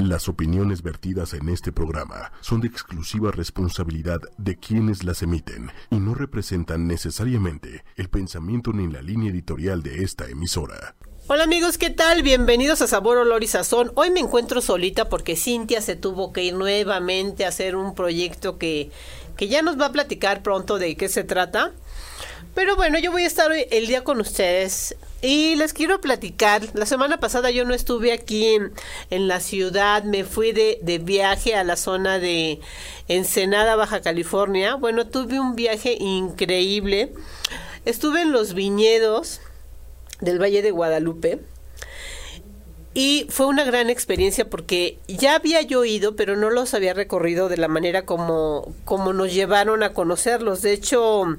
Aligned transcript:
Las 0.00 0.30
opiniones 0.30 0.82
vertidas 0.82 1.34
en 1.34 1.50
este 1.50 1.72
programa 1.72 2.32
son 2.40 2.62
de 2.62 2.68
exclusiva 2.68 3.32
responsabilidad 3.32 4.18
de 4.38 4.56
quienes 4.56 5.04
las 5.04 5.20
emiten 5.20 5.70
y 5.90 5.96
no 5.96 6.14
representan 6.14 6.86
necesariamente 6.86 7.84
el 7.96 8.08
pensamiento 8.08 8.72
ni 8.72 8.90
la 8.90 9.02
línea 9.02 9.30
editorial 9.30 9.82
de 9.82 10.02
esta 10.02 10.26
emisora. 10.26 10.96
Hola 11.26 11.44
amigos, 11.44 11.76
¿qué 11.76 11.90
tal? 11.90 12.22
Bienvenidos 12.22 12.80
a 12.80 12.86
Sabor, 12.86 13.18
Olor 13.18 13.44
y 13.44 13.46
Sazón. 13.46 13.92
Hoy 13.94 14.10
me 14.10 14.20
encuentro 14.20 14.62
solita 14.62 15.10
porque 15.10 15.36
Cintia 15.36 15.82
se 15.82 15.96
tuvo 15.96 16.32
que 16.32 16.44
ir 16.44 16.54
nuevamente 16.54 17.44
a 17.44 17.48
hacer 17.48 17.76
un 17.76 17.94
proyecto 17.94 18.56
que, 18.56 18.90
que 19.36 19.48
ya 19.48 19.60
nos 19.60 19.78
va 19.78 19.84
a 19.84 19.92
platicar 19.92 20.42
pronto 20.42 20.78
de 20.78 20.96
qué 20.96 21.10
se 21.10 21.24
trata. 21.24 21.72
Pero 22.54 22.74
bueno, 22.74 22.98
yo 22.98 23.12
voy 23.12 23.24
a 23.24 23.26
estar 23.26 23.50
hoy 23.50 23.66
el 23.70 23.86
día 23.86 24.02
con 24.02 24.18
ustedes 24.18 24.96
y 25.22 25.56
les 25.56 25.72
quiero 25.72 26.00
platicar. 26.00 26.62
La 26.74 26.86
semana 26.86 27.20
pasada 27.20 27.50
yo 27.50 27.64
no 27.64 27.74
estuve 27.74 28.12
aquí 28.12 28.56
en, 29.10 29.28
la 29.28 29.40
ciudad, 29.40 30.04
me 30.04 30.24
fui 30.24 30.52
de, 30.52 30.78
de, 30.82 30.98
viaje 30.98 31.54
a 31.54 31.64
la 31.64 31.76
zona 31.76 32.18
de 32.18 32.60
Ensenada, 33.08 33.76
Baja 33.76 34.00
California. 34.00 34.74
Bueno, 34.74 35.06
tuve 35.06 35.40
un 35.40 35.56
viaje 35.56 35.96
increíble. 35.98 37.12
Estuve 37.84 38.22
en 38.22 38.32
los 38.32 38.54
viñedos 38.54 39.40
del 40.20 40.40
Valle 40.40 40.62
de 40.62 40.70
Guadalupe. 40.70 41.40
Y 42.92 43.26
fue 43.28 43.46
una 43.46 43.62
gran 43.64 43.88
experiencia 43.88 44.50
porque 44.50 44.98
ya 45.06 45.36
había 45.36 45.62
yo 45.62 45.84
ido, 45.84 46.16
pero 46.16 46.36
no 46.36 46.50
los 46.50 46.74
había 46.74 46.92
recorrido 46.92 47.48
de 47.48 47.56
la 47.56 47.68
manera 47.68 48.04
como, 48.04 48.74
como 48.84 49.12
nos 49.12 49.32
llevaron 49.32 49.84
a 49.84 49.92
conocerlos. 49.92 50.60
De 50.62 50.72
hecho, 50.72 51.36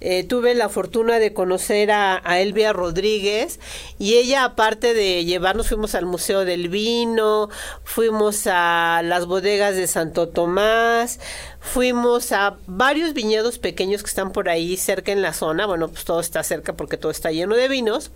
eh, 0.00 0.24
tuve 0.24 0.54
la 0.54 0.70
fortuna 0.70 1.18
de 1.18 1.34
conocer 1.34 1.90
a, 1.90 2.20
Elvia 2.40 2.72
Rodríguez 2.72 3.60
y 3.98 4.14
ella 4.14 4.44
aparte 4.44 4.94
de 4.94 5.26
llevarnos 5.26 5.68
fuimos 5.68 5.94
al 5.94 6.06
Museo 6.06 6.46
del 6.46 6.70
Vino, 6.70 7.50
fuimos 7.84 8.46
a 8.46 9.02
las 9.04 9.26
bodegas 9.26 9.76
de 9.76 9.86
Santo 9.86 10.28
Tomás, 10.28 11.20
fuimos 11.60 12.32
a 12.32 12.56
varios 12.66 13.12
viñedos 13.12 13.58
pequeños 13.58 14.02
que 14.02 14.08
están 14.08 14.32
por 14.32 14.48
ahí 14.48 14.78
cerca 14.78 15.12
en 15.12 15.20
la 15.20 15.34
zona, 15.34 15.66
bueno 15.66 15.88
pues 15.88 16.04
todo 16.04 16.20
está 16.20 16.42
cerca 16.42 16.72
porque 16.72 16.96
todo 16.96 17.12
está 17.12 17.30
lleno 17.30 17.54
de 17.54 17.68
vinos, 17.68 18.10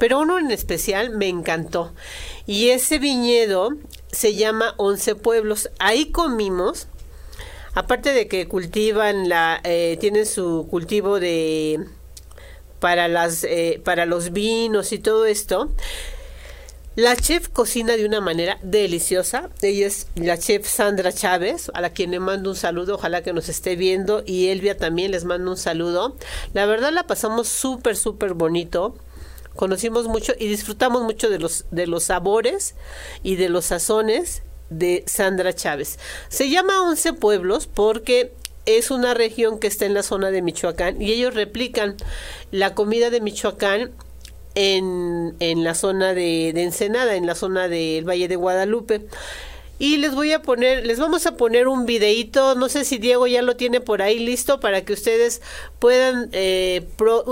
pero 0.00 0.18
uno 0.18 0.38
en 0.38 0.50
especial 0.50 1.10
me 1.10 1.28
encantó. 1.28 1.92
Y 2.46 2.70
ese 2.70 2.98
viñedo 2.98 3.70
se 4.10 4.34
llama 4.34 4.74
Once 4.78 5.14
Pueblos, 5.14 5.70
ahí 5.78 6.10
comimos 6.10 6.88
aparte 7.74 8.12
de 8.12 8.28
que 8.28 8.48
cultivan 8.48 9.28
la, 9.28 9.60
eh, 9.64 9.96
tienen 10.00 10.26
su 10.26 10.66
cultivo 10.70 11.20
de 11.20 11.80
para 12.80 13.08
las 13.08 13.44
eh, 13.44 13.80
para 13.84 14.06
los 14.06 14.32
vinos 14.32 14.92
y 14.92 14.98
todo 14.98 15.26
esto. 15.26 15.70
La 16.96 17.16
chef 17.16 17.48
cocina 17.48 17.96
de 17.96 18.06
una 18.06 18.20
manera 18.20 18.58
deliciosa. 18.62 19.50
Ella 19.62 19.88
es 19.88 20.06
la 20.14 20.38
chef 20.38 20.64
Sandra 20.68 21.12
Chávez, 21.12 21.68
a 21.74 21.80
la 21.80 21.90
quien 21.90 22.12
le 22.12 22.20
mando 22.20 22.50
un 22.50 22.56
saludo. 22.56 22.94
Ojalá 22.94 23.22
que 23.22 23.32
nos 23.32 23.48
esté 23.48 23.74
viendo. 23.74 24.22
Y 24.24 24.46
Elvia 24.48 24.76
también 24.76 25.10
les 25.10 25.24
mando 25.24 25.50
un 25.50 25.56
saludo. 25.56 26.16
La 26.52 26.66
verdad 26.66 26.92
la 26.92 27.08
pasamos 27.08 27.48
súper, 27.48 27.96
súper 27.96 28.34
bonito. 28.34 28.94
Conocimos 29.56 30.06
mucho 30.06 30.34
y 30.38 30.46
disfrutamos 30.46 31.02
mucho 31.02 31.30
de 31.30 31.40
los, 31.40 31.64
de 31.72 31.88
los 31.88 32.04
sabores 32.04 32.76
y 33.24 33.36
de 33.36 33.48
los 33.48 33.64
sazones 33.64 34.42
de 34.78 35.04
Sandra 35.06 35.52
Chávez. 35.52 35.98
Se 36.28 36.50
llama 36.50 36.82
Once 36.82 37.12
Pueblos 37.12 37.66
porque 37.66 38.32
es 38.66 38.90
una 38.90 39.14
región 39.14 39.58
que 39.58 39.66
está 39.66 39.86
en 39.86 39.94
la 39.94 40.02
zona 40.02 40.30
de 40.30 40.42
Michoacán 40.42 41.00
y 41.00 41.12
ellos 41.12 41.34
replican 41.34 41.96
la 42.50 42.74
comida 42.74 43.10
de 43.10 43.20
Michoacán 43.20 43.90
en, 44.54 45.34
en 45.40 45.64
la 45.64 45.74
zona 45.74 46.14
de, 46.14 46.52
de 46.54 46.62
Ensenada, 46.62 47.16
en 47.16 47.26
la 47.26 47.34
zona 47.34 47.68
del 47.68 48.08
Valle 48.08 48.28
de 48.28 48.36
Guadalupe. 48.36 49.02
Y 49.78 49.96
les 49.96 50.14
voy 50.14 50.32
a 50.32 50.40
poner, 50.40 50.86
les 50.86 51.00
vamos 51.00 51.26
a 51.26 51.36
poner 51.36 51.66
un 51.66 51.84
videíto, 51.84 52.54
no 52.54 52.68
sé 52.68 52.84
si 52.84 52.98
Diego 52.98 53.26
ya 53.26 53.42
lo 53.42 53.56
tiene 53.56 53.80
por 53.80 54.02
ahí 54.02 54.20
listo 54.20 54.60
para 54.60 54.84
que 54.84 54.92
ustedes 54.92 55.42
puedan 55.80 56.28
eh, 56.32 56.86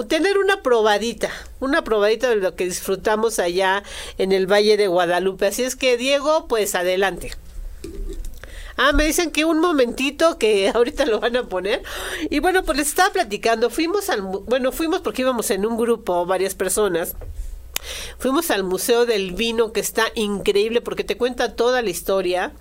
tener 0.08 0.38
una 0.38 0.60
probadita, 0.60 1.30
una 1.60 1.84
probadita 1.84 2.30
de 2.30 2.36
lo 2.36 2.56
que 2.56 2.64
disfrutamos 2.64 3.38
allá 3.38 3.84
en 4.18 4.32
el 4.32 4.50
Valle 4.50 4.76
de 4.76 4.88
Guadalupe. 4.88 5.46
Así 5.46 5.62
es 5.62 5.76
que 5.76 5.96
Diego, 5.96 6.48
pues 6.48 6.74
adelante. 6.74 7.32
Ah, 8.76 8.92
me 8.92 9.04
dicen 9.04 9.30
que 9.30 9.44
un 9.44 9.60
momentito 9.60 10.38
que 10.38 10.68
ahorita 10.74 11.06
lo 11.06 11.20
van 11.20 11.36
a 11.36 11.44
poner. 11.44 11.82
Y 12.28 12.40
bueno, 12.40 12.64
pues 12.64 12.78
les 12.78 12.88
estaba 12.88 13.12
platicando, 13.12 13.70
fuimos 13.70 14.10
al, 14.10 14.22
bueno, 14.22 14.72
fuimos 14.72 15.00
porque 15.00 15.22
íbamos 15.22 15.50
en 15.52 15.64
un 15.64 15.76
grupo, 15.76 16.26
varias 16.26 16.54
personas. 16.54 17.14
Fuimos 18.18 18.50
al 18.50 18.64
Museo 18.64 19.06
del 19.06 19.32
Vino 19.32 19.72
que 19.72 19.80
está 19.80 20.04
increíble 20.14 20.80
porque 20.80 21.04
te 21.04 21.16
cuenta 21.16 21.54
toda 21.54 21.82
la 21.82 21.90
historia. 21.90 22.52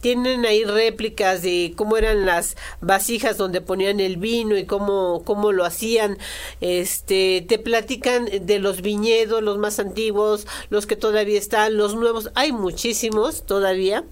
Tienen 0.00 0.44
ahí 0.44 0.64
réplicas 0.64 1.42
de 1.42 1.74
cómo 1.76 1.96
eran 1.96 2.26
las 2.26 2.56
vasijas 2.80 3.38
donde 3.38 3.60
ponían 3.60 3.98
el 4.00 4.18
vino 4.18 4.56
y 4.56 4.66
cómo, 4.66 5.22
cómo 5.24 5.52
lo 5.52 5.64
hacían. 5.64 6.18
Este, 6.60 7.44
te 7.48 7.58
platican 7.58 8.28
de 8.42 8.58
los 8.58 8.82
viñedos, 8.82 9.42
los 9.42 9.58
más 9.58 9.78
antiguos, 9.78 10.46
los 10.70 10.86
que 10.86 10.96
todavía 10.96 11.38
están, 11.38 11.76
los 11.76 11.94
nuevos. 11.94 12.30
Hay 12.34 12.52
muchísimos 12.52 13.44
todavía. 13.46 14.04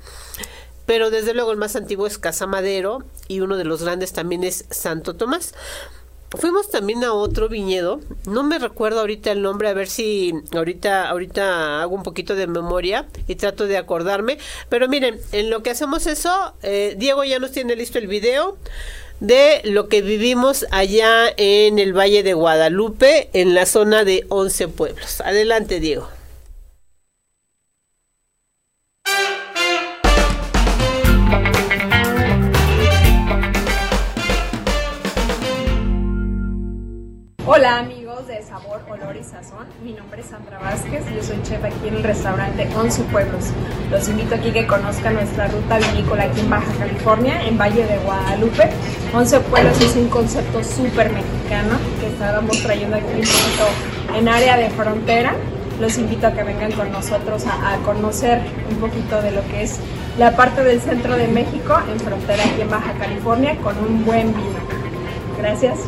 Pero 0.87 1.11
desde 1.11 1.33
luego 1.33 1.51
el 1.51 1.57
más 1.57 1.77
antiguo 1.77 2.07
es 2.07 2.19
Casa 2.19 2.47
Madero 2.47 3.05
y 3.27 3.41
uno 3.41 3.57
de 3.57 3.65
los 3.65 3.83
grandes 3.83 4.13
también 4.13 4.45
es 4.45 4.67
Santo 4.71 5.17
Tomás. 5.17 5.55
Fuimos 6.37 6.71
también 6.71 7.05
a 7.05 7.13
otro 7.13 7.49
viñedo, 7.49 8.01
no 8.27 8.43
me 8.43 8.59
recuerdo 8.59 9.01
ahorita 9.01 9.31
el 9.31 9.43
nombre, 9.43 9.69
a 9.69 9.73
ver 9.73 9.89
si 9.89 10.33
ahorita, 10.55 11.09
ahorita 11.09 11.83
hago 11.83 11.95
un 11.95 12.03
poquito 12.03 12.35
de 12.35 12.47
memoria 12.47 13.07
y 13.29 13.37
trato 13.37 13.67
de 13.67 13.77
acordarme. 13.77 14.39
Pero 14.69 14.89
miren, 14.89 15.21
en 15.33 15.51
lo 15.51 15.63
que 15.63 15.71
hacemos 15.71 16.07
eso, 16.07 16.55
eh, 16.63 16.95
Diego 16.99 17.25
ya 17.25 17.39
nos 17.39 17.53
tiene 17.53 17.77
listo 17.77 17.99
el 17.99 18.09
video 18.09 18.57
de 19.21 19.61
lo 19.65 19.89
que 19.89 20.03
vivimos 20.03 20.67
allá 20.71 21.33
en 21.37 21.79
el 21.79 21.97
Valle 21.97 22.23
de 22.23 22.35
Guadalupe, 22.35 23.31
en 23.33 23.55
la 23.55 23.67
zona 23.67 24.05
de 24.05 24.27
Once 24.29 24.69
Pueblos. 24.69 25.21
Adelante, 25.21 25.81
Diego. 25.81 26.09
Hola 37.55 37.79
amigos 37.79 38.27
de 38.27 38.43
Sabor, 38.43 38.81
Olor 38.91 39.15
y 39.15 39.23
Sazón, 39.23 39.69
mi 39.85 39.93
nombre 39.93 40.23
es 40.23 40.27
Sandra 40.27 40.59
Vázquez, 40.59 41.05
yo 41.15 41.23
soy 41.23 41.41
chef 41.45 41.63
aquí 41.63 41.87
en 41.87 41.95
el 41.95 42.03
restaurante 42.03 42.69
Once 42.77 43.01
Pueblos. 43.13 43.45
Los 43.93 44.09
invito 44.09 44.35
aquí 44.35 44.51
que 44.51 44.67
conozcan 44.67 45.15
nuestra 45.15 45.47
ruta 45.47 45.79
vinícola 45.79 46.25
aquí 46.25 46.41
en 46.41 46.51
Baja 46.51 46.73
California, 46.81 47.47
en 47.47 47.57
Valle 47.57 47.87
de 47.87 47.97
Guadalupe. 47.99 48.71
Once 49.15 49.39
Pueblos 49.39 49.81
es 49.81 49.95
un 49.95 50.09
concepto 50.09 50.65
súper 50.65 51.13
mexicano 51.13 51.79
que 52.01 52.09
estábamos 52.09 52.61
trayendo 52.61 52.97
aquí 52.97 53.07
un 53.07 53.21
poquito 53.21 54.19
en 54.19 54.29
área 54.29 54.57
de 54.57 54.71
frontera. 54.71 55.37
Los 55.79 55.97
invito 55.97 56.27
a 56.27 56.33
que 56.33 56.43
vengan 56.43 56.73
con 56.73 56.91
nosotros 56.91 57.47
a, 57.47 57.75
a 57.75 57.77
conocer 57.85 58.43
un 58.69 58.79
poquito 58.79 59.23
de 59.23 59.31
lo 59.31 59.47
que 59.47 59.63
es 59.63 59.79
la 60.19 60.35
parte 60.35 60.65
del 60.65 60.81
centro 60.81 61.17
de 61.17 61.29
México 61.29 61.79
en 61.89 62.01
frontera 62.01 62.43
aquí 62.43 62.63
en 62.63 62.71
Baja 62.71 62.95
California 62.95 63.57
con 63.63 63.79
un 63.79 64.05
buen 64.05 64.35
vino. 64.35 64.59
Gracias. 65.39 65.79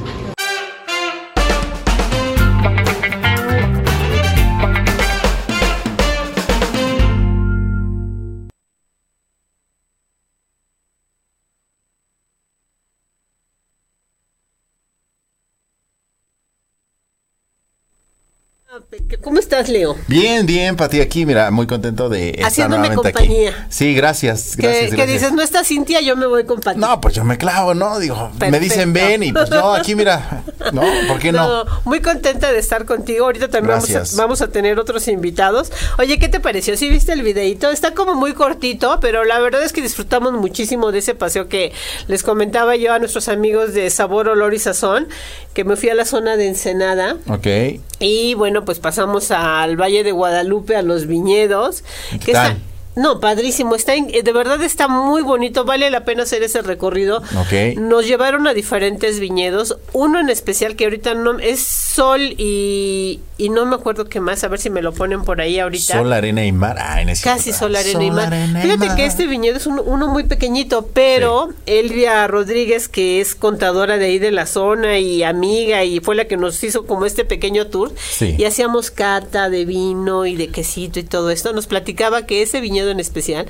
¿Cómo 19.27 19.41
estás, 19.41 19.69
Leo? 19.69 19.97
Bien, 20.07 20.47
bien, 20.47 20.77
Pati, 20.77 21.01
aquí, 21.01 21.27
mira, 21.27 21.51
muy 21.51 21.67
contento 21.67 22.09
de 22.09 22.31
estar 22.31 22.47
Haciéndome 22.47 22.95
compañía. 22.95 23.51
Aquí. 23.51 23.67
Sí, 23.71 23.93
gracias, 23.93 24.55
gracias, 24.57 24.95
¿Qué, 24.95 25.05
dices? 25.05 25.33
No 25.33 25.43
está 25.43 25.65
Cintia, 25.65 26.01
yo 26.01 26.15
me 26.15 26.27
voy 26.27 26.45
compañía. 26.45 26.87
No, 26.87 27.01
pues 27.01 27.17
yo 27.17 27.25
me 27.25 27.37
clavo, 27.37 27.75
¿no? 27.75 27.99
Digo, 27.99 28.31
me 28.39 28.61
dicen 28.61 28.93
ven 28.93 29.25
y 29.25 29.33
pues 29.33 29.51
no, 29.51 29.75
aquí 29.75 29.97
mira, 29.97 30.45
¿no? 30.73 30.83
¿Por 31.09 31.19
qué 31.19 31.33
no? 31.33 31.65
muy 31.85 32.01
contenta 32.01 32.53
de 32.53 32.61
estar 32.61 32.85
contigo. 32.85 33.25
Ahorita 33.25 33.49
también 33.49 33.81
vamos 34.17 34.43
a, 34.43 34.47
tener 34.47 34.79
otros 34.79 35.09
invitados. 35.09 35.73
Oye, 35.99 36.21
¿qué 36.21 36.29
te 36.29 36.39
pareció? 36.39 36.77
¿Sí 36.77 36.89
viste 36.89 37.13
el 37.13 37.23
videito? 37.23 37.69
Está 37.71 37.95
como 37.95 38.15
muy 38.15 38.33
cortito, 38.33 39.01
pero 39.01 39.25
la 39.25 39.41
verdad 39.41 39.65
es 39.65 39.73
que 39.73 39.83
disfrutamos 39.83 40.35
muchísimo 40.35 40.93
de 40.93 41.01
ese 41.01 41.17
paseo 41.17 41.49
que 41.49 41.73
les 42.07 42.23
comentaba 42.23 42.77
yo 42.77 42.93
a 42.93 43.01
nuestros 43.01 43.27
amigos 43.29 43.75
de 43.75 43.91
Sabor, 43.91 44.29
Olor 44.29 44.55
y 44.55 44.61
Sazón, 44.61 45.09
que 45.53 45.65
me 45.65 45.75
fui 45.75 45.89
a 45.89 45.97
la 45.97 46.05
zona 46.05 46.37
de 46.37 46.47
Ensenada. 46.47 47.17
Ok. 47.29 47.81
Y 47.99 48.35
bueno, 48.35 48.65
pues 48.65 48.79
pasamos 48.79 49.16
al 49.31 49.77
Valle 49.81 50.05
de 50.05 50.13
Guadalupe, 50.13 50.77
a 50.77 50.83
los 50.83 51.07
viñedos. 51.07 51.85
¿Qué 52.25 52.33
tal? 52.33 52.59
No, 52.97 53.21
padrísimo, 53.21 53.75
está 53.75 53.95
en- 53.95 54.09
de 54.09 54.33
verdad 54.33 54.63
está 54.63 54.89
muy 54.89 55.23
bonito, 55.23 55.65
vale 55.65 55.91
la 55.91 56.05
pena 56.05 56.23
hacer 56.25 56.43
ese 56.43 56.63
recorrido. 56.63 57.19
Ok. 57.19 57.77
Nos 57.79 58.07
llevaron 58.07 58.47
a 58.47 58.55
diferentes 58.55 59.21
viñedos, 59.21 59.77
uno 59.93 60.19
en 60.19 60.31
especial 60.31 60.77
que 60.77 60.85
ahorita 60.85 61.15
no 61.15 61.39
es 61.39 61.61
Sol 61.97 62.35
y, 62.37 63.21
y 63.39 63.49
no 63.49 63.65
me 63.65 63.75
acuerdo 63.75 64.05
qué 64.05 64.21
más, 64.21 64.45
a 64.45 64.49
ver 64.49 64.61
si 64.61 64.69
me 64.69 64.83
lo 64.83 64.93
ponen 64.93 65.23
por 65.25 65.41
ahí 65.41 65.59
ahorita. 65.59 65.95
Sol, 65.95 66.13
arena 66.13 66.45
y 66.45 66.53
mar. 66.53 66.77
Ay, 66.79 67.07
no 67.07 67.13
es 67.13 67.23
Casi 67.23 67.55
sol, 67.55 67.75
arena 67.75 68.05
y 68.05 68.11
mar. 68.11 68.27
arena 68.27 68.61
Fíjate 68.61 68.87
mar. 68.89 68.97
que 68.97 69.07
este 69.07 69.27
viñedo 69.27 69.57
es 69.57 69.67
un- 69.67 69.81
uno 69.83 70.07
muy 70.09 70.25
pequeñito, 70.25 70.91
pero 70.93 71.49
Elvia 71.65 72.27
Rodríguez, 72.27 72.89
que 72.89 73.23
es 73.23 73.35
contadora 73.35 73.97
de 73.97 74.05
ahí 74.07 74.19
de 74.19 74.31
la 74.31 74.45
zona 74.45 74.99
y 74.99 75.23
amiga, 75.23 75.85
y 75.85 76.01
fue 76.01 76.17
la 76.17 76.27
que 76.27 76.37
nos 76.37 76.63
hizo 76.63 76.85
como 76.85 77.07
este 77.07 77.25
pequeño 77.25 77.69
tour, 77.69 77.93
Sí. 78.11 78.35
y 78.37 78.45
hacíamos 78.45 78.91
cata 78.91 79.49
de 79.49 79.65
vino 79.65 80.27
y 80.27 80.37
de 80.37 80.49
quesito 80.49 80.99
y 80.99 81.05
todo 81.05 81.31
esto, 81.31 81.55
nos 81.55 81.67
platicaba 81.67 82.27
que 82.27 82.43
ese 82.43 82.61
viñedo 82.61 82.86
en 82.91 83.01
especial 83.01 83.47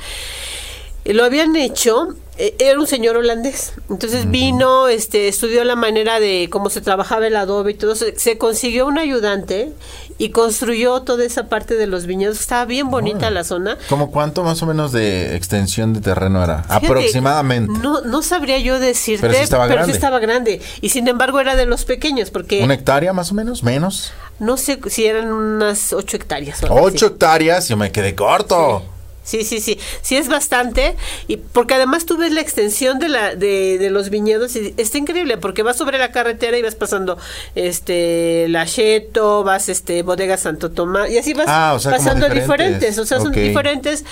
lo 1.05 1.25
habían 1.25 1.55
hecho 1.55 2.09
eh, 2.37 2.55
era 2.59 2.79
un 2.81 2.87
señor 2.87 3.17
holandés 3.17 3.73
entonces 3.89 4.29
vino 4.31 4.89
este 4.89 5.29
estudió 5.29 5.63
la 5.65 5.77
manera 5.77 6.19
de 6.19 6.49
cómo 6.51 6.69
se 6.69 6.81
trabajaba 6.81 7.29
el 7.29 7.37
adobe 7.37 7.71
y 7.71 7.75
todo 7.75 7.95
se, 7.95 8.19
se 8.19 8.39
consiguió 8.39 8.87
un 8.87 8.99
ayudante 8.99 9.73
y 10.19 10.31
construyó 10.31 11.03
toda 11.03 11.25
esa 11.25 11.49
parte 11.49 11.77
de 11.77 11.87
los 11.87 12.07
viñedos 12.07 12.41
estaba 12.41 12.65
bien 12.65 12.91
bonita 12.91 13.31
la 13.31 13.45
zona 13.45 13.79
¿Cómo 13.89 14.11
cuánto 14.11 14.43
más 14.43 14.63
o 14.63 14.67
menos 14.67 14.91
de 14.91 15.37
extensión 15.37 15.93
de 15.93 16.01
terreno 16.01 16.43
era? 16.43 16.63
Fíjate, 16.65 16.87
Aproximadamente. 16.87 17.79
No, 17.81 18.01
no 18.01 18.23
sabría 18.23 18.59
yo 18.59 18.81
decirte, 18.81 19.27
Pero 19.27 19.35
sí 19.39 19.45
estaba 19.45 19.67
grande. 19.67 19.93
estaba 19.93 20.19
grande. 20.19 20.63
Y 20.81 20.89
sin 20.89 21.07
embargo 21.07 21.39
era 21.39 21.55
de 21.55 21.67
los 21.67 21.85
pequeños, 21.85 22.31
porque 22.31 22.65
¿Una 22.65 22.75
hectárea 22.75 23.13
más 23.13 23.31
o 23.31 23.35
menos? 23.35 23.63
¿Menos? 23.63 24.13
no 24.39 24.57
sé 24.57 24.79
si 24.89 25.05
eran 25.07 25.33
unas 25.33 25.93
ocho 25.93 26.17
hectáreas. 26.17 26.63
Ocho 26.69 27.07
así. 27.07 27.13
hectáreas, 27.13 27.69
yo 27.69 27.77
me 27.77 27.93
quedé 27.93 28.15
corto. 28.15 28.81
Sí, 28.85 28.96
sí, 29.27 29.61
sí, 29.61 29.79
sí 30.03 30.17
es 30.17 30.29
bastante 30.29 30.97
y 31.29 31.37
porque 31.37 31.75
además 31.75 32.07
tú 32.07 32.17
ves 32.17 32.33
la 32.33 32.41
extensión 32.41 32.99
de 32.99 33.09
la 33.09 33.35
de, 33.35 33.77
de 33.79 33.91
los 33.91 34.09
viñedos 34.11 34.57
y 34.57 34.73
está 34.77 34.99
increíble 34.99 35.37
porque 35.37 35.63
vas 35.63 35.77
sobre 35.77 35.99
la 35.99 36.13
carretera 36.13 36.57
y 36.57 36.63
vas 36.63 36.75
pasando 36.77 37.19
este 37.55 38.47
la 38.49 38.65
Cheto, 38.67 39.43
vas 39.45 39.69
este 39.69 40.03
bodega 40.03 40.37
Santo 40.37 40.71
Tomás 40.71 41.11
y 41.11 41.19
así 41.19 41.35
vas 41.35 41.47
Ah, 41.49 41.75
o 41.75 41.79
sea, 41.79 41.93
como 41.93 42.05
pasando 42.05 42.29
diferentes. 42.29 42.81
diferentes, 42.81 42.99
o 42.99 43.07
sea, 43.07 43.21
son 43.21 43.33
diferentes 43.33 44.05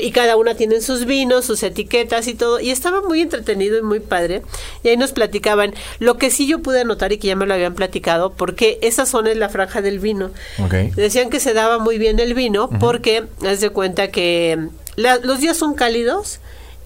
y 0.00 0.10
cada 0.10 0.36
una 0.36 0.54
tiene 0.54 0.80
sus 0.80 1.06
vinos, 1.06 1.44
sus 1.46 1.62
etiquetas 1.62 2.26
y 2.26 2.34
todo 2.34 2.60
y 2.60 2.70
estaba 2.70 3.00
muy 3.02 3.22
entretenido 3.22 3.78
y 3.78 3.82
muy 3.82 4.00
padre 4.00 4.42
y 4.82 4.88
ahí 4.88 4.96
nos 4.96 5.12
platicaban 5.12 5.72
lo 6.00 6.18
que 6.18 6.30
sí 6.30 6.46
yo 6.46 6.60
pude 6.60 6.80
anotar 6.80 7.12
y 7.12 7.18
que 7.18 7.28
ya 7.28 7.36
me 7.36 7.46
lo 7.46 7.54
habían 7.54 7.74
platicado 7.74 8.32
porque 8.32 8.78
esa 8.82 9.06
zona 9.06 9.30
es 9.30 9.36
la 9.36 9.48
franja 9.48 9.80
del 9.80 10.00
vino. 10.00 10.30
Ok. 10.58 10.74
Decían 10.96 11.30
que 11.30 11.40
se 11.40 11.54
daba 11.54 11.78
muy 11.78 11.98
bien 11.98 12.18
el 12.18 12.34
vino 12.34 12.68
porque, 12.80 13.24
haz 13.46 13.60
de 13.60 13.70
cuenta 13.70 14.08
que 14.08 14.55
los 14.96 15.40
días 15.40 15.56
son 15.56 15.74
cálidos 15.74 16.40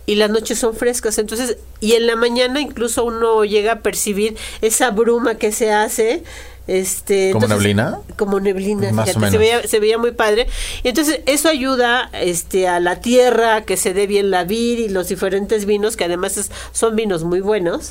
y 0.06 0.16
las 0.16 0.30
noches 0.30 0.58
son 0.58 0.74
frescas. 0.74 1.18
Entonces, 1.18 1.56
y 1.80 1.92
en 1.92 2.06
la 2.06 2.16
mañana 2.16 2.60
incluso 2.60 3.04
uno 3.04 3.44
llega 3.44 3.72
a 3.72 3.80
percibir 3.80 4.36
esa 4.60 4.90
bruma 4.90 5.36
que 5.36 5.52
se 5.52 5.72
hace. 5.72 6.24
Este, 6.72 7.32
¿Como 7.32 7.48
neblina? 7.48 7.98
Como 8.16 8.38
neblina, 8.38 8.92
Más 8.92 9.08
o 9.08 9.12
fíjate, 9.14 9.18
menos. 9.18 9.32
se 9.32 9.38
veía, 9.38 9.66
se 9.66 9.80
veía 9.80 9.98
muy 9.98 10.12
padre. 10.12 10.46
Y 10.84 10.88
entonces 10.88 11.20
eso 11.26 11.48
ayuda 11.48 12.10
este, 12.12 12.68
a 12.68 12.78
la 12.78 13.00
tierra 13.00 13.62
que 13.62 13.76
se 13.76 13.92
dé 13.92 14.06
bien 14.06 14.30
la 14.30 14.44
vid 14.44 14.78
y 14.78 14.88
los 14.88 15.08
diferentes 15.08 15.66
vinos, 15.66 15.96
que 15.96 16.04
además 16.04 16.36
es- 16.36 16.52
son 16.72 16.94
vinos 16.94 17.24
muy 17.24 17.40
buenos. 17.40 17.90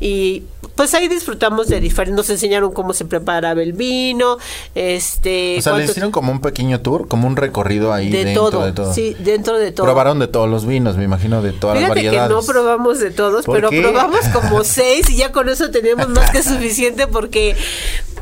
Y 0.00 0.42
pues 0.74 0.92
ahí 0.94 1.06
disfrutamos 1.06 1.68
de 1.68 1.80
diferentes, 1.80 2.16
nos 2.16 2.28
enseñaron 2.28 2.72
cómo 2.72 2.92
se 2.94 3.04
preparaba 3.04 3.62
el 3.62 3.72
vino, 3.72 4.38
este... 4.74 5.56
O 5.58 5.62
sea, 5.62 5.76
le 5.76 5.84
hicieron 5.84 6.10
como 6.10 6.32
un 6.32 6.40
pequeño 6.40 6.80
tour, 6.80 7.08
como 7.08 7.26
un 7.28 7.36
recorrido 7.36 7.92
ahí 7.92 8.10
de 8.10 8.24
dentro 8.24 8.50
todo, 8.50 8.64
de 8.66 8.72
todo. 8.72 8.92
sí, 8.92 9.16
dentro 9.20 9.58
de 9.58 9.70
todo. 9.72 9.86
Probaron 9.86 10.18
de 10.18 10.26
todos 10.26 10.50
los 10.50 10.66
vinos, 10.66 10.96
me 10.96 11.04
imagino, 11.04 11.40
de 11.42 11.52
todas 11.52 11.78
Fíjate 11.78 11.94
las 11.94 12.02
que 12.02 12.08
variedades. 12.18 12.30
no 12.36 12.42
probamos 12.52 12.98
de 12.98 13.10
todos, 13.10 13.44
¿Por 13.46 13.54
pero 13.56 13.70
qué? 13.70 13.80
probamos 13.82 14.20
como 14.34 14.64
seis 14.64 15.08
y 15.10 15.16
ya 15.16 15.32
con 15.32 15.48
eso 15.48 15.70
teníamos 15.70 16.08
más 16.10 16.30
que 16.30 16.42
suficiente 16.42 17.06
porque, 17.06 17.56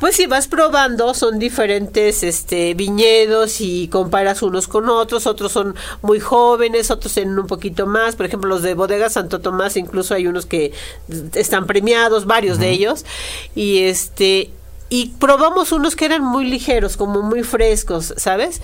pues 0.01 0.17
si 0.17 0.27
vas 0.27 0.49
probando, 0.49 1.15
son 1.15 1.39
diferentes 1.39 2.23
este 2.23 2.75
viñedos 2.75 3.61
y 3.61 3.89
comparas 3.89 4.43
unos 4.43 4.69
con 4.69 4.89
otros, 4.89 5.27
otros 5.27 5.53
son 5.53 5.75
muy 6.03 6.21
jóvenes, 6.21 6.91
otros 6.91 7.15
tienen 7.15 7.39
un 7.39 7.47
poquito 7.47 7.87
más, 7.87 8.17
por 8.17 8.27
ejemplo 8.27 8.49
los 8.49 8.63
de 8.63 8.75
Bodega 8.75 9.11
Santo 9.11 9.41
Tomás, 9.41 9.77
incluso 9.77 10.15
hay 10.15 10.27
unos 10.27 10.47
que 10.47 10.73
están 11.35 11.67
premiados, 11.67 12.27
varios 12.27 12.59
de 12.59 12.71
ellos, 12.71 13.05
y 13.55 13.85
este 13.85 14.51
y 14.95 15.07
probamos 15.19 15.73
unos 15.73 15.97
que 15.97 16.05
eran 16.05 16.23
muy 16.23 16.45
ligeros, 16.45 16.97
como 16.97 17.21
muy 17.21 17.43
frescos, 17.43 18.15
¿sabes? 18.17 18.63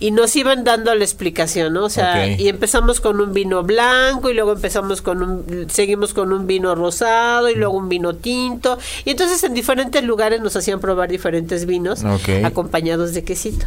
Y 0.00 0.10
nos 0.10 0.34
iban 0.34 0.64
dando 0.64 0.92
la 0.92 1.04
explicación, 1.04 1.74
¿no? 1.74 1.84
O 1.84 1.88
sea, 1.88 2.26
y 2.26 2.48
empezamos 2.48 3.00
con 3.00 3.20
un 3.20 3.32
vino 3.32 3.62
blanco 3.62 4.28
y 4.28 4.34
luego 4.34 4.54
empezamos 4.54 5.02
con 5.02 5.22
un 5.22 5.70
seguimos 5.70 6.14
con 6.14 6.32
un 6.32 6.48
vino 6.48 6.74
rosado 6.74 7.48
y 7.48 7.54
luego 7.54 7.76
un 7.76 7.88
vino 7.88 8.16
tinto. 8.16 8.76
Y 9.04 9.10
entonces 9.10 9.44
en 9.44 9.54
diferentes 9.54 10.02
lugares 10.02 10.40
nos 10.40 10.56
hacían 10.56 10.80
probar 10.80 11.10
diferentes 11.10 11.64
vinos 11.64 12.02
acompañados 12.42 13.14
de 13.14 13.22
quesito. 13.22 13.66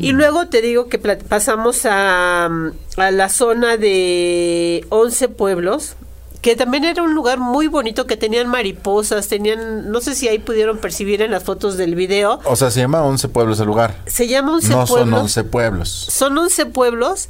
Y 0.00 0.12
luego 0.12 0.46
te 0.46 0.62
digo 0.62 0.88
que 0.88 0.98
pasamos 0.98 1.84
a, 1.84 2.46
a 2.46 3.10
la 3.10 3.28
zona 3.28 3.76
de 3.76 4.86
11 4.88 5.28
pueblos 5.28 5.96
que 6.46 6.54
también 6.54 6.84
era 6.84 7.02
un 7.02 7.12
lugar 7.12 7.40
muy 7.40 7.66
bonito 7.66 8.06
que 8.06 8.16
tenían 8.16 8.46
mariposas 8.46 9.26
tenían 9.26 9.90
no 9.90 10.00
sé 10.00 10.14
si 10.14 10.28
ahí 10.28 10.38
pudieron 10.38 10.78
percibir 10.78 11.20
en 11.20 11.32
las 11.32 11.42
fotos 11.42 11.76
del 11.76 11.96
video 11.96 12.38
O 12.44 12.54
sea, 12.54 12.70
se 12.70 12.78
llama 12.78 13.02
11 13.02 13.26
pueblos 13.30 13.58
el 13.58 13.66
lugar. 13.66 13.96
se 14.06 14.28
llama 14.28 14.52
11 14.54 14.68
no 14.68 14.84
pueblos 14.86 15.08
son 15.10 15.14
11 15.14 15.44
pueblos. 15.44 15.88
son 16.08 16.38
11 16.38 16.66
pueblos 16.66 17.28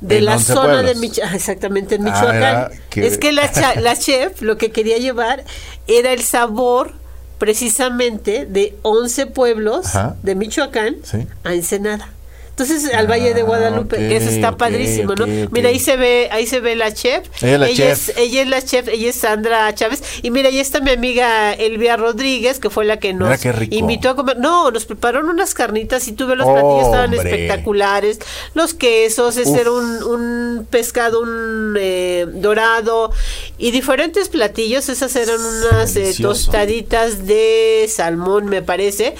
de 0.00 0.18
En 0.18 0.24
la 0.24 0.32
11 0.34 0.52
zona 0.52 0.82
de. 0.82 0.94
Michoacán, 0.96 1.34
exactamente 1.36 1.94
en 1.94 2.08
Ah, 2.08 2.10
Michoacán. 2.10 2.70
que- 2.90 3.06
Es 3.06 3.18
que 3.18 3.30
la, 3.30 3.52
cha- 3.52 3.76
la 3.80 3.96
chef 3.96 4.42
lo 4.42 4.58
que 4.58 4.72
quería 4.72 4.98
llevar 4.98 5.44
era 5.86 6.12
el 6.12 6.22
sabor 6.22 6.92
precisamente 7.38 8.46
de 8.46 8.76
11 8.82 9.26
pueblos 9.26 9.86
Ajá. 9.94 10.16
de 10.24 10.34
Michoacán 10.34 10.96
Sí. 11.04 11.18
a 11.44 11.54
Ensenada. 11.54 12.10
Entonces 12.58 12.90
al 12.94 13.06
Valle 13.06 13.34
de 13.34 13.42
Ah, 13.42 13.44
Guadalupe, 13.44 13.96
que 13.98 14.16
eso 14.16 14.30
está 14.30 14.56
padrísimo, 14.56 15.14
¿no? 15.14 15.26
Mira, 15.50 15.68
ahí 15.68 15.78
se 15.78 15.98
ve, 15.98 16.30
ahí 16.32 16.46
se 16.46 16.60
ve 16.60 16.74
la 16.74 16.90
chef. 16.92 17.28
Ella 17.42 17.54
es 17.54 17.60
la 17.60 17.68
chef. 17.68 18.08
Es, 18.08 18.16
ella 18.16 18.42
es 18.42 18.48
la 18.48 18.62
chef, 18.64 18.88
ella 18.88 19.10
es 19.10 19.16
Sandra 19.16 19.74
Chávez. 19.74 20.02
Y 20.22 20.30
mira, 20.30 20.48
ahí 20.48 20.58
está 20.58 20.80
mi 20.80 20.90
amiga 20.90 21.52
Elvia 21.52 21.98
Rodríguez, 21.98 22.58
que 22.58 22.70
fue 22.70 22.86
la 22.86 22.98
que 22.98 23.12
nos 23.12 23.38
invitó 23.68 24.08
a 24.08 24.16
comer. 24.16 24.38
No, 24.38 24.70
nos 24.70 24.86
prepararon 24.86 25.28
unas 25.28 25.52
carnitas 25.52 26.08
y 26.08 26.12
tuve 26.12 26.34
los 26.34 26.46
platillos, 26.46 26.86
estaban 26.86 27.12
espectaculares. 27.12 28.20
Los 28.54 28.72
quesos, 28.72 29.36
Uf. 29.36 29.54
era 29.58 29.70
un, 29.70 30.02
un 30.02 30.66
pescado, 30.70 31.20
un 31.20 31.76
eh, 31.78 32.24
dorado 32.26 33.12
y 33.58 33.70
diferentes 33.70 34.30
platillos. 34.30 34.88
Esas 34.88 35.14
eran 35.14 35.40
unas 35.40 35.94
eh, 35.96 36.14
tostaditas 36.22 37.26
de 37.26 37.86
salmón, 37.92 38.46
me 38.46 38.62
parece. 38.62 39.14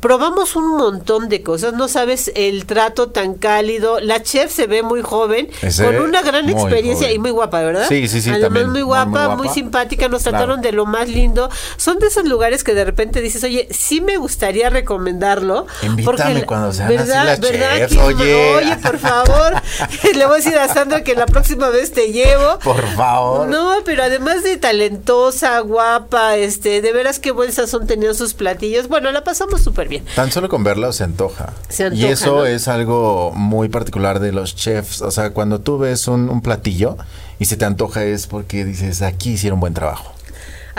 Probamos 0.00 0.56
un 0.56 0.76
montón 0.76 1.28
de 1.28 1.42
cosas, 1.42 1.72
no 1.74 1.88
sabes 1.88 2.30
el 2.34 2.66
trato 2.66 3.10
tan 3.10 3.34
cálido. 3.34 4.00
La 4.00 4.22
chef 4.22 4.52
se 4.52 4.66
ve 4.66 4.82
muy 4.82 5.02
joven, 5.02 5.48
Ese, 5.62 5.84
con 5.84 5.96
una 5.96 6.22
gran 6.22 6.48
experiencia 6.48 7.06
joven. 7.08 7.16
y 7.16 7.18
muy 7.18 7.30
guapa, 7.30 7.62
¿verdad? 7.62 7.86
Sí, 7.88 8.06
sí, 8.08 8.20
sí, 8.20 8.30
Además, 8.30 8.46
también, 8.48 8.66
muy 8.66 8.72
muy, 8.80 8.82
guapa, 8.82 9.36
muy 9.36 9.48
simpática, 9.48 10.08
nos 10.08 10.22
Claro. 10.22 10.38
trataron 10.38 10.60
de 10.62 10.72
lo 10.72 10.86
más 10.86 11.08
lindo. 11.08 11.48
Son 11.76 11.98
de 11.98 12.06
esos 12.08 12.24
lugares 12.26 12.64
que 12.64 12.74
de 12.74 12.84
repente 12.84 13.20
dices, 13.20 13.42
oye, 13.44 13.66
sí 13.70 14.00
me 14.00 14.16
gustaría 14.18 14.70
recomendarlo. 14.70 15.66
Invítame 15.82 16.04
porque, 16.32 16.46
cuando 16.46 16.72
sean 16.72 16.96
así 16.98 17.08
las 17.08 17.40
chefs, 17.40 17.96
oye. 17.96 18.56
Oye, 18.56 18.76
por 18.76 18.98
favor, 18.98 19.52
le 20.14 20.26
voy 20.26 20.34
a 20.34 20.36
decir 20.36 20.58
a 20.58 20.68
Sandra 20.68 21.02
que 21.02 21.14
la 21.14 21.26
próxima 21.26 21.68
vez 21.70 21.92
te 21.92 22.12
llevo. 22.12 22.58
Por 22.60 22.86
favor. 22.94 23.48
No, 23.48 23.76
pero 23.84 24.02
además 24.04 24.42
de 24.42 24.56
talentosa, 24.56 25.58
guapa, 25.60 26.36
este, 26.36 26.80
de 26.82 26.92
veras 26.92 27.18
qué 27.18 27.30
buen 27.30 27.52
sazón 27.52 27.86
tenían 27.86 28.14
sus 28.14 28.34
platillos. 28.34 28.88
Bueno, 28.88 29.10
la 29.12 29.24
pasamos 29.24 29.62
súper 29.62 29.87
bien. 29.88 30.04
Tan 30.14 30.30
solo 30.30 30.48
con 30.48 30.64
verla 30.64 30.92
se 30.92 31.04
antoja. 31.04 31.52
Se 31.68 31.84
y 31.84 31.86
antoja, 31.86 32.08
eso 32.12 32.36
¿no? 32.36 32.46
es 32.46 32.68
algo 32.68 33.32
muy 33.34 33.68
particular 33.68 34.20
de 34.20 34.32
los 34.32 34.54
chefs. 34.54 35.02
O 35.02 35.10
sea, 35.10 35.30
cuando 35.30 35.60
tú 35.60 35.78
ves 35.78 36.08
un, 36.08 36.28
un 36.28 36.40
platillo 36.40 36.96
y 37.38 37.46
se 37.46 37.56
te 37.56 37.64
antoja 37.64 38.04
es 38.04 38.26
porque 38.26 38.64
dices, 38.64 39.02
aquí 39.02 39.32
hicieron 39.32 39.60
buen 39.60 39.74
trabajo. 39.74 40.12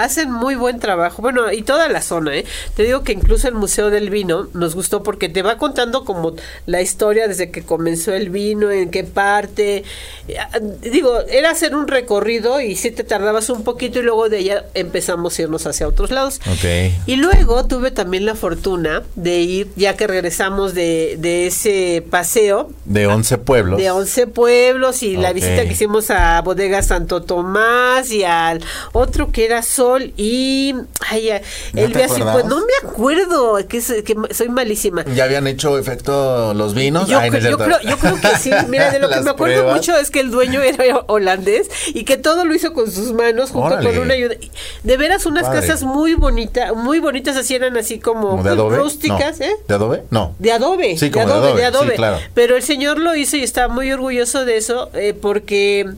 Hacen 0.04 0.32
muy 0.32 0.56
buen 0.56 0.80
trabajo. 0.80 1.22
Bueno, 1.22 1.52
y 1.52 1.62
toda 1.64 1.88
la 1.90 2.02
zona, 2.02 2.36
¿eh? 2.36 2.46
Te 2.76 2.84
digo 2.84 3.04
que 3.04 3.12
incluso 3.14 3.48
el 3.48 3.56
Museo 3.56 3.90
del 3.90 4.10
Vino 4.10 4.48
nos 4.54 4.76
gustó 4.76 5.04
porque 5.04 5.30
te 5.30 5.42
va 5.42 5.58
contando 5.58 6.06
como 6.06 6.34
la 6.66 6.82
historia 6.82 7.28
desde 7.28 7.52
que 7.52 7.64
comenzó 7.64 8.14
el 8.14 8.30
vino, 8.30 8.72
en 8.72 8.90
qué 8.92 9.04
parte. 9.04 9.84
Eh, 10.28 10.38
Digo, 10.82 11.20
era 11.30 11.50
hacer 11.52 11.76
un 11.76 11.88
recorrido 11.88 12.62
y 12.62 12.76
sí 12.76 12.92
te 12.92 13.04
tardabas 13.04 13.50
un 13.50 13.64
poquito 13.64 14.00
y 14.00 14.04
luego 14.04 14.30
de 14.30 14.38
allá 14.38 14.66
empezamos 14.74 15.38
a 15.38 15.42
irnos 15.44 15.66
hacia 15.68 15.88
otros 15.88 16.12
lados. 16.12 16.40
Ok. 16.52 16.94
Y 17.06 17.16
luego 17.18 17.66
tuve 17.66 17.92
también 17.92 18.26
la 18.26 18.36
fortuna 18.36 19.04
de 19.16 19.40
ir, 19.42 19.70
ya 19.76 19.96
que 19.98 20.08
regresamos 20.08 20.74
de, 20.74 21.16
de 21.20 21.48
ese 21.48 22.04
paseo, 22.10 22.70
De 22.86 23.08
11 23.08 23.38
pueblos. 23.40 23.80
de 23.80 23.92
11 23.92 24.28
pueblos 24.28 25.04
y 25.04 25.18
la 25.18 25.34
visita 25.34 25.64
que 25.66 25.74
hicimos 25.74 26.10
a 26.12 26.42
Bodega 26.42 26.82
Santo 26.84 27.22
Tomás 27.24 28.12
y 28.12 28.24
al 28.24 28.62
otro 28.94 29.32
que 29.32 29.46
era 29.46 29.62
Sol 29.62 29.89
Sol 29.90 30.14
y 30.18 30.76
ay, 31.10 31.32
¿No 31.74 31.82
él 31.82 31.92
te 31.92 31.98
ve 32.00 32.04
así, 32.04 32.22
pues 32.22 32.22
acordabas? 32.22 32.46
no 32.46 32.58
me 32.60 32.90
acuerdo, 32.90 33.58
que, 33.68 33.78
es- 33.78 34.04
que 34.04 34.16
soy 34.32 34.50
malísima. 34.50 35.04
¿Ya 35.16 35.24
habían 35.24 35.48
hecho 35.48 35.78
efecto 35.78 36.54
los 36.54 36.74
vinos? 36.76 37.08
Yo, 37.10 37.18
Ay, 37.20 37.30
no 37.32 37.38
es 37.38 37.44
cre- 37.44 37.50
yo 37.52 37.58
creo, 37.58 37.80
yo 37.82 37.98
creo 37.98 38.22
que 38.22 38.38
sí. 38.38 38.52
Mira, 38.68 38.92
de 38.92 39.00
lo 39.00 39.10
que 39.10 39.16
me 39.22 39.30
acuerdo 39.32 39.56
pruebas. 39.62 39.76
mucho 39.78 39.98
es 39.98 40.12
que 40.12 40.20
el 40.20 40.30
dueño 40.32 40.62
era 40.62 41.04
holandés 41.08 41.70
y 41.88 42.04
que 42.04 42.18
todo 42.18 42.46
lo 42.46 42.54
hizo 42.54 42.74
con 42.74 42.92
sus 42.92 43.14
manos 43.14 43.52
junto 43.52 43.68
Órale. 43.76 43.90
con 43.90 44.00
una 44.00 44.14
ayuda. 44.14 44.36
De 44.84 44.98
veras, 44.98 45.26
unas 45.26 45.44
Padre. 45.46 45.62
casas 45.62 45.84
muy 45.84 46.14
bonitas, 46.14 46.76
muy 46.76 47.00
bonitas, 47.00 47.36
así 47.38 47.56
eran 47.56 47.76
así 47.78 48.00
como, 48.00 48.30
¿Como 48.32 48.44
de 48.44 48.50
adobe? 48.52 48.78
rústicas, 48.78 49.40
No. 49.40 49.46
¿eh? 49.46 49.56
¿De 49.68 49.74
adobe? 49.74 50.04
No. 50.12 50.36
De 50.40 50.52
adobe, 50.52 50.98
Sí, 50.98 51.06
de 51.08 51.12
como 51.12 51.26
de 51.28 51.32
adobe, 51.34 51.48
de 51.62 51.66
adobe, 51.66 51.66
adobe. 51.66 51.92
sí, 51.92 51.98
claro. 51.98 52.18
Pero 52.34 52.56
el 52.56 52.64
señor 52.64 53.00
lo 53.00 53.16
hizo 53.16 53.38
y 53.38 53.44
está 53.44 53.68
muy 53.68 53.92
orgulloso 53.92 54.46
de 54.46 54.58
eso 54.58 54.90
eh, 54.94 55.14
porque 55.20 55.90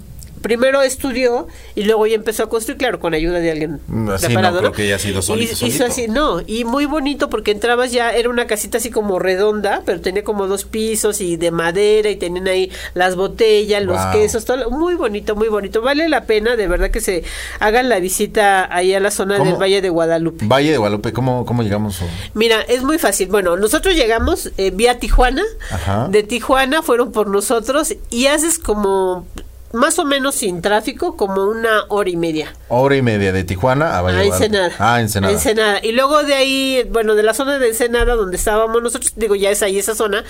primero 0.42 0.82
estudió 0.82 1.48
y 1.76 1.84
luego 1.84 2.08
ya 2.08 2.16
empezó 2.16 2.44
a 2.44 2.50
construir, 2.50 2.78
claro, 2.78 3.00
con 3.00 3.14
ayuda 3.14 3.40
de 3.40 3.52
alguien 3.52 3.80
Mm, 3.88 4.10
así 4.10 4.24
no 4.24 4.28
preparado, 4.30 4.60
creo 4.60 4.72
que 4.72 4.82
haya 4.84 5.00
sido 5.00 5.22
solito, 5.22 5.54
Y- 5.54 5.56
solito. 5.56 5.76
Hizo 5.76 5.86
así, 5.86 6.08
no, 6.08 6.42
y 6.46 6.64
muy 6.66 6.86
bonito 6.86 7.30
porque 7.30 7.52
entrabas 7.52 7.92
ya, 7.92 8.12
era 8.12 8.30
una 8.30 8.48
casita 8.48 8.78
así 8.80 8.90
como 8.92 9.20
redonda, 9.20 9.84
pero 9.86 10.02
tenía 10.02 10.24
como 10.24 10.48
dos 10.48 10.66
pisos 10.66 11.22
y 11.22 11.38
de 11.38 11.52
madera 11.52 12.10
y 12.10 12.16
tenían 12.16 12.48
ahí 12.48 12.72
las 12.94 13.16
botellas, 13.16 13.84
los 13.84 13.98
Wow. 14.02 14.12
quesos, 14.14 14.46
todo, 14.46 14.70
muy 14.72 14.96
bonito, 14.96 15.36
muy 15.36 15.48
bonito. 15.50 15.82
Vale 15.82 16.10
la 16.10 16.26
pena, 16.26 16.56
de 16.56 16.68
verdad, 16.68 16.92
que 16.92 17.02
se 17.02 17.24
hagan 17.60 17.90
la 17.90 18.00
visita 18.00 18.74
ahí 18.76 18.94
a 18.94 19.00
la 19.00 19.12
zona 19.12 19.38
¿Cómo? 19.38 19.52
del 19.52 19.62
Valle 19.62 19.82
de 19.82 19.90
Guadalupe. 19.90 20.46
Valle 20.48 20.72
de 20.72 20.78
Guadalupe, 20.78 21.14
¿cómo, 21.14 21.46
cómo 21.46 21.64
llegamos? 21.64 22.00
Mira, 22.34 22.62
es 22.62 22.84
muy 22.84 22.98
fácil. 22.98 23.28
Bueno, 23.30 23.58
nosotros 23.58 23.96
llegamos 23.96 24.52
eh, 24.58 24.72
vía 24.72 25.00
Tijuana. 25.00 25.44
Ajá. 25.70 26.08
De 26.10 26.24
Tijuana 26.24 26.82
fueron 26.82 27.12
por 27.12 27.28
nosotros 27.28 27.94
y 28.10 28.28
haces 28.28 28.58
como 28.60 29.26
más 29.74 30.00
o 30.00 30.06
menos 30.06 30.36
sin 30.36 30.62
tráfico, 30.62 31.16
como 31.16 31.46
una 31.46 31.84
hora 31.88 32.10
y 32.10 32.18
media. 32.18 32.54
Hora 32.68 32.96
y 32.96 33.02
media 33.02 33.32
de 33.32 33.44
Tijuana 33.44 33.98
a 33.98 34.02
Valle 34.02 34.18
A 34.18 34.22
de 34.22 34.28
Guadalupe. 34.28 34.58
Ensenada. 34.58 34.76
Ah, 34.80 35.02
Ensenada. 35.02 35.80
Y 35.84 35.92
luego 35.92 36.24
de 36.24 36.34
ahí, 36.34 36.88
bueno, 36.92 37.16
de 37.16 37.24
la 37.24 37.34
zona 37.34 37.60
de 37.60 37.70
Ensenada 37.70 38.16
donde 38.16 38.38
estábamos 38.38 38.82
nosotros, 38.82 39.14
digo, 39.16 39.36
ya 39.36 39.50
es 39.50 39.62
ahí 39.64 39.78
esa 39.78 39.96
zona, 39.96 40.24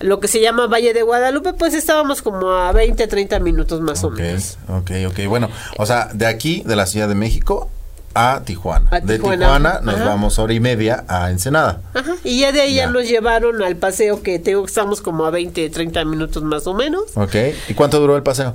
lo 0.00 0.20
que 0.20 0.28
se 0.28 0.40
llama 0.40 0.66
Valle 0.66 0.92
de 0.92 1.02
Guadalupe, 1.02 1.52
pues 1.52 1.74
estábamos 1.74 2.22
como 2.22 2.50
a 2.50 2.72
20, 2.72 3.06
30 3.06 3.38
minutos 3.40 3.80
más 3.80 4.02
o 4.04 4.10
menos. 4.10 4.58
ok, 4.68 4.90
ok. 5.08 5.26
Bueno, 5.28 5.50
o 5.78 5.86
sea, 5.86 6.08
de 6.12 6.26
aquí, 6.26 6.62
de 6.66 6.76
la 6.76 6.86
Ciudad 6.86 7.08
de 7.08 7.14
México 7.14 7.70
a 8.14 8.40
Tijuana. 8.44 8.88
A 8.90 9.00
de 9.00 9.16
Tijuana, 9.16 9.46
Tijuana 9.46 9.80
nos 9.82 9.96
ajá. 9.96 10.04
vamos 10.06 10.38
hora 10.38 10.54
y 10.54 10.60
media 10.60 11.04
a 11.06 11.30
Ensenada. 11.30 11.82
Ajá. 11.92 12.14
Y 12.24 12.40
ya 12.40 12.50
de 12.50 12.62
ahí 12.62 12.74
ya. 12.74 12.86
Ya. 12.86 12.90
nos 12.90 13.06
llevaron 13.06 13.62
al 13.62 13.76
paseo 13.76 14.22
que 14.22 14.38
tengo 14.38 14.62
que 14.62 14.68
estamos 14.68 15.02
como 15.02 15.26
a 15.26 15.30
20, 15.30 15.68
30 15.68 16.04
minutos 16.06 16.42
más 16.42 16.66
o 16.66 16.74
menos. 16.74 17.04
Ok. 17.14 17.34
¿Y 17.68 17.74
cuánto 17.74 18.00
duró 18.00 18.16
el 18.16 18.22
paseo? 18.22 18.54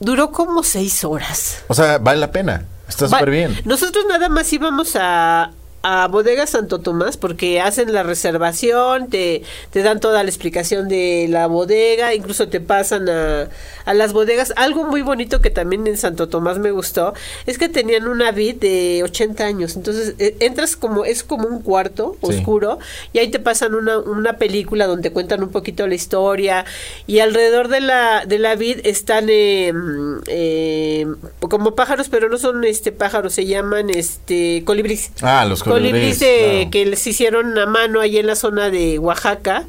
Duró 0.00 0.30
como 0.32 0.62
seis 0.62 1.04
horas. 1.04 1.62
O 1.68 1.74
sea, 1.74 1.98
vale 1.98 2.20
la 2.20 2.30
pena. 2.30 2.66
Está 2.88 3.08
súper 3.08 3.30
bien. 3.30 3.60
Nosotros 3.64 4.04
nada 4.08 4.28
más 4.28 4.52
íbamos 4.52 4.96
a, 4.96 5.52
a 5.84 6.08
Bodega 6.08 6.46
Santo 6.46 6.80
Tomás 6.80 7.16
porque 7.16 7.60
hacen 7.60 7.92
la 7.92 8.02
reservación, 8.02 9.08
te, 9.08 9.42
te 9.70 9.82
dan 9.82 10.00
toda 10.00 10.22
la 10.22 10.28
explicación 10.30 10.88
de 10.88 11.26
la 11.28 11.46
bodega, 11.46 12.14
incluso 12.14 12.48
te 12.48 12.58
pasan 12.60 13.08
a, 13.08 13.48
a 13.84 13.94
las 13.94 14.12
bodegas. 14.14 14.52
Algo 14.56 14.84
muy 14.84 15.02
bonito 15.02 15.40
que 15.40 15.50
también 15.50 15.86
en 15.86 15.96
Santo 15.98 16.28
Tomás 16.28 16.58
me 16.58 16.70
gustó 16.70 17.12
es 17.46 17.58
que 17.58 17.68
tenían 17.68 18.08
una 18.08 18.32
vid 18.32 18.56
de 18.56 19.02
80 19.04 19.44
años. 19.44 19.76
Entonces 19.76 20.14
eh, 20.18 20.36
entras 20.40 20.74
como, 20.76 21.04
es 21.04 21.22
como 21.22 21.46
un 21.46 21.60
cuarto 21.62 22.16
Sí. 22.24 22.38
oscuro 22.38 22.78
y 23.12 23.18
ahí 23.18 23.28
te 23.30 23.38
pasan 23.38 23.74
una, 23.74 23.98
una 23.98 24.38
película 24.38 24.86
donde 24.86 25.12
cuentan 25.12 25.42
un 25.42 25.50
poquito 25.50 25.86
la 25.86 25.94
historia 25.94 26.64
y 27.06 27.18
alrededor 27.18 27.68
de 27.68 27.80
la, 27.80 28.24
de 28.26 28.38
la 28.38 28.54
vid 28.56 28.78
están 28.84 29.26
eh, 29.28 31.06
como 31.40 31.74
pájaros, 31.74 32.08
pero 32.08 32.28
no 32.28 32.38
son 32.38 32.64
este 32.64 32.92
pájaros, 32.92 33.34
se 33.34 33.46
llaman 33.46 33.90
este 33.90 34.62
colibríes. 34.64 35.10
Ah, 35.22 35.44
los 35.44 35.62
colibríes, 35.62 35.73
Colibríes 35.74 36.20
de- 36.20 36.50
claro. 36.56 36.70
que 36.70 36.86
les 36.86 37.06
hicieron 37.06 37.56
a 37.58 37.66
mano 37.66 38.00
ahí 38.00 38.18
en 38.18 38.26
la 38.26 38.36
zona 38.36 38.70
de 38.70 38.98
Oaxaca 38.98 39.66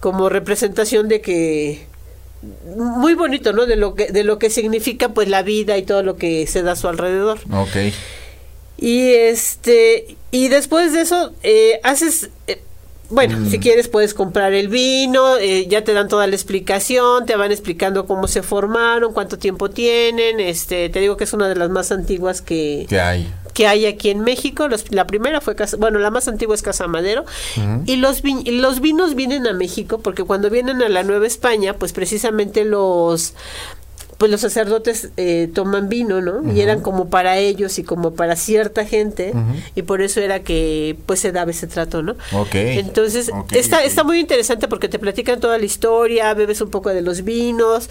como 0.00 0.28
representación 0.28 1.08
de 1.08 1.20
que 1.20 1.86
muy 2.76 3.14
bonito, 3.14 3.52
¿no? 3.54 3.64
De 3.66 3.76
lo 3.76 3.94
que 3.94 4.12
de 4.12 4.22
lo 4.22 4.38
que 4.38 4.50
significa 4.50 5.08
pues 5.10 5.28
la 5.28 5.42
vida 5.42 5.78
y 5.78 5.82
todo 5.82 6.02
lo 6.02 6.16
que 6.16 6.46
se 6.46 6.62
da 6.62 6.72
a 6.72 6.76
su 6.76 6.88
alrededor. 6.88 7.38
Ok. 7.50 7.92
Y 8.76 9.12
este 9.14 10.16
y 10.30 10.48
después 10.48 10.92
de 10.92 11.00
eso 11.02 11.32
eh, 11.42 11.80
haces 11.82 12.30
eh, 12.46 12.60
bueno, 13.10 13.38
Mm. 13.38 13.50
si 13.50 13.58
quieres 13.60 13.88
puedes 13.88 14.14
comprar 14.14 14.52
el 14.54 14.68
vino, 14.68 15.36
eh, 15.38 15.66
ya 15.68 15.84
te 15.84 15.92
dan 15.92 16.08
toda 16.08 16.26
la 16.26 16.34
explicación, 16.34 17.26
te 17.26 17.36
van 17.36 17.52
explicando 17.52 18.06
cómo 18.06 18.26
se 18.28 18.42
formaron, 18.42 19.12
cuánto 19.12 19.38
tiempo 19.38 19.70
tienen, 19.70 20.40
este, 20.40 20.88
te 20.88 21.00
digo 21.00 21.16
que 21.16 21.24
es 21.24 21.32
una 21.34 21.48
de 21.48 21.54
las 21.54 21.68
más 21.70 21.92
antiguas 21.92 22.40
que, 22.42 22.86
¿Qué 22.88 22.98
hay? 23.00 23.30
Que 23.54 23.66
hay 23.66 23.86
aquí 23.86 24.10
en 24.10 24.20
México. 24.20 24.68
Los- 24.68 24.90
la 24.92 25.06
primera 25.06 25.40
fue 25.40 25.54
Casa, 25.54 25.76
bueno, 25.78 25.98
la 26.00 26.10
más 26.10 26.28
antigua 26.28 26.54
es 26.54 26.60
Casa 26.62 26.86
Madero. 26.88 27.24
Y 27.86 27.96
los, 27.96 28.20
vi- 28.20 28.44
los 28.50 28.80
vinos 28.80 29.14
vienen 29.14 29.46
a 29.46 29.52
México 29.54 29.98
porque 30.00 30.24
cuando 30.24 30.50
vienen 30.50 30.82
a 30.82 30.88
la 30.88 31.02
Nueva 31.04 31.26
España, 31.26 31.74
pues 31.78 31.92
precisamente 31.92 32.64
los 32.64 33.32
pues 34.18 34.30
los 34.30 34.40
sacerdotes 34.40 35.08
eh, 35.16 35.50
toman 35.54 35.88
vino, 35.88 36.20
¿no? 36.20 36.52
Y 36.52 36.60
eran 36.60 36.80
como 36.80 37.08
para 37.08 37.38
ellos 37.38 37.78
y 37.78 37.84
como 37.84 38.14
para 38.14 38.36
cierta 38.36 38.84
gente 38.84 39.32
y 39.74 39.82
por 39.82 40.02
eso 40.02 40.20
era 40.20 40.40
que 40.40 40.96
pues 41.06 41.20
se 41.20 41.32
daba 41.32 41.50
ese 41.50 41.66
trato, 41.66 42.02
¿no? 42.02 42.12
Ok. 42.32 42.54
Entonces 42.54 43.30
está 43.50 43.82
está 43.82 44.04
muy 44.04 44.20
interesante 44.20 44.68
porque 44.68 44.88
te 44.88 44.98
platican 44.98 45.40
toda 45.40 45.58
la 45.58 45.64
historia, 45.64 46.32
bebes 46.34 46.60
un 46.60 46.70
poco 46.70 46.90
de 46.90 47.02
los 47.02 47.24
vinos. 47.24 47.90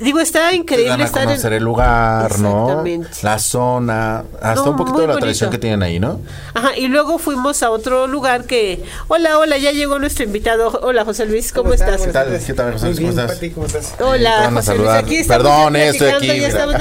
Digo, 0.00 0.20
está 0.20 0.50
Te 0.50 0.56
increíble 0.56 0.90
dan 0.90 1.00
a 1.02 1.04
estar 1.04 1.22
en 1.22 1.28
conocer 1.28 1.52
el 1.52 1.62
lugar, 1.62 2.38
¿no? 2.38 2.64
Exactamente. 2.64 3.08
La 3.22 3.38
zona, 3.38 4.24
hasta 4.40 4.54
No, 4.54 4.70
un 4.70 4.76
poquito 4.76 4.98
de 5.00 5.06
la 5.06 5.12
bonito. 5.14 5.24
tradición 5.26 5.50
que 5.50 5.58
tienen 5.58 5.82
ahí, 5.82 6.00
¿no? 6.00 6.20
Ajá, 6.54 6.76
y 6.76 6.88
luego 6.88 7.18
fuimos 7.18 7.62
a 7.62 7.70
otro 7.70 8.06
lugar 8.06 8.44
que, 8.44 8.82
hola, 9.08 9.38
hola, 9.38 9.58
ya 9.58 9.72
llegó 9.72 9.98
nuestro 9.98 10.24
invitado. 10.24 10.80
Hola, 10.82 11.04
José 11.04 11.26
Luis, 11.26 11.52
¿cómo, 11.52 11.72
estás? 11.72 12.02
¿Qué 12.02 12.12
tal? 12.12 12.40
¿Qué 12.44 12.54
tal, 12.54 12.72
José 12.72 12.86
Luis? 12.86 13.00
¿Cómo 13.00 13.10
estás? 13.10 13.40
¿cómo? 13.54 13.66
Te 13.66 14.04
Hola, 14.04 14.50
José 14.52 14.74
Luis, 14.76 14.90
aquí 14.90 15.16
estamos 15.16 15.42
Perdón, 15.44 15.59
eh, 15.68 15.88
estoy 15.88 16.08
platicando, 16.10 16.32
aquí, 16.32 16.40
ya 16.40 16.48
estamos- 16.48 16.74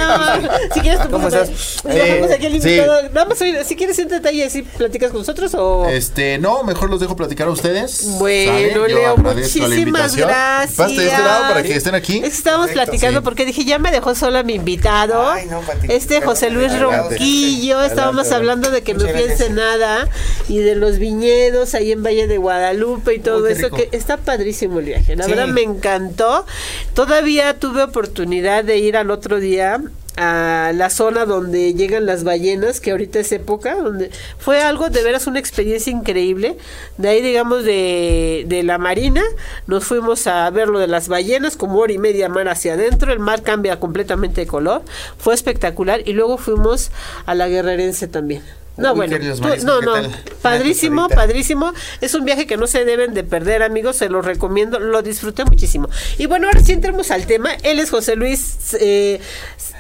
no, 0.44 0.50
si 0.74 0.80
quieres 0.82 1.02
tú 1.02 1.10
¿Cómo 1.10 1.24
pasas. 1.30 1.50
bajamos 1.84 2.30
Eh, 2.32 2.34
aquí 2.34 2.46
al 2.46 2.52
sí. 2.52 2.58
invitado. 2.58 3.02
Nada 3.14 3.26
más, 3.26 3.42
oye, 3.42 3.64
si 3.66 3.76
quieres 3.76 3.96
siéntate 3.96 4.28
ahí 4.30 4.38
y 4.40 4.44
así 4.44 4.62
platicas 4.64 5.12
con 5.12 5.20
nosotros 5.22 5.54
o... 5.56 5.88
Este, 5.90 6.38
no, 6.38 6.64
mejor 6.64 6.90
los 6.90 7.00
dejo 7.00 7.16
platicar 7.16 7.48
a 7.48 7.52
ustedes. 7.52 8.06
Bueno, 8.20 8.88
Leo, 8.88 9.18
muchísimas 9.18 10.16
gracias. 10.16 10.76
Pásate 10.76 11.02
de 11.02 11.08
este 11.08 11.22
lado 11.22 11.48
para 11.50 11.64
que 11.64 11.76
estén 11.76 11.96
aquí. 11.96 12.18
Es 12.18 12.22
que 12.22 12.28
estábamos 12.30 12.68
Perfecto, 12.68 12.86
platicando 12.92 13.20
sí. 13.20 13.24
porque 13.24 13.46
dije, 13.46 13.66
ya 13.66 13.80
me 13.80 13.92
dejó 13.92 14.16
sola 14.16 14.44
mi 14.44 14.54
invitado. 14.56 15.30
Ay, 15.30 15.46
no, 15.48 15.62
Pati. 15.62 15.88
este 15.92 16.22
José 16.22 16.50
Luis 16.50 16.72
Adelante. 16.72 17.10
Ronquillo. 17.10 17.82
Estábamos 17.84 18.28
Adelante, 18.28 18.36
hablando 18.36 18.72
de 18.72 18.82
que 18.84 18.94
me 18.94 19.00
Muchas 19.00 19.12
fui 19.14 19.22
a 19.24 19.26
gracias. 19.28 19.50
Ensenada 19.50 20.08
y 20.48 20.58
de 20.60 20.76
los 20.76 20.98
viñedos 21.00 21.74
ahí 21.76 21.92
en 21.92 22.04
Valle 22.04 22.28
de 22.28 22.38
Guadalupe 22.38 23.16
y 23.16 23.20
todo 23.20 23.40
Uy, 23.44 23.48
qué 23.48 23.54
eso. 23.54 23.64
rico. 23.66 23.78
que 23.78 23.90
Está 23.98 24.18
padrísimo 24.18 24.80
el 24.80 24.86
viaje. 24.86 25.16
La 25.16 25.24
Sí. 25.26 25.32
verdad 25.32 25.48
me 25.48 25.62
encantó. 25.62 26.46
Todavía 26.94 27.54
tuve 27.60 27.84
oportunidad 27.84 28.64
de 28.70 28.78
ir 28.78 28.98
al 28.98 29.10
otro 29.10 29.40
día 29.40 29.82
a 30.16 30.74
la 30.76 30.90
zona 30.90 31.26
donde 31.26 31.74
llegan 31.74 32.06
las 32.06 32.24
ballenas, 32.24 32.80
que 32.80 32.92
ahorita 32.92 33.20
es 33.20 33.32
época, 33.32 33.76
donde 33.76 34.12
fue 34.38 34.62
algo 34.62 34.90
de 34.90 35.02
veras 35.02 35.26
una 35.28 35.40
experiencia 35.40 35.92
increíble. 35.92 36.56
De 36.98 37.10
ahí, 37.10 37.22
digamos, 37.22 37.64
de, 37.64 38.44
de 38.48 38.62
la 38.64 38.78
marina, 38.78 39.24
nos 39.66 39.86
fuimos 39.86 40.28
a 40.28 40.48
ver 40.52 40.68
lo 40.68 40.78
de 40.78 40.88
las 40.88 41.08
ballenas, 41.08 41.58
como 41.58 41.80
hora 41.80 41.94
y 41.94 41.98
media 41.98 42.30
mar 42.30 42.48
hacia 42.48 42.74
adentro, 42.74 43.12
el 43.12 43.20
mar 43.20 43.42
cambia 43.42 43.80
completamente 43.80 44.42
de 44.42 44.48
color, 44.48 44.84
fue 45.18 45.34
espectacular, 45.34 46.02
y 46.06 46.14
luego 46.14 46.38
fuimos 46.38 46.92
a 47.26 47.34
la 47.34 47.48
guerrerense 47.48 48.08
también. 48.08 48.44
No, 48.80 48.92
Uy, 48.94 48.98
bueno, 48.98 49.18
tú- 49.20 49.42
no, 49.42 49.52
¿qué 49.52 49.64
no, 49.86 49.94
tal? 49.94 50.24
padrísimo, 50.42 51.10
padrísimo. 51.10 51.74
Es 52.02 52.14
un 52.14 52.26
viaje 52.26 52.48
que 52.48 52.58
no 52.58 52.66
se 52.68 52.86
deben 52.86 53.14
de 53.14 53.24
perder, 53.24 53.62
amigos, 53.64 53.98
se 53.98 54.10
los 54.10 54.26
recomiendo, 54.26 54.80
lo 54.80 55.02
disfruté 55.02 55.44
muchísimo. 55.46 55.90
Y 56.18 56.26
bueno, 56.28 56.48
ahora 56.48 56.62
sí 56.64 56.72
entremos 56.72 57.12
al 57.12 57.26
tema. 57.26 57.54
Él 57.64 57.80
es 57.80 57.90
José 57.90 58.16
Luis 58.16 58.56
eh, 58.80 59.20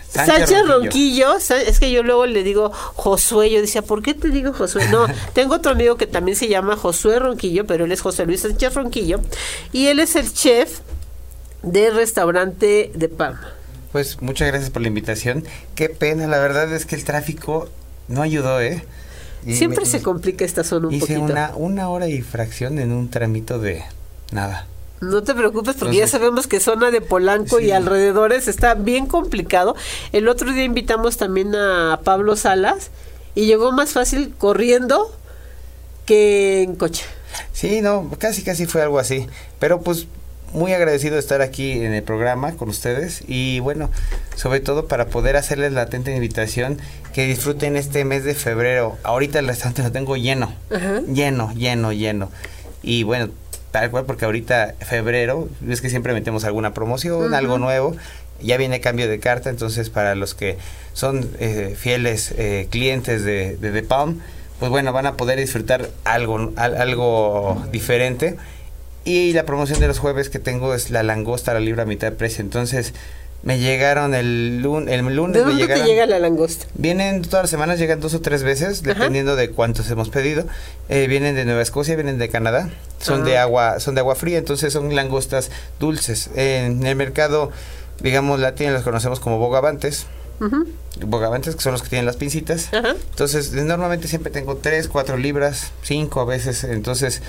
Sánchez 0.09 0.35
Sánchez 0.49 0.67
Ronquillo. 0.67 1.27
Ronquillo. 1.33 1.59
Es 1.67 1.79
que 1.79 1.91
yo 1.91 2.03
luego 2.03 2.25
le 2.25 2.43
digo 2.43 2.71
Josué, 2.71 3.49
yo 3.51 3.61
decía, 3.61 3.81
¿por 3.83 4.01
qué 4.01 4.13
te 4.13 4.29
digo 4.29 4.53
Josué? 4.53 4.87
No, 4.89 5.05
tengo 5.33 5.55
otro 5.55 5.71
amigo 5.71 5.97
que 5.97 6.07
también 6.07 6.35
se 6.35 6.47
llama 6.47 6.75
Josué 6.75 7.19
Ronquillo, 7.19 7.65
pero 7.65 7.85
él 7.85 7.91
es 7.91 8.01
José 8.01 8.25
Luis 8.25 8.41
Sánchez 8.41 8.73
Ronquillo. 8.73 9.21
Y 9.71 9.87
él 9.87 9.99
es 9.99 10.15
el 10.15 10.33
chef 10.33 10.79
del 11.61 11.95
restaurante 11.95 12.91
de 12.95 13.09
Palma. 13.09 13.53
Pues 13.91 14.21
muchas 14.21 14.47
gracias 14.47 14.69
por 14.69 14.81
la 14.81 14.87
invitación. 14.87 15.45
Qué 15.75 15.89
pena, 15.89 16.27
la 16.27 16.39
verdad 16.39 16.71
es 16.73 16.85
que 16.85 16.95
el 16.95 17.03
tráfico 17.03 17.69
no 18.09 18.21
ayudó, 18.21 18.59
¿eh? 18.61 18.83
Y 19.45 19.55
Siempre 19.55 19.81
me- 19.81 19.85
se 19.85 20.01
complica 20.01 20.43
esta 20.43 20.65
zona 20.65 20.87
un 20.89 20.93
Hice 20.93 21.05
poquito. 21.15 21.21
una, 21.23 21.51
una 21.55 21.89
hora 21.89 22.07
y 22.09 22.21
fracción 22.21 22.77
en 22.79 22.91
un 22.91 23.09
tramito 23.09 23.57
de 23.59 23.83
nada. 24.31 24.67
No 25.01 25.23
te 25.23 25.33
preocupes 25.33 25.77
porque 25.79 25.95
ya 25.95 26.07
sabemos 26.07 26.45
que 26.47 26.59
zona 26.59 26.91
de 26.91 26.99
Polanco 26.99 27.61
y 27.61 27.71
alrededores 27.71 28.49
está 28.49 28.73
bien 28.73 29.05
complicado. 29.05 29.77
El 30.11 30.27
otro 30.27 30.51
día 30.51 30.65
invitamos 30.65 31.15
también 31.15 31.55
a 31.55 32.01
Pablo 32.03 32.35
Salas 32.35 32.89
y 33.33 33.45
llegó 33.45 33.71
más 33.71 33.91
fácil 33.93 34.33
corriendo 34.37 35.09
que 36.05 36.63
en 36.63 36.75
coche. 36.75 37.05
Sí, 37.53 37.79
no, 37.81 38.09
casi 38.17 38.43
casi 38.43 38.65
fue 38.65 38.81
algo 38.81 38.99
así. 38.99 39.27
Pero 39.59 39.79
pues 39.81 40.07
muy 40.53 40.73
agradecido 40.73 41.15
de 41.15 41.19
estar 41.19 41.41
aquí 41.41 41.71
en 41.83 41.93
el 41.93 42.03
programa 42.03 42.53
con 42.53 42.69
ustedes 42.69 43.23
y 43.27 43.59
bueno, 43.59 43.89
sobre 44.35 44.59
todo 44.59 44.87
para 44.87 45.07
poder 45.07 45.35
hacerles 45.35 45.73
la 45.73 45.81
atenta 45.81 46.11
invitación 46.11 46.77
que 47.13 47.25
disfruten 47.25 47.75
este 47.75 48.05
mes 48.05 48.23
de 48.23 48.35
febrero. 48.35 48.97
Ahorita 49.03 49.39
el 49.39 49.47
restaurante 49.47 49.83
lo 49.83 49.91
tengo 49.91 50.17
lleno, 50.17 50.53
lleno, 51.07 51.53
lleno, 51.53 51.91
lleno. 51.91 52.31
Y 52.81 53.03
bueno, 53.03 53.29
tal 53.71 53.91
cual 53.91 54.05
porque 54.05 54.25
ahorita 54.25 54.75
febrero, 54.79 55.49
es 55.67 55.81
que 55.81 55.89
siempre 55.89 56.13
metemos 56.13 56.43
alguna 56.43 56.73
promoción, 56.73 57.33
algo 57.33 57.57
nuevo. 57.57 57.95
Ya 58.41 58.55
viene 58.57 58.79
cambio 58.79 59.09
de 59.09 59.19
carta, 59.19 59.49
entonces 59.49 59.89
para 59.89 60.15
los 60.15 60.33
que 60.33 60.57
son 60.93 61.29
eh, 61.39 61.75
fieles 61.77 62.33
eh, 62.37 62.67
clientes 62.69 63.25
de, 63.25 63.57
de 63.57 63.71
The 63.71 63.83
Palm, 63.83 64.21
pues 64.59 64.71
bueno, 64.71 64.93
van 64.93 65.05
a 65.05 65.17
poder 65.17 65.39
disfrutar 65.39 65.89
algo, 66.03 66.51
algo 66.55 67.65
diferente. 67.71 68.37
Y 69.05 69.33
la 69.33 69.45
promoción 69.45 69.79
de 69.79 69.87
los 69.87 69.99
jueves 69.99 70.29
que 70.29 70.39
tengo 70.39 70.73
es 70.73 70.91
la 70.91 71.03
langosta 71.03 71.51
a 71.51 71.53
la 71.55 71.59
libra 71.59 71.83
a 71.83 71.85
mitad 71.85 72.11
de 72.11 72.17
precio. 72.17 72.43
Entonces, 72.43 72.93
me 73.41 73.57
llegaron 73.57 74.13
el, 74.13 74.61
lunes 74.61 74.93
el 74.93 75.15
lunes. 75.15 75.35
¿De 75.35 75.39
dónde 75.49 75.65
me 75.67 75.73
te 75.73 75.83
llega 75.85 76.05
la 76.05 76.19
langosta? 76.19 76.65
Vienen 76.73 77.21
todas 77.21 77.43
las 77.43 77.49
semanas, 77.49 77.79
llegan 77.79 78.01
dos 78.01 78.13
o 78.13 78.19
tres 78.21 78.43
veces, 78.43 78.83
dependiendo 78.83 79.35
de 79.37 79.49
cuántos 79.51 79.89
hemos 79.89 80.09
pedido. 80.09 80.45
Eh, 80.89 81.07
vienen 81.07 81.35
de 81.35 81.45
Nueva 81.45 81.61
Escocia, 81.61 81.95
vienen 81.95 82.17
de 82.17 82.27
Canadá. 82.29 82.69
Son 82.99 83.23
de 83.23 83.37
Ah. 83.37 83.43
agua, 83.43 83.79
son 83.79 83.95
de 83.95 84.01
agua 84.01 84.15
fría, 84.15 84.37
entonces 84.37 84.73
son 84.73 84.93
langostas 84.93 85.51
dulces. 85.79 86.29
En 86.35 86.85
el 86.85 86.97
mercado, 86.97 87.51
digamos, 88.01 88.41
latino 88.41 88.71
las 88.73 88.83
conocemos 88.83 89.21
como 89.21 89.39
bogavantes. 89.39 90.05
Bogavantes, 91.01 91.55
que 91.55 91.61
son 91.61 91.71
los 91.73 91.81
que 91.81 91.89
tienen 91.89 92.05
las 92.05 92.17
pincitas. 92.17 92.73
Ajá. 92.73 92.95
Entonces, 93.11 93.53
normalmente 93.53 94.07
siempre 94.07 94.31
tengo 94.31 94.57
3, 94.57 94.87
4 94.89 95.17
libras, 95.17 95.71
5 95.83 96.19
a 96.21 96.25
veces. 96.25 96.63
Entonces, 96.65 97.21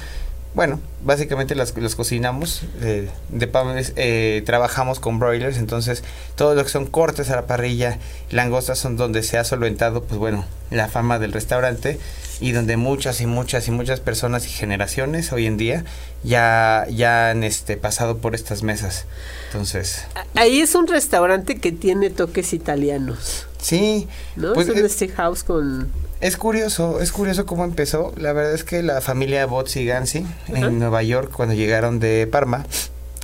bueno, 0.53 0.81
básicamente 1.05 1.55
las, 1.55 1.77
los 1.77 1.95
cocinamos. 1.95 2.63
Eh, 2.81 3.09
de 3.29 3.47
pan, 3.47 3.79
es, 3.79 3.93
eh, 3.97 4.43
trabajamos 4.45 4.99
con 4.99 5.19
broilers. 5.19 5.59
Entonces, 5.59 6.03
todo 6.35 6.55
lo 6.55 6.65
que 6.65 6.71
son 6.71 6.87
cortes 6.87 7.31
a 7.31 7.37
la 7.37 7.47
parrilla, 7.47 7.99
langostas 8.31 8.79
son 8.79 8.97
donde 8.97 9.23
se 9.23 9.39
ha 9.39 9.45
solventado, 9.45 10.03
pues 10.03 10.19
bueno, 10.19 10.45
la 10.71 10.89
fama 10.89 11.19
del 11.19 11.33
restaurante. 11.33 12.01
Y 12.41 12.53
donde 12.53 12.79
muchas 12.79 13.21
y 13.21 13.27
muchas 13.27 13.69
y 13.69 13.71
muchas 13.71 14.01
personas 14.01 14.47
y 14.47 14.49
generaciones 14.49 15.31
hoy 15.31 15.47
en 15.47 15.59
día 15.59 15.85
ya, 16.25 16.87
ya 16.91 17.31
han 17.31 17.45
este, 17.45 17.77
pasado 17.77 18.17
por 18.19 18.35
estas 18.35 18.63
mesas. 18.63 19.05
Entonces, 19.49 20.07
Ahí 20.35 20.61
es 20.61 20.75
un 20.75 20.87
restaurante 20.87 21.59
que 21.59 21.71
tiene 21.71 22.09
toques 22.09 22.55
italianos, 22.55 23.47
sí. 23.61 24.09
¿no? 24.37 24.55
pues, 24.55 24.69
es 24.69 24.77
un 24.77 24.85
eh, 24.85 24.89
steakhouse 24.89 25.45
con... 25.45 25.93
Es 26.21 26.37
curioso, 26.37 27.01
es 27.01 27.13
curioso 27.13 27.47
cómo 27.47 27.65
empezó. 27.65 28.13
La 28.17 28.33
verdad 28.33 28.53
es 28.55 28.65
que 28.65 28.83
la 28.83 29.01
familia 29.01 29.47
Bozzi 29.47 29.87
Gansi 29.87 30.27
en 30.49 30.79
Nueva 30.79 31.03
York 31.03 31.31
cuando 31.35 31.55
llegaron 31.55 31.99
de 31.99 32.27
Parma, 32.31 32.67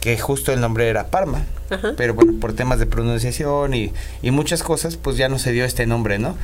que 0.01 0.19
justo 0.19 0.53
el 0.53 0.61
nombre 0.61 0.89
era 0.89 1.09
Parma, 1.09 1.43
pero 1.97 2.15
bueno, 2.15 2.35
por 2.41 2.55
temas 2.55 2.79
de 2.79 2.87
pronunciación 2.87 3.75
y, 3.75 3.93
y 4.23 4.31
muchas 4.31 4.63
cosas, 4.63 4.97
pues 4.97 5.17
ya 5.17 5.29
no 5.29 5.39
se 5.39 5.53
dio 5.53 5.65
este 5.65 5.85
nombre, 5.87 6.19
¿no? 6.19 6.37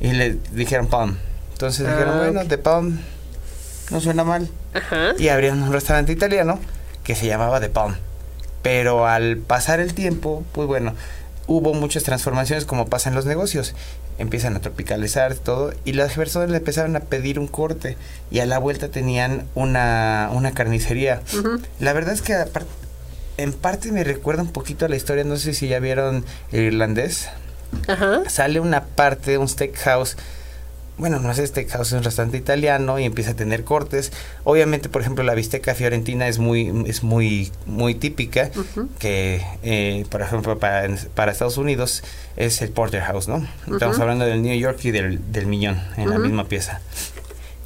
Y 0.00 0.12
le 0.12 0.38
dijeron 0.52 0.86
Palm. 0.86 1.16
Entonces 1.52 1.86
Ah, 1.86 1.92
dijeron, 1.92 2.18
bueno, 2.18 2.44
de 2.44 2.58
Palm 2.58 3.00
no 3.90 4.00
suena 4.00 4.24
mal. 4.24 4.48
Ajá. 4.72 5.12
Y 5.18 5.28
abrieron 5.28 5.62
un 5.62 5.72
restaurante 5.72 6.12
italiano 6.12 6.58
que 7.04 7.14
se 7.16 7.26
llamaba 7.26 7.60
The 7.60 7.68
Palm. 7.68 7.96
Pero 8.62 9.06
al 9.06 9.36
pasar 9.38 9.80
el 9.80 9.92
tiempo, 9.94 10.44
pues 10.52 10.66
bueno, 10.68 10.94
hubo 11.46 11.74
muchas 11.74 12.02
transformaciones 12.02 12.64
como 12.64 12.86
pasa 12.86 13.08
en 13.08 13.14
los 13.14 13.26
negocios. 13.26 13.74
Empiezan 14.18 14.56
a 14.56 14.60
tropicalizar 14.60 15.34
todo 15.34 15.72
y 15.84 15.92
las 15.92 16.14
personas 16.14 16.50
le 16.50 16.58
empezaron 16.58 16.96
a 16.96 17.00
pedir 17.00 17.38
un 17.38 17.46
corte 17.46 17.96
y 18.30 18.40
a 18.40 18.46
la 18.46 18.58
vuelta 18.58 18.88
tenían 18.88 19.44
una, 19.54 20.30
una 20.32 20.52
carnicería. 20.52 21.22
La 21.78 21.92
verdad 21.92 22.14
es 22.14 22.22
que 22.22 22.34
en 23.36 23.52
parte 23.52 23.92
me 23.92 24.02
recuerda 24.02 24.42
un 24.42 24.50
poquito 24.50 24.86
a 24.86 24.88
la 24.88 24.96
historia, 24.96 25.24
no 25.24 25.36
sé 25.36 25.54
si 25.54 25.68
ya 25.68 25.78
vieron 25.78 26.24
el 26.50 26.64
irlandés. 26.64 27.28
Ajá. 27.86 28.28
Sale 28.28 28.60
una 28.60 28.84
parte, 28.84 29.38
un 29.38 29.48
steakhouse 29.48 30.16
bueno, 30.98 31.20
no 31.20 31.32
sé, 31.32 31.46
steakhouse 31.46 31.88
es 31.88 31.92
un 31.92 32.02
restaurante 32.02 32.36
italiano 32.36 32.98
y 32.98 33.04
empieza 33.04 33.30
a 33.30 33.34
tener 33.34 33.64
cortes. 33.64 34.12
Obviamente, 34.44 34.88
por 34.88 35.00
ejemplo, 35.00 35.24
la 35.24 35.34
bisteca 35.34 35.74
fiorentina 35.74 36.28
es 36.28 36.38
muy, 36.38 36.84
es 36.86 37.02
muy, 37.02 37.50
muy 37.66 37.94
típica, 37.94 38.50
que, 38.98 39.42
eh, 39.62 40.04
por 40.10 40.22
ejemplo, 40.22 40.58
para, 40.58 40.88
para 41.14 41.32
Estados 41.32 41.56
Unidos 41.56 42.02
es 42.36 42.60
el 42.62 42.70
porterhouse, 42.70 43.28
¿no? 43.28 43.46
Estamos 43.72 43.98
hablando 44.00 44.24
del 44.24 44.42
New 44.42 44.58
York 44.58 44.78
y 44.84 44.90
del, 44.90 45.32
del 45.32 45.46
Miñón 45.46 45.80
en 45.96 46.10
la 46.10 46.18
misma 46.18 46.44
pieza. 46.44 46.80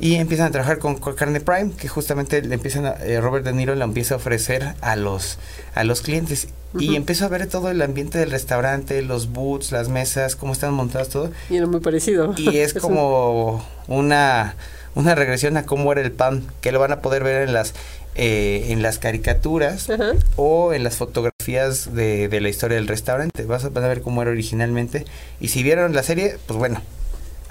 Y 0.02 0.16
empiezan 0.16 0.49
a 0.49 0.50
trabajar 0.50 0.78
con, 0.80 0.97
con 0.97 1.14
carne 1.14 1.40
prime, 1.40 1.71
que 1.78 1.87
justamente 1.87 2.42
le 2.42 2.54
empiezan 2.56 2.87
a- 2.87 2.97
eh, 3.04 3.21
Robert 3.21 3.44
De 3.44 3.52
Niro 3.52 3.75
la 3.76 3.85
empieza 3.85 4.14
a 4.14 4.16
ofrecer 4.16 4.75
a 4.80 4.97
los, 4.97 5.38
a 5.76 5.85
los 5.85 6.02
clientes. 6.02 6.49
Y 6.78 6.97
empiezo 6.97 7.25
a 7.25 7.28
ver 7.28 7.47
todo 7.47 7.71
el 7.71 7.80
ambiente 7.82 8.18
del 8.18 8.32
restaurante, 8.32 9.00
los 9.02 9.30
booths, 9.30 9.71
las 9.71 9.88
mesas, 9.90 10.35
cómo 10.35 10.54
están 10.54 10.75
montadas 10.75 11.09
todo. 11.09 11.30
Y 11.50 11.56
era 11.56 11.66
muy 11.66 11.78
parecido. 11.80 12.35
Y 12.37 12.57
es 12.59 12.72
como 12.81 13.64
una, 13.87 14.57
una 14.96 15.14
regresión 15.14 15.57
a 15.57 15.66
cómo 15.66 15.92
era 15.92 16.00
el 16.00 16.11
pan, 16.11 16.42
que 16.62 16.72
lo 16.72 16.81
van 16.81 16.90
a 16.90 17.00
poder 17.00 17.22
ver 17.22 17.42
en 17.46 17.53
las, 17.55 17.72
eh, 18.16 18.66
en 18.70 18.83
las 18.83 18.98
caricaturas 18.98 19.87
o 20.35 20.72
en 20.72 20.83
las 20.83 20.96
fotografías 20.96 21.94
de, 21.94 22.27
de 22.29 22.40
la 22.40 22.48
historia 22.48 22.77
del 22.77 22.88
restaurante. 22.88 23.44
Vas 23.44 23.64
a, 23.66 23.68
van 23.68 23.85
a 23.85 23.88
ver 23.88 24.00
cómo 24.03 24.20
era 24.22 24.33
originalmente. 24.33 25.05
Y 25.40 25.48
si 25.48 25.62
vieron 25.62 25.94
la 25.94 26.03
serie, 26.03 26.38
pues 26.46 26.59
bueno, 26.59 26.81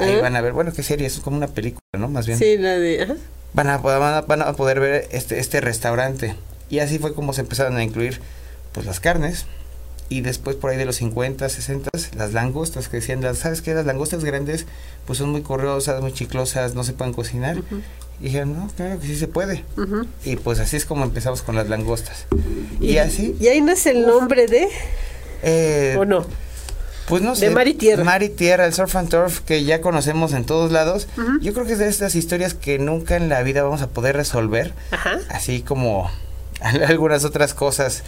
ahí 0.01 0.21
van 0.21 0.35
a 0.35 0.41
ver, 0.41 0.53
bueno, 0.53 0.71
¿qué 0.73 0.83
serie? 0.83 1.07
Es 1.07 1.19
como 1.19 1.37
una 1.37 1.47
película, 1.47 1.81
¿no? 1.97 2.07
Más 2.07 2.25
bien. 2.27 2.37
Sí, 2.37 2.57
la 2.57 2.77
de... 2.77 3.03
Ajá. 3.03 3.15
Van, 3.53 3.67
a, 3.67 3.77
van, 3.79 4.13
a, 4.13 4.21
van 4.21 4.41
a 4.41 4.53
poder 4.53 4.79
ver 4.79 5.07
este, 5.11 5.39
este 5.39 5.59
restaurante. 5.61 6.35
Y 6.69 6.79
así 6.79 6.99
fue 6.99 7.13
como 7.13 7.33
se 7.33 7.41
empezaron 7.41 7.75
a 7.77 7.83
incluir 7.83 8.19
pues 8.71 8.85
las 8.85 8.99
carnes. 8.99 9.45
Y 10.07 10.21
después 10.21 10.57
por 10.57 10.71
ahí 10.71 10.77
de 10.77 10.85
los 10.85 10.97
50, 10.97 11.47
60, 11.47 11.89
las 12.17 12.33
langostas 12.33 12.89
que 12.89 12.97
decían, 12.97 13.21
las, 13.21 13.37
¿sabes 13.39 13.61
qué? 13.61 13.73
Las 13.73 13.85
langostas 13.85 14.23
grandes 14.25 14.65
pues 15.05 15.19
son 15.19 15.29
muy 15.29 15.41
corrosas, 15.41 16.01
muy 16.01 16.13
chiclosas, 16.13 16.75
no 16.75 16.83
se 16.83 16.93
pueden 16.93 17.13
cocinar. 17.13 17.57
Y 18.19 18.25
dijeron, 18.25 18.53
no, 18.53 18.69
claro 18.75 18.99
que 18.99 19.07
sí 19.07 19.15
se 19.17 19.27
puede. 19.27 19.63
Y 20.25 20.35
pues 20.35 20.59
así 20.59 20.75
es 20.77 20.85
como 20.85 21.03
empezamos 21.05 21.41
con 21.41 21.55
las 21.55 21.69
langostas. 21.69 22.25
Y, 22.79 22.97
así, 22.97 23.35
Y 23.39 23.47
ahí 23.47 23.61
nace 23.61 23.91
el 23.91 24.05
nombre 24.05 24.47
de... 24.47 24.67
eh, 25.43 25.95
¿O 25.97 26.05
no? 26.05 26.25
Pues 27.11 27.23
no 27.23 27.35
sé. 27.35 27.49
De 27.49 27.51
Mar 27.53 27.67
y 27.67 27.73
Tierra. 27.73 28.05
Mar 28.05 28.23
y 28.23 28.29
Tierra, 28.29 28.65
el 28.65 28.73
surf 28.73 28.95
and 28.95 29.09
turf 29.09 29.41
que 29.41 29.65
ya 29.65 29.81
conocemos 29.81 30.31
en 30.31 30.45
todos 30.45 30.71
lados. 30.71 31.09
Yo 31.41 31.53
creo 31.53 31.65
que 31.65 31.73
es 31.73 31.79
de 31.79 31.89
estas 31.89 32.15
historias 32.15 32.53
que 32.53 32.79
nunca 32.79 33.17
en 33.17 33.27
la 33.27 33.43
vida 33.43 33.63
vamos 33.63 33.81
a 33.81 33.89
poder 33.89 34.15
resolver. 34.15 34.71
Ajá. 34.91 35.19
Así 35.29 35.61
como 35.61 36.09
algunas 36.61 37.25
otras 37.25 37.53
cosas 37.53 38.03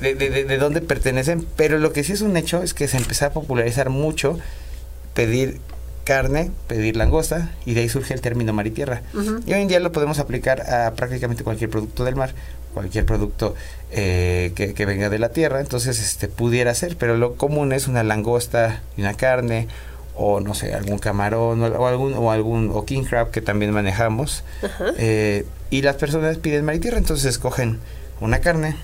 de, 0.00 0.16
de, 0.16 0.30
de, 0.30 0.44
de 0.44 0.58
dónde 0.58 0.80
pertenecen. 0.80 1.46
Pero 1.54 1.78
lo 1.78 1.92
que 1.92 2.02
sí 2.02 2.12
es 2.12 2.22
un 2.22 2.36
hecho 2.36 2.60
es 2.60 2.74
que 2.74 2.88
se 2.88 2.96
empezó 2.96 3.26
a 3.26 3.30
popularizar 3.30 3.88
mucho 3.88 4.36
pedir 5.14 5.60
carne, 6.02 6.50
pedir 6.66 6.96
langosta, 6.96 7.52
y 7.64 7.74
de 7.74 7.82
ahí 7.82 7.88
surge 7.88 8.14
el 8.14 8.20
término 8.20 8.52
mar 8.52 8.66
y 8.66 8.72
tierra. 8.72 9.02
Y 9.46 9.52
hoy 9.52 9.62
en 9.62 9.68
día 9.68 9.78
lo 9.78 9.92
podemos 9.92 10.18
aplicar 10.18 10.68
a 10.68 10.92
prácticamente 10.94 11.44
cualquier 11.44 11.70
producto 11.70 12.04
del 12.04 12.16
mar, 12.16 12.34
cualquier 12.74 13.06
producto 13.06 13.54
eh, 13.92 14.52
que, 14.54 14.74
que 14.74 14.86
venga 14.86 15.08
de 15.10 15.18
la 15.18 15.30
tierra, 15.30 15.60
entonces 15.60 16.00
este 16.00 16.28
pudiera 16.28 16.74
ser, 16.74 16.96
pero 16.96 17.16
lo 17.16 17.34
común 17.36 17.72
es 17.72 17.88
una 17.88 18.02
langosta 18.04 18.82
y 18.96 19.00
una 19.02 19.14
carne, 19.14 19.68
o 20.16 20.40
no 20.40 20.54
sé, 20.54 20.74
algún 20.74 20.98
camarón, 20.98 21.62
o, 21.62 21.66
o 21.66 21.86
algún, 21.86 22.14
o 22.14 22.30
algún, 22.30 22.70
o 22.72 22.84
king 22.84 23.04
crab 23.04 23.30
que 23.30 23.40
también 23.40 23.70
manejamos. 23.72 24.44
Eh, 24.98 25.46
y 25.70 25.82
las 25.82 25.96
personas 25.96 26.36
piden 26.38 26.64
mar 26.64 26.74
y 26.74 26.80
tierra, 26.80 26.98
entonces 26.98 27.26
escogen 27.26 27.78
una 28.20 28.38
carne, 28.40 28.76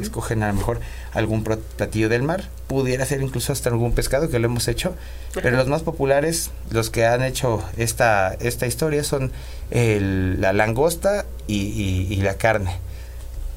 escogen 0.00 0.42
a 0.42 0.48
lo 0.48 0.54
mejor 0.54 0.80
algún 1.12 1.44
platillo 1.44 2.08
del 2.08 2.22
mar, 2.22 2.44
pudiera 2.68 3.04
ser 3.04 3.20
incluso 3.22 3.52
hasta 3.52 3.68
algún 3.68 3.92
pescado 3.92 4.30
que 4.30 4.38
lo 4.38 4.46
hemos 4.46 4.66
hecho, 4.68 4.94
pero 5.42 5.56
los 5.58 5.68
más 5.68 5.82
populares, 5.82 6.50
los 6.70 6.88
que 6.90 7.04
han 7.04 7.22
hecho 7.22 7.62
esta, 7.76 8.34
esta 8.40 8.66
historia 8.66 9.04
son 9.04 9.30
el- 9.70 10.40
la 10.40 10.52
langosta 10.54 11.26
y, 11.46 11.56
y- 11.56 12.06
y 12.10 12.16
la 12.22 12.34
carne. 12.34 12.76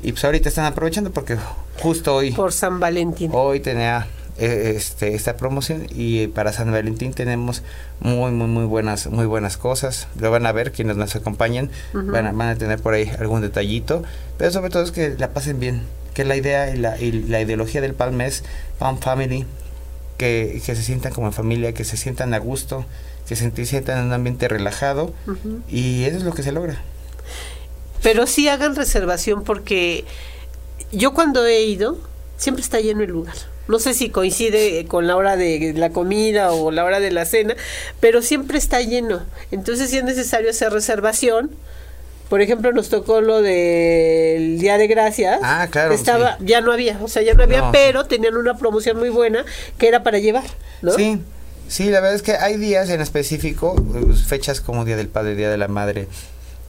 Y 0.03 0.11
pues 0.11 0.23
ahorita 0.25 0.49
están 0.49 0.65
aprovechando 0.65 1.11
porque 1.11 1.37
justo 1.79 2.15
hoy, 2.15 2.31
Por 2.31 2.51
San 2.51 2.79
Valentín. 2.79 3.31
hoy 3.33 3.59
tenía 3.59 4.07
eh, 4.37 4.73
este, 4.75 5.13
esta 5.13 5.37
promoción 5.37 5.85
y 5.89 6.27
para 6.27 6.53
San 6.53 6.71
Valentín 6.71 7.13
tenemos 7.13 7.63
muy 7.99 8.31
muy 8.31 8.47
muy 8.47 8.65
buenas 8.65 9.07
muy 9.07 9.25
buenas 9.25 9.57
cosas. 9.57 10.07
Lo 10.19 10.31
van 10.31 10.45
a 10.45 10.51
ver 10.51 10.71
quienes 10.71 10.97
nos 10.97 11.15
acompañan 11.15 11.69
van, 11.93 12.27
a, 12.27 12.31
van 12.31 12.47
a 12.49 12.55
tener 12.55 12.79
por 12.79 12.93
ahí 12.93 13.11
algún 13.19 13.41
detallito. 13.41 14.03
Pero 14.37 14.51
sobre 14.51 14.69
todo 14.69 14.83
es 14.83 14.91
que 14.91 15.15
la 15.17 15.29
pasen 15.33 15.59
bien 15.59 15.81
que 16.13 16.25
la 16.25 16.35
idea 16.35 16.73
y 16.73 16.77
la, 16.77 16.99
y 16.99 17.11
la 17.11 17.39
ideología 17.41 17.79
del 17.81 17.93
Palm 17.93 18.19
es 18.21 18.43
Palm 18.79 18.97
Family 18.99 19.45
que, 20.17 20.61
que 20.65 20.75
se 20.75 20.83
sientan 20.83 21.13
como 21.13 21.27
en 21.27 21.33
familia 21.33 21.73
que 21.73 21.83
se 21.83 21.95
sientan 21.97 22.33
a 22.33 22.37
gusto 22.37 22.85
que 23.27 23.35
se 23.35 23.49
sientan 23.65 23.99
en 23.99 24.05
un 24.07 24.13
ambiente 24.13 24.47
relajado 24.49 25.13
y 25.69 26.03
eso 26.03 26.17
es 26.17 26.23
lo 26.23 26.33
que 26.33 26.43
se 26.43 26.51
logra 26.51 26.81
Pero 28.03 28.27
sí 28.27 28.47
hagan 28.47 28.75
reservación 28.75 29.43
porque 29.43 30.05
yo 30.91 31.13
cuando 31.13 31.45
he 31.45 31.63
ido, 31.63 31.97
siempre 32.37 32.63
está 32.63 32.79
lleno 32.79 33.03
el 33.03 33.09
lugar. 33.11 33.35
No 33.67 33.79
sé 33.79 33.93
si 33.93 34.09
coincide 34.09 34.85
con 34.87 35.07
la 35.07 35.15
hora 35.15 35.37
de 35.37 35.73
la 35.75 35.91
comida 35.91 36.51
o 36.51 36.71
la 36.71 36.83
hora 36.83 36.99
de 36.99 37.11
la 37.11 37.25
cena, 37.25 37.55
pero 37.99 38.21
siempre 38.21 38.57
está 38.57 38.81
lleno. 38.81 39.21
Entonces, 39.51 39.89
si 39.91 39.97
es 39.97 40.03
necesario 40.03 40.49
hacer 40.49 40.71
reservación 40.73 41.51
Por 42.27 42.41
ejemplo, 42.41 42.71
nos 42.71 42.87
tocó 42.87 43.19
lo 43.19 43.41
del 43.41 44.57
Día 44.57 44.77
de 44.77 44.87
Gracias. 44.87 45.37
Ah, 45.43 45.67
claro, 45.69 45.93
Estaba, 45.93 46.37
sí. 46.37 46.45
ya 46.45 46.61
no 46.61 46.71
había, 46.71 46.97
o 47.03 47.09
sea, 47.09 47.21
ya 47.23 47.33
no 47.33 47.43
había, 47.43 47.59
No. 47.59 47.71
pero 47.73 48.05
tenían 48.05 48.37
una 48.37 48.57
promoción 48.57 48.97
muy 48.97 49.09
buena 49.09 49.43
que 49.77 49.89
era 49.89 50.01
para 50.01 50.17
llevar, 50.17 50.45
¿no? 50.81 50.93
Sí, 50.93 51.19
sí, 51.67 51.89
la 51.89 51.99
verdad 51.99 52.15
es 52.15 52.21
que 52.21 52.31
hay 52.37 52.55
días 52.55 52.89
en 52.89 53.01
específico, 53.01 53.75
eh, 53.95 54.13
fechas 54.27 54.61
como 54.61 54.85
Día 54.85 54.95
del 54.95 55.09
Padre, 55.09 55.35
Día 55.35 55.49
de 55.49 55.57
la 55.57 55.67
Madre. 55.67 56.07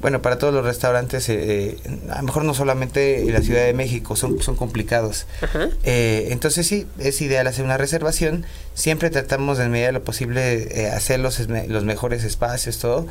Bueno, 0.03 0.21
para 0.21 0.37
todos 0.37 0.53
los 0.53 0.65
restaurantes, 0.65 1.29
eh, 1.29 1.37
eh, 1.41 1.77
a 2.11 2.17
lo 2.19 2.23
mejor 2.25 2.45
no 2.45 2.53
solamente 2.55 3.21
en 3.23 3.33
la 3.33 3.41
Ciudad 3.41 3.65
de 3.65 3.73
México, 3.73 4.17
son, 4.17 4.43
son 4.43 4.57
complicados. 4.57 5.27
Ajá. 5.41 5.69
Eh, 5.85 6.29
entonces 6.31 6.67
sí, 6.67 6.87
es 6.99 7.23
ideal 7.23 7.47
hacer 7.47 7.65
una 7.65 7.79
reservación. 7.79 8.45
Siempre 8.75 9.11
tratamos 9.11 9.59
de 9.59 9.65
en 9.65 9.71
medida 9.71 9.87
de 9.87 9.93
lo 9.93 10.03
posible 10.05 10.67
eh, 10.83 10.89
hacer 10.91 11.21
los, 11.21 11.39
los 11.49 11.85
mejores 11.85 12.25
espacios, 12.25 12.79
todo. 12.79 13.07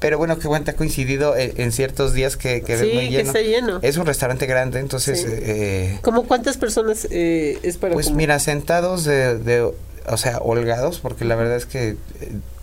Pero 0.00 0.18
bueno, 0.18 0.38
qué 0.38 0.48
bueno, 0.48 0.64
te 0.64 0.70
ha 0.72 0.74
coincidido 0.76 1.36
en, 1.36 1.52
en 1.60 1.70
ciertos 1.72 2.12
días 2.12 2.36
que, 2.36 2.60
Sí, 2.66 2.90
muy 2.94 3.04
que 3.06 3.10
lleno. 3.10 3.26
está 3.28 3.40
lleno. 3.40 3.78
Es 3.82 3.96
un 3.98 4.06
restaurante 4.06 4.46
grande, 4.46 4.80
entonces... 4.80 5.20
Sí. 5.20 5.26
eh, 5.30 5.98
¿Cómo 6.02 6.24
cuántas 6.26 6.56
personas 6.56 7.06
eh, 7.10 7.58
es 7.62 7.76
para 7.78 7.92
pues 7.94 8.10
mira, 8.10 8.38
sentados 8.38 9.04
de, 9.04 9.38
de- 9.38 9.62
o 10.08 10.16
sea, 10.16 10.38
holgados, 10.38 10.98
porque 11.00 11.24
la 11.24 11.34
verdad 11.34 11.56
es 11.56 11.66
que 11.66 11.88
eh, 11.90 11.96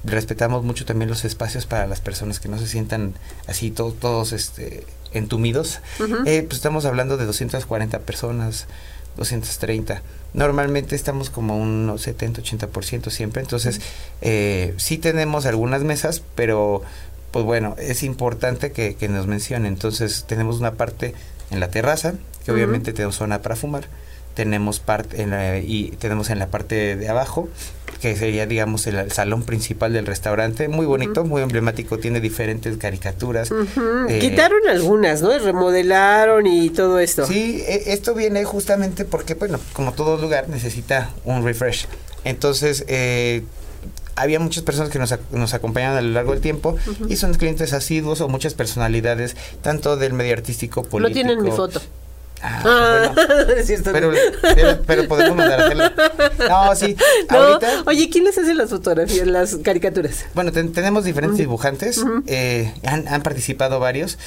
respetamos 0.03 0.63
mucho 0.63 0.85
también 0.85 1.09
los 1.09 1.23
espacios 1.25 1.65
para 1.65 1.87
las 1.87 2.01
personas 2.01 2.39
que 2.39 2.49
no 2.49 2.57
se 2.57 2.67
sientan 2.67 3.13
así 3.47 3.71
to- 3.71 3.93
todos 3.99 4.33
este, 4.33 4.85
entumidos. 5.13 5.79
Eh, 6.25 6.43
pues 6.43 6.55
estamos 6.57 6.85
hablando 6.85 7.17
de 7.17 7.25
240 7.25 7.99
personas, 7.99 8.67
230. 9.17 10.01
Normalmente 10.33 10.95
estamos 10.95 11.29
como 11.29 11.57
un 11.57 11.87
70-80% 11.89 13.09
siempre, 13.11 13.41
entonces 13.43 13.79
eh, 14.21 14.73
sí 14.77 14.97
tenemos 14.97 15.45
algunas 15.45 15.83
mesas, 15.83 16.21
pero 16.35 16.81
pues 17.31 17.45
bueno, 17.45 17.75
es 17.79 18.03
importante 18.03 18.71
que, 18.71 18.95
que 18.95 19.07
nos 19.09 19.27
mencionen. 19.27 19.73
Entonces 19.73 20.25
tenemos 20.27 20.59
una 20.59 20.73
parte 20.73 21.13
en 21.51 21.59
la 21.59 21.69
terraza, 21.69 22.13
que 22.43 22.51
Ujú. 22.51 22.55
obviamente 22.57 22.93
tenemos 22.93 23.15
zona 23.15 23.41
para 23.41 23.55
fumar. 23.55 23.87
Tenemos 24.33 24.79
parte 24.79 25.21
en 25.21 25.31
la, 25.31 25.59
y 25.59 25.93
tenemos 25.99 26.29
en 26.29 26.39
la 26.39 26.47
parte 26.47 26.95
de 26.95 27.09
abajo 27.09 27.49
que 28.01 28.15
sería 28.17 28.45
digamos 28.45 28.85
el, 28.87 29.11
salón 29.11 29.43
principal 29.43 29.93
del 29.93 30.05
restaurante 30.05 30.67
muy 30.67 30.85
bonito 30.85 31.23
muy 31.23 31.41
emblemático 31.41 31.99
tiene 31.99 32.19
diferentes 32.19 32.75
caricaturas 32.77 33.49
eh, 34.09 34.19
Quitaron 34.19 34.67
algunas, 34.69 35.21
¿no? 35.21 35.33
Y 35.33 35.37
remodelaron 35.37 36.47
y 36.47 36.69
todo 36.69 36.99
esto. 36.99 37.25
Sí, 37.25 37.63
e- 37.67 37.93
esto 37.93 38.13
viene 38.13 38.43
justamente 38.43 39.05
porque, 39.05 39.35
bueno, 39.35 39.59
como 39.73 39.93
todo 39.93 40.17
lugar 40.17 40.49
necesita 40.49 41.09
un 41.25 41.43
refresh. 41.43 41.87
Entonces, 42.23 42.85
eh, 42.87 43.43
había 44.15 44.39
muchas 44.39 44.63
personas 44.63 44.89
que 44.89 44.99
nos, 44.99 45.13
nos 45.31 45.53
acompañaban 45.53 45.97
a 45.97 46.01
lo 46.01 46.09
largo 46.09 46.31
del 46.31 46.41
tiempo 46.41 46.77
y 47.07 47.15
son 47.15 47.33
clientes 47.33 47.73
asiduos 47.73 48.21
o 48.21 48.27
muchas 48.27 48.53
personalidades, 48.53 49.35
tanto 49.61 49.97
del 49.97 50.13
medio 50.13 50.33
artístico, 50.33 50.83
no 50.83 50.89
político. 50.89 51.13
tienen 51.13 51.43
mi 51.43 51.51
foto. 51.51 51.81
Ah, 52.43 52.61
Ah, 52.65 53.11
bueno, 53.15 53.53
es 53.57 53.67
cierto. 53.67 53.91
pero, 53.93 54.11
pero, 54.41 54.81
pero 54.85 55.07
podemos 55.07 55.35
mandar 55.37 55.61
a 55.61 55.65
hacerla. 55.65 55.93
No, 56.49 56.75
sí. 56.75 56.95
No, 57.31 57.37
Ahorita, 57.37 57.83
oye, 57.87 58.09
¿quién 58.09 58.25
les 58.25 58.37
hace 58.37 58.53
las 58.53 58.69
fotografías, 58.69 59.25
las 59.27 59.55
caricaturas? 59.63 60.25
bueno, 60.33 60.51
ten- 60.51 60.73
tenemos 60.73 61.05
diferentes 61.05 61.37
dibujantes, 61.37 62.03
eh, 62.27 62.73
han, 62.85 63.07
han 63.07 63.21
participado 63.23 63.79
varios. 63.79 64.17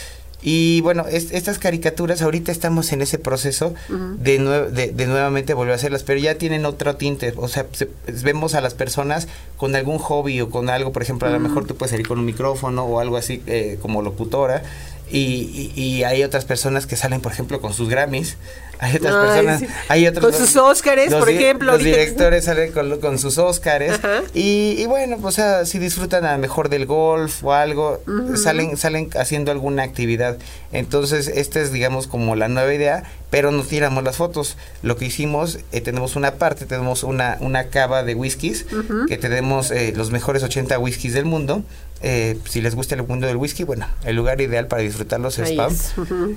Y 0.42 0.80
bueno, 0.82 1.06
es- 1.10 1.32
estas 1.32 1.58
caricaturas, 1.58 2.22
ahorita 2.22 2.52
estamos 2.52 2.92
en 2.92 3.02
ese 3.02 3.18
proceso 3.18 3.74
Ujú. 3.88 4.16
de, 4.18 4.38
nue- 4.40 4.68
de, 4.68 4.92
de 4.92 5.06
nuevamente 5.06 5.54
volver 5.54 5.72
a 5.72 5.76
hacerlas, 5.76 6.02
pero 6.02 6.20
ya 6.20 6.36
tienen 6.36 6.66
otro 6.66 6.96
tinte. 6.96 7.32
O 7.36 7.48
sea, 7.48 7.66
se- 7.72 7.88
vemos 8.22 8.54
a 8.54 8.60
las 8.60 8.74
personas 8.74 9.28
con 9.56 9.74
algún 9.74 9.98
hobby 9.98 10.40
o 10.42 10.50
con 10.50 10.68
algo, 10.70 10.92
por 10.92 11.02
ejemplo, 11.02 11.26
a 11.26 11.32
lo 11.32 11.40
mejor 11.40 11.66
tú 11.66 11.74
puedes 11.76 11.90
salir 11.90 12.06
con 12.06 12.18
un 12.18 12.26
micrófono 12.26 12.84
o 12.84 13.00
algo 13.00 13.16
así 13.16 13.42
eh, 13.46 13.78
como 13.82 14.02
locutora. 14.02 14.62
Y, 15.10 15.72
y- 15.76 15.80
y 15.80 16.04
hay 16.04 16.22
otras 16.24 16.44
personas 16.44 16.86
que 16.86 16.96
salen, 16.96 17.20
por 17.20 17.32
ejemplo, 17.32 17.60
con 17.60 17.72
sus 17.72 17.88
Grammys. 17.88 18.36
Hay 18.78 18.96
otras 18.96 19.14
Ay, 19.14 19.26
personas. 19.26 19.60
sí. 19.60 19.66
Hay 19.88 20.06
otros, 20.06 20.24
Con 20.24 20.34
sus 20.46 20.56
Óscares, 20.56 21.12
por 21.14 21.28
ejemplo, 21.28 21.72
Los 21.72 21.82
directores 21.82 22.44
salen 22.44 22.72
con, 22.72 22.98
con 23.00 23.18
sus 23.18 23.38
Óscares. 23.38 23.98
Y, 24.34 24.76
y 24.78 24.86
bueno, 24.86 25.16
pues 25.20 25.34
o 25.34 25.36
sea, 25.36 25.64
si 25.66 25.78
disfrutan 25.78 26.24
a 26.24 26.32
lo 26.32 26.38
mejor 26.38 26.68
del 26.68 26.86
golf 26.86 27.42
o 27.44 27.52
algo, 27.52 28.00
salen, 28.36 28.76
salen 28.76 29.10
haciendo 29.18 29.50
alguna 29.52 29.82
actividad. 29.82 30.38
Entonces, 30.72 31.28
esta 31.28 31.60
es, 31.60 31.72
digamos, 31.72 32.06
como 32.06 32.36
la 32.36 32.48
nueva 32.48 32.72
idea, 32.74 33.04
pero 33.30 33.50
no 33.50 33.62
tiramos 33.62 34.02
las 34.04 34.16
fotos. 34.16 34.56
Lo 34.82 34.96
que 34.96 35.06
hicimos, 35.06 35.58
eh, 35.72 35.80
tenemos 35.80 36.16
una 36.16 36.34
parte, 36.34 36.66
tenemos 36.66 37.02
una, 37.02 37.38
una 37.40 37.64
cava 37.68 38.02
de 38.02 38.14
whiskies, 38.14 38.66
que 39.08 39.16
tenemos 39.16 39.70
eh, 39.70 39.92
los 39.96 40.10
mejores 40.10 40.42
80 40.42 40.78
whiskies 40.78 41.14
del 41.14 41.24
mundo. 41.24 41.62
Eh, 42.02 42.38
si 42.48 42.60
les 42.60 42.74
gusta 42.74 42.94
el 42.94 43.02
mundo 43.04 43.26
del 43.26 43.36
whisky, 43.36 43.64
bueno, 43.64 43.86
el 44.04 44.16
lugar 44.16 44.40
ideal 44.40 44.66
para 44.66 44.82
disfrutarlos 44.82 45.38
es 45.38 45.48
Ahí 45.48 45.56
PAM. 45.56 45.72
es. 45.72 45.92
Ujú, 45.96 46.36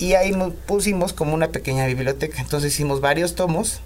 Y 0.00 0.14
ahí 0.14 0.32
pusimos 0.66 1.12
como 1.12 1.34
una 1.34 1.48
pequeña 1.52 1.86
biblioteca. 1.86 2.40
Entonces 2.40 2.72
hicimos 2.72 3.00
varios 3.00 3.34
tomos 3.34 3.80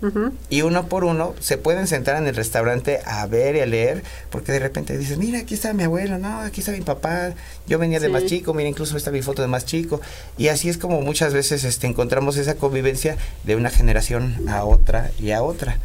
y 0.50 0.62
uno 0.62 0.86
por 0.86 1.04
uno 1.04 1.34
se 1.40 1.58
pueden 1.58 1.86
sentar 1.86 2.16
en 2.16 2.26
el 2.26 2.34
restaurante 2.36 3.00
a 3.04 3.26
ver 3.26 3.56
y 3.56 3.60
a 3.60 3.66
leer, 3.66 4.02
porque 4.30 4.52
de 4.52 4.58
repente 4.60 4.96
dices, 4.96 5.18
mira, 5.18 5.38
aquí 5.40 5.54
está 5.54 5.72
mi 5.72 5.82
abuelo, 5.82 6.18
no, 6.18 6.40
aquí 6.40 6.60
está 6.60 6.72
mi 6.72 6.80
papá, 6.82 7.32
yo 7.66 7.78
venía 7.78 8.00
de 8.00 8.08
más 8.08 8.24
chico, 8.26 8.54
mira, 8.54 8.68
incluso 8.68 8.96
está 8.96 9.10
mi 9.10 9.22
foto 9.22 9.42
de 9.42 9.48
más 9.48 9.64
chico, 9.64 10.00
y 10.38 10.48
así 10.48 10.68
es 10.68 10.78
como 10.78 11.00
muchas 11.00 11.34
veces 11.34 11.64
este, 11.64 11.86
encontramos 11.86 12.36
esa 12.36 12.54
convivencia 12.54 13.16
de 13.44 13.56
una 13.56 13.70
generación 13.70 14.48
a 14.48 14.64
otra 14.64 15.10
y 15.18 15.32
a 15.32 15.42
otra. 15.42 15.78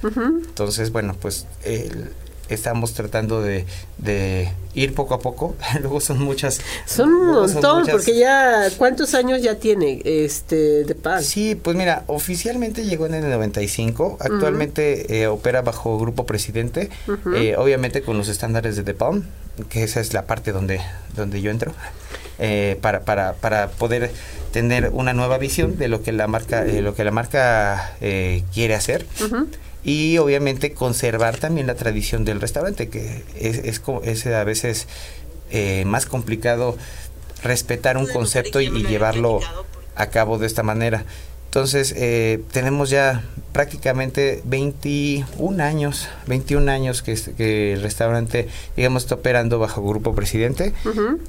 Entonces, 0.47 0.91
bueno, 0.91 1.15
pues 1.19 1.45
el- 1.63 2.09
estamos 2.49 2.93
tratando 2.93 3.41
de, 3.41 3.65
de 3.97 4.51
ir 4.73 4.93
poco 4.93 5.13
a 5.13 5.19
poco, 5.19 5.55
luego 5.81 5.99
son 6.01 6.19
muchas... 6.19 6.59
Son 6.85 7.09
un 7.13 7.27
montón, 7.31 7.79
muchas- 7.81 7.93
porque 7.95 8.17
ya, 8.17 8.67
¿cuántos 8.77 9.13
años 9.13 9.41
ya 9.41 9.55
tiene 9.55 10.01
este 10.05 10.83
de 10.83 10.95
paz? 10.95 11.25
Sí, 11.25 11.55
pues 11.55 11.75
mira, 11.75 12.03
oficialmente 12.07 12.85
llegó 12.85 13.05
en 13.05 13.15
el 13.15 13.29
95, 13.29 14.17
actualmente 14.19 15.21
eh, 15.21 15.27
opera 15.27 15.61
bajo 15.61 15.97
Grupo 15.99 16.25
Presidente, 16.25 16.89
eh, 17.35 17.55
obviamente 17.57 18.01
con 18.01 18.17
los 18.17 18.27
estándares 18.27 18.75
de 18.75 18.83
The 18.83 18.93
Palm, 18.93 19.23
que 19.69 19.83
esa 19.83 19.99
es 19.99 20.13
la 20.13 20.25
parte 20.25 20.51
donde, 20.51 20.79
donde 21.15 21.41
yo 21.41 21.51
entro, 21.51 21.73
eh, 22.39 22.77
para, 22.81 23.01
para, 23.01 23.33
para 23.33 23.69
poder 23.71 24.11
tener 24.53 24.89
una 24.93 25.13
nueva 25.13 25.37
visión 25.37 25.77
de 25.77 25.89
lo 25.89 26.01
que 26.01 26.11
la 26.11 26.27
marca, 26.27 26.65
eh, 26.65 26.81
lo 26.81 26.95
que 26.95 27.03
la 27.03 27.11
marca 27.11 27.95
eh, 28.01 28.43
quiere 28.53 28.73
hacer. 28.75 29.05
Ujú. 29.23 29.47
Y 29.83 30.17
obviamente 30.17 30.73
conservar 30.73 31.37
también 31.37 31.67
la 31.67 31.75
tradición 31.75 32.25
del 32.25 32.41
restaurante, 32.41 32.89
que 32.89 33.23
es, 33.39 33.57
es, 33.59 33.81
es 34.03 34.27
a 34.27 34.43
veces 34.43 34.87
eh, 35.51 35.83
más 35.85 36.05
complicado 36.05 36.77
respetar 37.43 37.97
un 37.97 38.07
concepto 38.07 38.59
y, 38.59 38.65
y 38.67 38.85
llevarlo 38.85 39.39
a 39.95 40.07
cabo 40.07 40.37
de 40.37 40.47
esta 40.47 40.63
manera. 40.63 41.05
Entonces, 41.49 41.95
eh, 41.97 42.43
tenemos 42.51 42.91
ya 42.91 43.23
prácticamente 43.53 44.43
21 44.45 45.63
años, 45.63 46.07
21 46.27 46.71
años 46.71 47.01
que, 47.01 47.73
el 47.73 47.81
restaurante, 47.81 48.47
digamos, 48.77 49.03
está 49.03 49.15
operando 49.15 49.57
bajo 49.57 49.81
Grupo 49.81 50.13
Presidente 50.13 50.73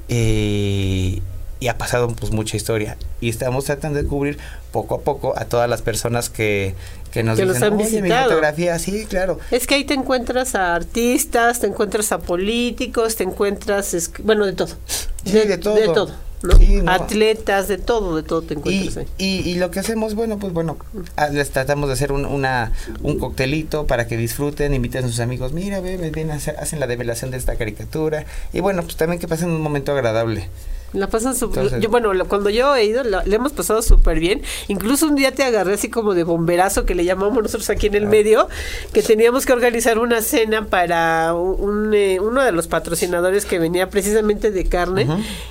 eh, 0.09 1.21
y 1.61 1.69
ha 1.69 1.77
pasado 1.77 2.09
pues 2.09 2.31
mucha 2.33 2.57
historia. 2.57 2.97
Y 3.21 3.29
estamos 3.29 3.63
tratando 3.65 4.01
de 4.01 4.05
cubrir 4.07 4.37
poco 4.73 4.95
a 4.95 5.01
poco 5.01 5.33
a 5.37 5.45
todas 5.45 5.69
las 5.69 5.81
personas 5.81 6.29
que, 6.29 6.75
que 7.11 7.23
nos 7.23 7.37
Que 7.37 7.45
los 7.45 7.53
dicen, 7.55 7.73
han 7.73 7.79
oye, 7.79 7.85
mi 7.85 8.01
visitado". 8.01 8.23
fotografía, 8.29 8.77
sí, 8.79 9.05
claro. 9.05 9.39
Es 9.51 9.67
que 9.67 9.75
ahí 9.75 9.85
te 9.85 9.93
encuentras 9.93 10.55
a 10.55 10.75
artistas, 10.75 11.59
te 11.61 11.67
encuentras 11.67 12.11
a 12.11 12.19
políticos, 12.19 13.15
te 13.15 13.23
encuentras, 13.23 13.95
bueno, 14.23 14.45
de 14.45 14.53
todo. 14.53 14.75
Sí, 15.23 15.31
de 15.33 15.57
todo. 15.59 15.75
De 15.75 15.87
todo, 15.89 16.11
¿no? 16.41 16.55
Sí, 16.57 16.81
no. 16.81 16.91
Atletas, 16.91 17.67
de 17.67 17.77
todo, 17.77 18.15
de 18.15 18.23
todo 18.23 18.41
te 18.41 18.55
Y, 18.55 18.57
encuentras 18.57 18.97
ahí. 18.97 19.07
y, 19.19 19.49
y 19.51 19.55
lo 19.55 19.69
que 19.69 19.79
hacemos, 19.79 20.15
bueno, 20.15 20.39
pues 20.39 20.51
bueno, 20.53 20.77
ah, 21.15 21.27
les 21.29 21.51
tratamos 21.51 21.89
de 21.89 21.93
hacer 21.93 22.11
un, 22.11 22.25
una, 22.25 22.71
un 23.03 23.19
coctelito 23.19 23.85
para 23.85 24.07
que 24.07 24.17
disfruten, 24.17 24.73
inviten 24.73 25.05
a 25.05 25.07
sus 25.07 25.19
amigos, 25.19 25.53
mira, 25.53 25.79
ve, 25.79 25.97
ven, 25.97 26.11
ven, 26.11 26.31
hace- 26.31 26.55
hacen 26.57 26.79
la 26.79 26.87
develación 26.87 27.29
de 27.29 27.37
esta 27.37 27.55
caricatura. 27.55 28.25
Y 28.51 28.61
bueno, 28.61 28.81
pues 28.81 28.95
también 28.95 29.19
que 29.19 29.27
pasen 29.27 29.51
un 29.51 29.61
momento 29.61 29.91
agradable. 29.91 30.49
La 30.93 31.07
pasan 31.07 31.35
súper 31.35 31.79
yo 31.79 31.89
Bueno, 31.89 32.13
lo- 32.13 32.25
cuando 32.27 32.49
yo 32.49 32.75
he 32.75 32.83
ido, 32.85 33.03
la- 33.03 33.23
le 33.23 33.35
hemos 33.35 33.53
pasado 33.53 33.81
súper 33.81 34.19
bien. 34.19 34.41
Incluso 34.67 35.07
un 35.07 35.15
día 35.15 35.31
te 35.33 35.43
agarré 35.43 35.73
así 35.75 35.89
como 35.89 36.13
de 36.13 36.23
bomberazo, 36.23 36.85
que 36.85 36.95
le 36.95 37.05
llamamos 37.05 37.41
nosotros 37.41 37.69
aquí 37.69 37.87
en 37.87 37.95
el 37.95 38.07
medio, 38.07 38.49
que 38.93 39.01
teníamos 39.01 39.45
que 39.45 39.53
organizar 39.53 39.99
una 39.99 40.21
cena 40.21 40.65
para 40.67 41.33
un, 41.33 41.93
eh, 41.93 42.19
uno 42.19 42.43
de 42.43 42.51
los 42.51 42.67
patrocinadores 42.67 43.45
que 43.45 43.57
venía 43.59 43.89
precisamente 43.89 44.51
de 44.51 44.65
carne. 44.65 45.07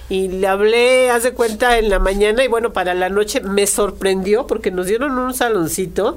Y 0.08 0.28
le 0.28 0.46
hablé, 0.46 1.10
haz 1.10 1.22
de 1.22 1.32
cuenta, 1.32 1.78
en 1.78 1.88
la 1.88 1.98
mañana. 1.98 2.44
Y 2.44 2.48
bueno, 2.48 2.72
para 2.72 2.94
la 2.94 3.08
noche 3.08 3.40
me 3.40 3.66
sorprendió 3.66 4.46
porque 4.46 4.70
nos 4.70 4.86
dieron 4.86 5.18
un 5.18 5.32
saloncito 5.34 6.16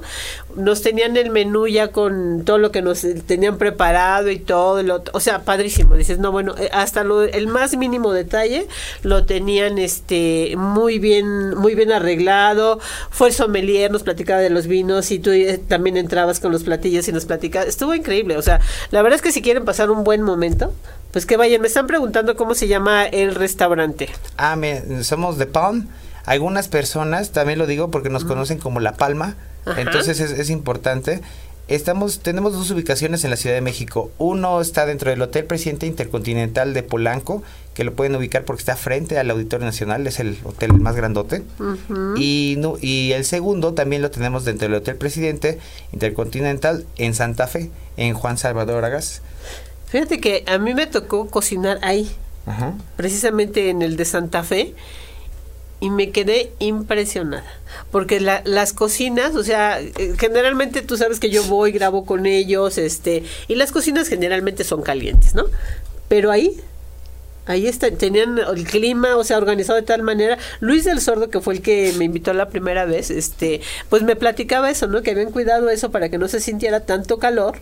nos 0.56 0.82
tenían 0.82 1.16
el 1.16 1.30
menú 1.30 1.66
ya 1.66 1.88
con 1.88 2.44
todo 2.44 2.58
lo 2.58 2.70
que 2.70 2.82
nos 2.82 3.06
tenían 3.26 3.58
preparado 3.58 4.30
y 4.30 4.38
todo, 4.38 4.82
lo, 4.82 5.02
o 5.12 5.20
sea, 5.20 5.42
padrísimo. 5.42 5.94
Dices, 5.96 6.18
no, 6.18 6.32
bueno, 6.32 6.54
eh, 6.58 6.70
hasta 6.72 7.04
lo, 7.04 7.22
el 7.22 7.46
más 7.46 7.76
mínimo 7.76 8.12
detalle 8.12 8.66
lo 9.02 9.24
tenían 9.24 9.78
este 9.78 10.54
muy 10.56 10.98
bien, 10.98 11.56
muy 11.56 11.74
bien 11.74 11.92
arreglado. 11.92 12.80
Fue 13.10 13.28
el 13.28 13.34
sommelier, 13.34 13.90
nos 13.90 14.02
platicaba 14.02 14.40
de 14.40 14.50
los 14.50 14.66
vinos 14.66 15.10
y 15.10 15.18
tú 15.18 15.30
eh, 15.30 15.58
también 15.58 15.96
entrabas 15.96 16.40
con 16.40 16.52
los 16.52 16.64
platillos 16.64 17.08
y 17.08 17.12
nos 17.12 17.24
platicabas. 17.24 17.68
Estuvo 17.68 17.94
increíble, 17.94 18.36
o 18.36 18.42
sea, 18.42 18.60
la 18.90 19.02
verdad 19.02 19.16
es 19.16 19.22
que 19.22 19.32
si 19.32 19.42
quieren 19.42 19.64
pasar 19.64 19.90
un 19.90 20.04
buen 20.04 20.22
momento, 20.22 20.72
pues 21.12 21.26
que 21.26 21.36
vayan. 21.36 21.60
Me 21.60 21.68
están 21.68 21.86
preguntando 21.86 22.36
cómo 22.36 22.54
se 22.54 22.66
llama 22.68 23.06
el 23.06 23.34
restaurante. 23.34 24.08
Ah, 24.36 24.56
somos 25.02 25.38
The 25.38 25.46
Palm. 25.46 25.86
Algunas 26.26 26.68
personas, 26.68 27.32
también 27.32 27.58
lo 27.58 27.66
digo 27.66 27.90
porque 27.90 28.10
nos 28.10 28.24
conocen 28.24 28.58
como 28.58 28.80
La 28.80 28.94
Palma 28.94 29.36
entonces 29.76 30.20
es, 30.20 30.50
importante. 30.50 31.20
Estamos, 31.66 32.20
tenemos 32.20 32.52
dos 32.52 32.70
ubicaciones 32.70 33.24
en 33.24 33.30
la 33.30 33.36
Ciudad 33.36 33.56
de 33.56 33.62
México. 33.62 34.10
Uno 34.18 34.60
está 34.60 34.84
dentro 34.84 35.10
del 35.10 35.22
Hotel 35.22 35.46
Presidente 35.46 35.86
Intercontinental 35.86 36.74
de 36.74 36.82
Polanco, 36.82 37.42
que 37.72 37.84
lo 37.84 37.94
pueden 37.94 38.14
ubicar 38.16 38.44
porque 38.44 38.60
está 38.60 38.76
frente 38.76 39.18
al 39.18 39.30
Auditorio 39.30 39.64
Nacional, 39.64 40.06
es 40.06 40.20
el 40.20 40.36
hotel 40.44 40.74
más 40.74 40.94
grandote. 40.94 41.42
y, 42.16 42.56
no, 42.58 42.76
y 42.80 43.12
el 43.12 43.24
segundo 43.24 43.72
también 43.72 44.02
lo 44.02 44.10
tenemos 44.10 44.44
dentro 44.44 44.68
del 44.68 44.76
Hotel 44.76 44.96
Presidente 44.96 45.58
Intercontinental 45.92 46.84
en 46.96 47.14
Santa 47.14 47.46
Fe, 47.46 47.70
en 47.96 48.12
Juan 48.12 48.36
Salvador 48.36 48.84
Agas. 48.84 49.22
Fíjate 49.86 50.20
que 50.20 50.44
a 50.46 50.58
mí 50.58 50.74
me 50.74 50.86
tocó 50.86 51.28
cocinar 51.28 51.78
ahí, 51.80 52.10
precisamente 52.96 53.70
en 53.70 53.80
el 53.80 53.96
de 53.96 54.04
Santa 54.04 54.42
Fe 54.42 54.74
y 55.84 55.90
me 55.90 56.10
quedé 56.12 56.50
impresionada. 56.60 57.44
Porque 57.90 58.18
las 58.18 58.72
cocinas, 58.72 59.34
o 59.34 59.44
sea, 59.44 59.82
eh, 59.82 60.14
generalmente 60.16 60.80
tú 60.80 60.96
sabes 60.96 61.20
que 61.20 61.28
yo 61.28 61.44
voy, 61.44 61.72
grabo 61.72 62.06
con 62.06 62.24
ellos, 62.24 62.78
este, 62.78 63.22
y 63.48 63.54
las 63.54 63.70
cocinas 63.70 64.08
generalmente 64.08 64.64
son 64.64 64.80
calientes, 64.80 65.34
¿no? 65.34 65.44
Pero 66.08 66.30
ahí, 66.30 66.58
ahí 67.44 67.66
está, 67.66 67.90
tenían 67.90 68.38
el 68.38 68.64
clima, 68.64 69.16
o 69.16 69.24
sea, 69.24 69.36
organizado 69.36 69.78
de 69.78 69.84
tal 69.84 70.02
manera. 70.02 70.38
Luis 70.60 70.84
del 70.84 71.02
Sordo, 71.02 71.28
que 71.28 71.42
fue 71.42 71.52
el 71.52 71.60
que 71.60 71.92
me 71.98 72.06
invitó 72.06 72.32
la 72.32 72.48
primera 72.48 72.86
vez, 72.86 73.10
este, 73.10 73.60
pues 73.90 74.02
me 74.02 74.16
platicaba 74.16 74.70
eso, 74.70 74.86
¿no? 74.86 75.02
Que 75.02 75.10
habían 75.10 75.32
cuidado 75.32 75.68
eso 75.68 75.90
para 75.90 76.08
que 76.08 76.16
no 76.16 76.28
se 76.28 76.40
sintiera 76.40 76.80
tanto 76.86 77.18
calor 77.18 77.58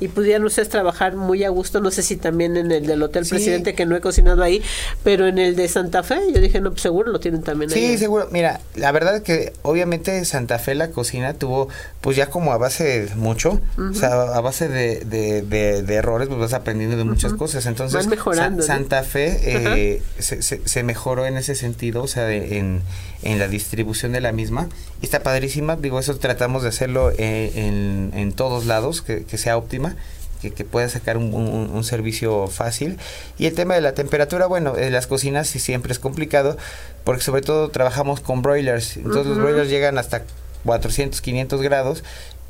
y 0.00 0.08
pudieran 0.08 0.44
ustedes 0.44 0.68
trabajar 0.68 1.16
muy 1.16 1.44
a 1.44 1.48
gusto, 1.48 1.80
no 1.80 1.90
sé 1.90 2.02
si 2.02 2.16
también 2.16 2.56
en 2.56 2.70
el 2.70 2.86
del 2.86 3.02
Hotel 3.02 3.26
Presidente, 3.26 3.74
que 3.74 3.86
no 3.86 3.96
he 3.96 4.00
cocinado 4.00 4.42
ahí, 4.42 4.62
pero 5.02 5.26
en 5.26 5.38
el 5.38 5.56
de 5.56 5.68
Santa 5.68 6.02
Fe, 6.02 6.20
yo 6.32 6.40
dije, 6.40 6.60
no, 6.60 6.70
pues 6.70 6.82
seguro 6.82 7.10
lo 7.10 7.20
tienen 7.20 7.42
también 7.42 7.72
ahí. 7.72 7.78
Sí, 7.78 7.98
seguro. 7.98 8.28
Mira, 8.30 8.60
la 8.74 8.92
verdad 8.92 9.16
es 9.16 9.22
que 9.22 9.52
obviamente 9.62 10.24
Santa 10.24 10.58
Fe 10.58 10.74
la 10.74 10.90
cocina 10.90 11.34
tuvo, 11.34 11.68
pues 12.00 12.16
ya 12.16 12.30
como 12.30 12.52
a 12.52 12.58
base 12.58 12.84
de 12.84 13.14
mucho, 13.16 13.60
o 13.78 13.94
sea, 13.94 14.22
a 14.22 14.40
base 14.40 14.68
de, 14.68 15.04
de, 15.04 15.94
errores, 15.94 16.28
pues 16.28 16.40
vas 16.40 16.52
aprendiendo 16.52 16.96
de 16.96 17.04
muchas 17.04 17.34
cosas. 17.34 17.66
Entonces, 17.66 18.06
mejorando, 18.06 18.62
Santa 18.62 19.02
Fe 19.02 19.38
eh, 19.42 20.02
se, 20.18 20.42
se, 20.42 20.82
mejoró 20.82 21.26
en 21.26 21.36
ese 21.36 21.54
sentido, 21.54 22.02
o 22.02 22.08
sea, 22.08 22.30
en, 22.30 22.82
en 23.22 23.38
la 23.38 23.48
distribución 23.48 24.12
de 24.12 24.20
la 24.20 24.32
misma. 24.32 24.68
Y 25.00 25.04
está 25.04 25.22
padrísima, 25.22 25.76
digo, 25.76 26.00
eso 26.00 26.16
tratamos 26.16 26.62
de 26.62 26.70
hacerlo 26.70 27.10
eh, 27.18 27.52
en, 27.54 28.10
en 28.14 28.32
todos 28.32 28.66
lados, 28.66 29.02
que, 29.02 29.24
que 29.24 29.38
sea 29.38 29.56
óptima 29.56 29.96
que, 30.40 30.50
que 30.52 30.64
pueda 30.64 30.88
sacar 30.88 31.16
un, 31.16 31.84
servicio 31.84 32.46
fácil. 32.48 32.98
Y 33.38 33.46
el 33.46 33.54
tema 33.54 33.74
de 33.74 33.80
la 33.80 33.92
temperatura, 33.92 34.46
bueno, 34.46 34.76
en 34.76 34.92
las 34.92 35.06
cocinas 35.06 35.48
sí 35.48 35.58
siempre 35.58 35.92
es 35.92 35.98
complicado, 35.98 36.56
porque 37.04 37.22
sobre 37.22 37.42
todo 37.42 37.68
trabajamos 37.70 38.20
con 38.20 38.42
broilers. 38.42 38.96
Entonces 38.96 39.26
los 39.26 39.38
broilers 39.38 39.68
llegan 39.68 39.98
hasta 39.98 40.22
400, 40.64 41.20
500 41.20 41.62
grados 41.62 42.04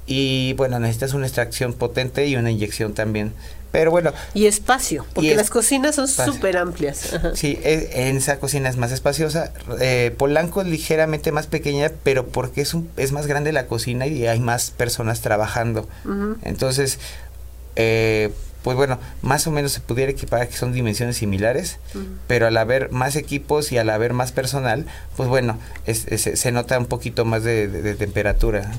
y 0.07 0.55
bueno, 0.55 0.79
necesitas 0.79 1.13
una 1.13 1.27
extracción 1.27 1.75
potente 1.75 2.27
y 2.27 2.37
una 2.37 2.51
inyección 2.51 2.95
también. 2.95 3.33
Pero 3.71 3.91
bueno. 3.91 4.13
Y 4.35 4.47
espacio, 4.47 5.05
porque 5.13 5.35
las 5.35 5.51
cocinas 5.51 5.97
son 5.97 6.09
súper 6.09 6.57
amplias. 6.57 7.19
Sí, 7.35 7.59
en 7.63 8.17
esa 8.17 8.39
cocina 8.39 8.69
es 8.69 8.77
más 8.77 8.93
espaciosa. 8.93 9.53
Eh, 9.81 10.15
Polanco 10.17 10.63
es 10.63 10.69
ligeramente 10.69 11.33
más 11.33 11.47
pequeña, 11.47 11.93
pero 12.03 12.27
porque 12.27 12.63
es, 12.63 12.75
un, 12.75 12.89
es 12.97 13.13
más 13.13 13.27
grande 13.27 13.53
la 13.53 13.67
cocina 13.67 14.07
y 14.07 14.27
hay 14.27 14.41
más 14.41 14.71
personas 14.71 15.21
trabajando. 15.21 15.87
Entonces, 16.43 16.99
eh, 17.77 18.33
pues 18.63 18.77
bueno, 18.77 18.99
más 19.23 19.47
o 19.47 19.51
menos 19.51 19.73
se 19.73 19.81
pudiera 19.81 20.11
equipar 20.11 20.49
que 20.49 20.57
son 20.57 20.73
dimensiones 20.73 21.19
similares, 21.19 21.79
pero 22.27 22.47
al 22.47 22.57
haber 22.57 22.91
más 22.91 23.17
equipos 23.17 23.71
y 23.71 23.79
al 23.79 23.91
haber 23.91 24.15
más 24.15 24.33
personal, 24.33 24.87
pues 25.17 25.29
bueno, 25.29 25.59
se 25.87 26.53
nota 26.53 26.79
un 26.79 26.87
poquito 26.87 27.25
más 27.25 27.45
de 27.45 27.95
temperatura. 27.99 28.73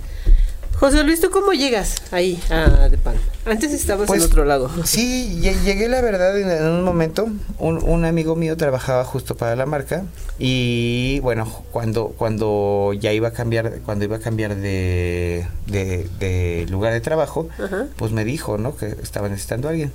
José 0.79 1.03
Luis, 1.03 1.19
¿tú 1.19 1.29
cómo 1.29 1.51
llegas 1.51 2.01
ahí 2.11 2.41
a 2.49 2.87
De 2.87 2.97
Pan? 2.97 3.15
Antes 3.45 3.73
estabas 3.73 4.03
en 4.03 4.07
pues, 4.07 4.23
otro 4.23 4.45
lado. 4.45 4.71
Sí, 4.85 5.37
llegué 5.41 5.89
la 5.89 5.99
verdad 5.99 6.39
en, 6.39 6.65
un 6.71 6.85
momento. 6.85 7.27
Un, 7.57 8.05
amigo 8.05 8.37
mío 8.37 8.55
trabajaba 8.55 9.03
justo 9.03 9.35
para 9.35 9.57
la 9.57 9.65
marca 9.65 10.03
y 10.37 11.19
bueno, 11.19 11.45
cuando 11.71 12.13
cuando 12.17 12.93
ya 12.97 13.11
iba 13.11 13.27
a 13.27 13.31
cambiar, 13.31 13.79
cuando 13.81 14.05
iba 14.05 14.17
a 14.17 14.19
cambiar 14.19 14.55
de, 14.55 15.45
de, 15.67 16.65
lugar 16.69 16.93
de 16.93 17.01
trabajo, 17.01 17.49
pues 17.97 18.13
me 18.13 18.23
dijo, 18.23 18.57
¿no? 18.57 18.77
Que 18.77 18.95
estaba 19.03 19.27
necesitando 19.27 19.67
a 19.67 19.71
alguien. 19.71 19.91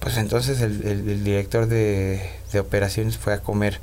Pues 0.00 0.16
entonces 0.16 0.62
el, 0.62 1.22
director 1.22 1.66
de, 1.66 2.22
de 2.50 2.60
operaciones 2.60 3.18
fue 3.18 3.34
a 3.34 3.40
comer 3.40 3.78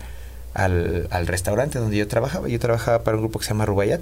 al, 0.53 1.07
al, 1.11 1.27
restaurante 1.27 1.79
donde 1.79 1.97
yo 1.97 2.07
trabajaba. 2.07 2.47
Yo 2.47 2.59
trabajaba 2.59 3.03
para 3.03 3.17
un 3.17 3.23
grupo 3.23 3.39
que 3.39 3.45
se 3.45 3.51
llama 3.51 3.65
Rubayat, 3.65 4.01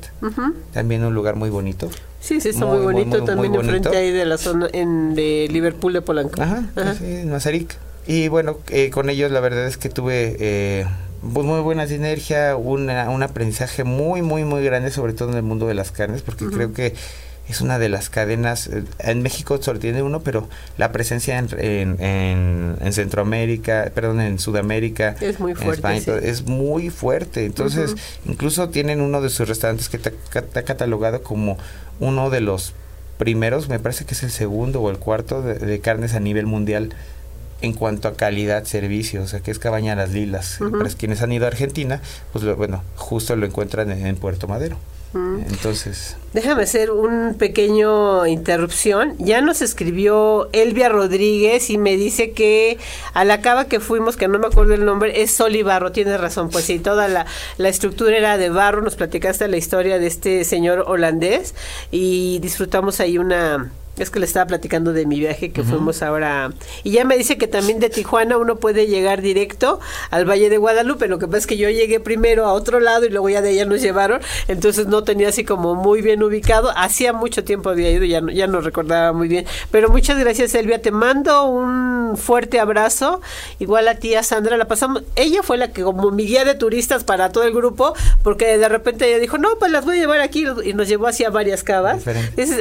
también 0.73 1.03
un 1.03 1.13
lugar 1.13 1.35
muy 1.35 1.49
bonito. 1.49 1.89
Sí, 2.19 2.41
sí, 2.41 2.49
está 2.49 2.65
muy, 2.65 2.79
bonito, 2.79 3.23
también 3.23 3.55
enfrente 3.55 3.95
ahí 3.95 4.11
de 4.11 4.25
la 4.25 4.37
zona 4.37 4.67
en, 4.73 5.15
de 5.15 5.47
Liverpool 5.49 5.93
de 5.93 6.01
Polanco. 6.01 6.41
Ajá, 6.41 6.63
Sí, 6.97 7.05
en 7.05 7.31
Mazarik. 7.31 7.77
Y 8.07 8.27
bueno, 8.27 8.57
eh, 8.69 8.89
con 8.89 9.09
ellos 9.09 9.31
la 9.31 9.39
verdad 9.39 9.67
es 9.67 9.77
que 9.77 9.89
tuve 9.89 10.35
eh, 10.39 10.85
pues 11.33 11.45
muy 11.45 11.61
buena 11.61 11.85
sinergia, 11.87 12.55
una, 12.55 13.09
un 13.09 13.23
aprendizaje 13.23 13.83
muy, 13.83 14.21
muy, 14.21 14.43
muy 14.43 14.63
grande, 14.63 14.89
sobre 14.91 15.13
todo 15.13 15.29
en 15.29 15.35
el 15.35 15.43
mundo 15.43 15.67
de 15.67 15.73
las 15.73 15.91
carnes, 15.91 16.21
porque 16.21 16.45
creo 16.47 16.73
que 16.73 16.95
es 17.49 17.61
una 17.61 17.79
de 17.79 17.89
las 17.89 18.09
cadenas, 18.09 18.67
eh, 18.67 18.83
en 18.99 19.21
México 19.23 19.61
solo 19.61 19.79
tiene 19.79 20.03
uno, 20.03 20.21
pero 20.21 20.47
la 20.77 20.91
presencia 20.91 21.37
en, 21.37 21.97
en, 21.99 22.93
Centroamérica, 22.93 23.91
perdón, 23.93 24.21
en 24.21 24.39
Sudamérica, 24.39 25.15
es 25.19 25.39
muy 25.39 25.55
fuerte, 25.55 25.87
en 25.87 25.95
España, 25.95 26.19
es 26.21 26.45
muy 26.45 26.89
fuerte. 26.89 27.45
Entonces, 27.45 27.95
incluso 28.25 28.69
tienen 28.69 29.01
uno 29.01 29.21
de 29.21 29.29
sus 29.29 29.47
restaurantes 29.47 29.89
que 29.89 29.97
está 29.97 30.63
catalogado 30.63 31.23
como 31.23 31.57
uno 31.99 32.29
de 32.29 32.41
los 32.41 32.73
primeros, 33.17 33.67
me 33.67 33.79
parece 33.79 34.05
que 34.05 34.13
es 34.13 34.23
el 34.23 34.31
segundo 34.31 34.81
o 34.81 34.89
el 34.89 34.97
cuarto 34.97 35.41
de, 35.41 35.79
carnes 35.81 36.13
a 36.13 36.19
nivel 36.19 36.45
mundial 36.45 36.93
en 37.61 37.73
cuanto 37.73 38.07
a 38.07 38.15
calidad, 38.15 38.63
servicio, 38.63 39.21
o 39.23 39.27
sea, 39.27 39.41
que 39.41 39.51
es 39.51 39.59
Cabaña 39.59 39.95
Las 39.95 40.11
Lilas. 40.11 40.59
Para 40.59 40.89
quienes 40.91 41.21
han 41.21 41.31
ido 41.33 41.45
a 41.45 41.49
Argentina, 41.49 42.01
pues 42.31 42.45
bueno, 42.55 42.81
justo 42.95 43.35
lo 43.35 43.45
encuentran 43.45 43.91
en 43.91 44.15
Puerto 44.15 44.47
Madero. 44.47 44.77
Entonces. 45.13 46.17
Déjame 46.33 46.63
hacer 46.63 46.91
un 46.91 47.35
pequeño 47.35 48.27
interrupción. 48.27 49.15
Ya 49.17 49.41
nos 49.41 49.63
escribió 49.63 50.49
Elvia 50.53 50.89
Rodríguez 50.89 51.71
y 51.71 51.79
me 51.79 51.97
dice 51.97 52.31
que 52.31 52.77
a 53.13 53.25
la 53.25 53.41
cava 53.41 53.65
que 53.65 53.79
fuimos, 53.79 54.15
que 54.15 54.27
no 54.27 54.37
me 54.37 54.47
acuerdo 54.47 54.75
el 54.75 54.85
nombre, 54.85 55.23
es 55.23 55.31
sol 55.31 55.55
y 55.55 55.63
barro. 55.63 55.91
Tienes 55.91 56.21
razón, 56.21 56.49
pues 56.49 56.65
sí, 56.65 56.77
toda 56.77 57.07
la, 57.07 57.25
la 57.57 57.69
estructura 57.69 58.15
era 58.15 58.37
de 58.37 58.49
barro. 58.49 58.81
Nos 58.81 58.95
platicaste 58.95 59.47
la 59.47 59.57
historia 59.57 59.97
de 59.97 60.07
este 60.07 60.43
señor 60.43 60.83
holandés 60.87 61.55
y 61.89 62.37
disfrutamos 62.39 62.99
ahí 62.99 63.17
una 63.17 63.71
es 64.03 64.09
que 64.09 64.19
le 64.19 64.25
estaba 64.25 64.47
platicando 64.47 64.93
de 64.93 65.05
mi 65.05 65.19
viaje 65.19 65.51
que 65.51 65.63
fuimos 65.63 66.01
ahora. 66.01 66.51
Y 66.83 66.91
ya 66.91 67.05
me 67.05 67.17
dice 67.17 67.37
que 67.37 67.47
también 67.47 67.79
de 67.79 67.89
Tijuana 67.89 68.37
uno 68.37 68.57
puede 68.57 68.87
llegar 68.87 69.21
directo 69.21 69.79
al 70.09 70.29
Valle 70.29 70.49
de 70.49 70.57
Guadalupe. 70.57 71.07
Lo 71.07 71.19
que 71.19 71.27
pasa 71.27 71.39
es 71.39 71.47
que 71.47 71.57
yo 71.57 71.69
llegué 71.69 71.99
primero 71.99 72.45
a 72.45 72.53
otro 72.53 72.79
lado 72.79 73.05
y 73.05 73.09
luego 73.09 73.29
ya 73.29 73.41
de 73.41 73.49
allá 73.49 73.65
nos 73.65 73.81
llevaron. 73.81 74.21
Entonces 74.47 74.87
no 74.87 75.03
tenía 75.03 75.29
así 75.29 75.43
como 75.43 75.75
muy 75.75 76.01
bien 76.01 76.23
ubicado. 76.23 76.71
Hacía 76.75 77.13
mucho 77.13 77.43
tiempo 77.43 77.69
había 77.69 77.91
ido, 77.91 78.05
ya 78.05 78.21
no, 78.21 78.31
ya 78.31 78.47
no 78.47 78.61
recordaba 78.61 79.13
muy 79.13 79.27
bien. 79.27 79.45
Pero 79.71 79.89
muchas 79.89 80.17
gracias, 80.17 80.53
Elvia. 80.55 80.81
Te 80.81 80.91
mando 80.91 81.45
un 81.45 82.15
fuerte 82.17 82.59
abrazo. 82.59 83.21
Igual 83.59 83.87
a 83.87 83.95
tía 83.95 84.23
Sandra, 84.23 84.57
la 84.57 84.65
pasamos. 84.65 85.03
Ella 85.15 85.43
fue 85.43 85.57
la 85.57 85.71
que, 85.71 85.83
como 85.83 86.11
mi 86.11 86.25
guía 86.25 86.45
de 86.45 86.55
turistas 86.55 87.03
para 87.03 87.31
todo 87.31 87.43
el 87.43 87.53
grupo, 87.53 87.93
porque 88.23 88.57
de 88.57 88.69
repente 88.69 89.07
ella 89.07 89.19
dijo, 89.19 89.37
no, 89.37 89.49
pues 89.59 89.71
las 89.71 89.85
voy 89.85 89.97
a 89.97 90.01
llevar 90.01 90.21
aquí. 90.21 90.45
Y 90.63 90.73
nos 90.73 90.87
llevó 90.87 91.07
hacia 91.07 91.29
varias 91.29 91.63
cavas. 91.63 92.03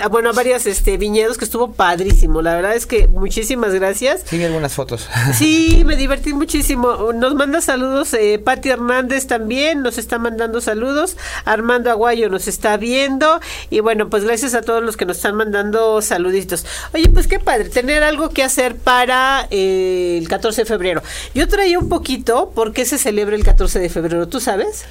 Ah, 0.03 0.09
bueno, 0.09 0.31
a 0.31 0.33
varias 0.33 0.66
este, 0.66 0.96
viñedas 0.96 1.28
que 1.37 1.45
estuvo 1.45 1.73
padrísimo. 1.73 2.41
La 2.41 2.55
verdad 2.55 2.75
es 2.75 2.87
que 2.87 3.09
muchísimas 3.09 3.75
gracias. 3.75 4.23
Sí, 4.25 4.43
algunas 4.43 4.73
fotos. 4.73 5.09
Sí, 5.35 5.83
me 5.85 5.97
divertí 5.97 6.33
muchísimo. 6.33 7.12
Nos 7.12 7.35
manda 7.35 7.61
saludos 7.61 8.14
eh, 8.14 8.38
Pati 8.38 8.71
Hernández 8.71 9.27
también, 9.27 9.83
nos 9.83 9.99
está 9.99 10.19
mandando 10.19 10.61
saludos. 10.61 11.17
Armando 11.45 11.91
Aguayo 11.91 12.29
nos 12.29 12.49
está 12.49 12.77
viendo. 12.77 13.41
Y 13.71 13.81
bueno, 13.81 14.09
pues 14.09 14.25
gracias 14.25 14.55
a 14.55 14.62
todos 14.62 14.83
los 14.83 14.97
que 14.97 15.05
nos 15.05 15.19
están 15.19 15.35
mandando 15.35 16.01
saluditos. 16.01 16.64
Oye, 16.95 17.09
pues 17.09 17.27
qué 17.27 17.38
padre, 17.38 17.69
tener 17.69 18.03
algo 18.03 18.31
que 18.31 18.43
hacer 18.43 18.77
para 18.77 19.47
eh, 19.51 20.17
el 20.19 20.29
14 20.29 20.62
de 20.62 20.67
febrero. 20.67 21.03
Yo 21.35 21.49
traía 21.49 21.79
un 21.79 21.88
poquito, 21.88 22.51
¿por 22.55 22.73
qué 22.73 22.85
se 22.85 22.99
celebra 22.99 23.37
el 23.37 23.45
14 23.45 23.79
de 23.81 23.88
febrero? 23.88 24.29
¿Tú 24.29 24.41
sabes? 24.41 24.85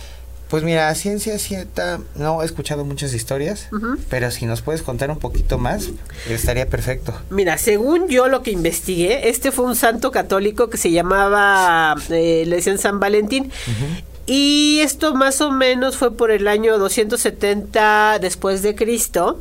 Pues 0.49 0.63
mira, 0.63 0.93
ciencia 0.95 1.37
cierta, 1.39 1.99
no 2.15 2.41
he 2.41 2.45
escuchado 2.45 2.85
muchas 2.85 3.13
historias, 3.13 3.67
pero 4.09 4.31
si 4.31 4.45
nos 4.45 4.61
puedes 4.61 4.81
contar 4.81 5.11
un 5.11 5.19
poquito 5.19 5.57
más, 5.57 5.89
estaría 6.29 6.67
perfecto. 6.67 7.13
Mira, 7.29 7.57
según 7.57 8.07
yo 8.07 8.29
lo 8.29 8.43
que 8.43 8.51
investigué, 8.51 9.27
este 9.29 9.51
fue 9.51 9.65
un 9.65 9.75
santo 9.75 10.09
católico 10.11 10.69
que 10.69 10.77
se 10.77 10.91
llamaba, 10.91 11.95
eh, 12.09 12.45
le 12.47 12.55
decían 12.57 12.77
San 12.77 12.99
Valentín, 13.01 13.51
y 14.29 14.81
esto 14.81 15.15
más 15.15 15.39
o 15.39 15.51
menos 15.51 15.95
fue 15.95 16.13
por 16.13 16.31
el 16.31 16.49
año 16.49 16.77
270 16.77 18.19
después 18.19 18.61
de 18.61 18.75
Cristo. 18.75 19.39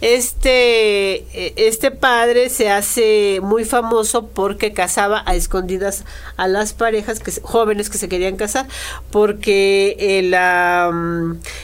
Este, 0.00 1.14
eh, 1.32 1.54
este 1.56 1.92
padre 1.92 2.50
se 2.50 2.68
hace 2.68 3.38
muy 3.40 3.64
famoso 3.64 4.26
porque 4.26 4.72
casaba 4.72 5.22
a 5.26 5.36
escondidas 5.36 6.04
a 6.36 6.48
las 6.48 6.72
parejas 6.72 7.22
jóvenes 7.44 7.88
que 7.88 7.98
se 7.98 8.08
querían 8.08 8.36
casar, 8.36 8.66
porque 9.12 9.96
el, 10.18 10.34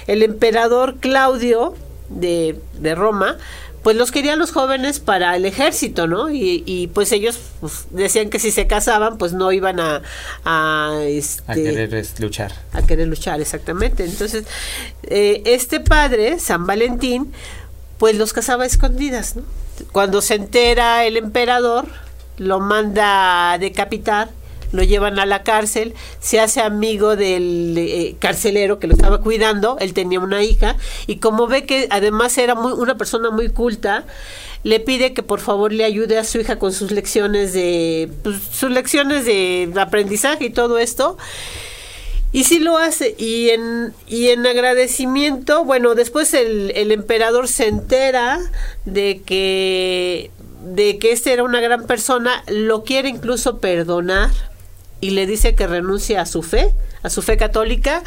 el 0.06 0.22
emperador 0.22 0.98
Claudio 1.00 1.74
de, 2.10 2.60
de 2.74 2.94
Roma 2.94 3.38
pues 3.82 3.96
los 3.96 4.12
querían 4.12 4.38
los 4.38 4.52
jóvenes 4.52 5.00
para 5.00 5.34
el 5.36 5.44
ejército, 5.44 6.06
¿no? 6.06 6.30
Y, 6.30 6.90
pues 6.94 7.10
ellos 7.12 7.38
pues, 7.60 7.86
decían 7.90 8.30
que 8.30 8.38
si 8.38 8.50
se 8.50 8.66
casaban, 8.66 9.18
pues 9.18 9.32
no 9.32 9.50
iban 9.52 9.80
a... 9.80 10.02
A, 10.44 11.00
este, 11.04 11.54
querer 11.54 12.06
luchar. 12.18 12.52
A 12.72 12.82
querer 12.82 13.08
luchar, 13.08 13.40
exactamente. 13.40 14.04
Entonces, 14.04 14.44
eh, 15.02 15.42
este 15.46 15.80
padre, 15.80 16.38
San 16.38 16.66
Valentín, 16.66 17.32
pues 17.98 18.16
los 18.16 18.32
casaba 18.32 18.64
a 18.64 18.66
escondidas, 18.66 19.36
¿no? 19.36 19.42
Cuando 19.90 20.22
se 20.22 20.34
entera 20.34 21.04
el 21.04 21.16
emperador, 21.16 21.86
lo 22.38 22.60
manda 22.60 23.52
a 23.52 23.58
decapitar 23.58 24.30
lo 24.72 24.82
llevan 24.82 25.18
a 25.18 25.26
la 25.26 25.42
cárcel, 25.42 25.94
se 26.20 26.40
hace 26.40 26.60
amigo 26.60 27.16
del 27.16 27.74
eh, 27.78 28.16
carcelero 28.18 28.78
que 28.78 28.86
lo 28.86 28.94
estaba 28.94 29.20
cuidando, 29.20 29.76
él 29.80 29.92
tenía 29.94 30.20
una 30.20 30.42
hija, 30.42 30.76
y 31.06 31.16
como 31.16 31.46
ve 31.46 31.64
que 31.64 31.86
además 31.90 32.36
era 32.38 32.54
muy, 32.54 32.72
una 32.72 32.96
persona 32.96 33.30
muy 33.30 33.50
culta, 33.50 34.04
le 34.64 34.80
pide 34.80 35.12
que 35.12 35.22
por 35.22 35.40
favor 35.40 35.72
le 35.72 35.84
ayude 35.84 36.18
a 36.18 36.24
su 36.24 36.38
hija 36.38 36.58
con 36.58 36.72
sus 36.72 36.92
lecciones 36.92 37.52
de 37.52 38.10
pues, 38.22 38.36
sus 38.52 38.70
lecciones 38.70 39.24
de 39.24 39.72
aprendizaje 39.76 40.46
y 40.46 40.50
todo 40.50 40.78
esto. 40.78 41.16
Y 42.32 42.44
sí 42.44 42.60
lo 42.60 42.78
hace. 42.78 43.14
Y 43.18 43.50
en, 43.50 43.92
y 44.06 44.28
en 44.28 44.46
agradecimiento, 44.46 45.64
bueno, 45.64 45.94
después 45.94 46.32
el, 46.32 46.72
el 46.74 46.90
emperador 46.90 47.46
se 47.46 47.68
entera 47.68 48.40
de 48.86 49.20
que 49.24 50.30
de 50.64 50.98
que 50.98 51.10
este 51.10 51.32
era 51.32 51.42
una 51.42 51.60
gran 51.60 51.86
persona, 51.86 52.44
lo 52.46 52.84
quiere 52.84 53.08
incluso 53.08 53.58
perdonar 53.58 54.30
y 55.02 55.10
le 55.10 55.26
dice 55.26 55.54
que 55.54 55.66
renuncie 55.66 56.16
a 56.16 56.24
su 56.24 56.42
fe, 56.42 56.72
a 57.02 57.10
su 57.10 57.22
fe 57.22 57.36
católica 57.36 58.04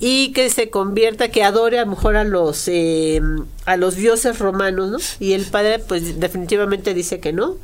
y 0.00 0.32
que 0.32 0.48
se 0.48 0.70
convierta, 0.70 1.28
que 1.28 1.44
adore 1.44 1.78
a 1.78 1.84
lo 1.84 1.90
mejor 1.90 2.16
a 2.16 2.24
los 2.24 2.66
eh, 2.66 3.20
a 3.66 3.76
los 3.76 3.94
dioses 3.94 4.38
romanos, 4.38 4.90
¿no? 4.90 4.98
Y 5.20 5.34
el 5.34 5.44
padre 5.44 5.78
pues 5.78 6.18
definitivamente 6.18 6.94
dice 6.94 7.20
que 7.20 7.34
no. 7.34 7.58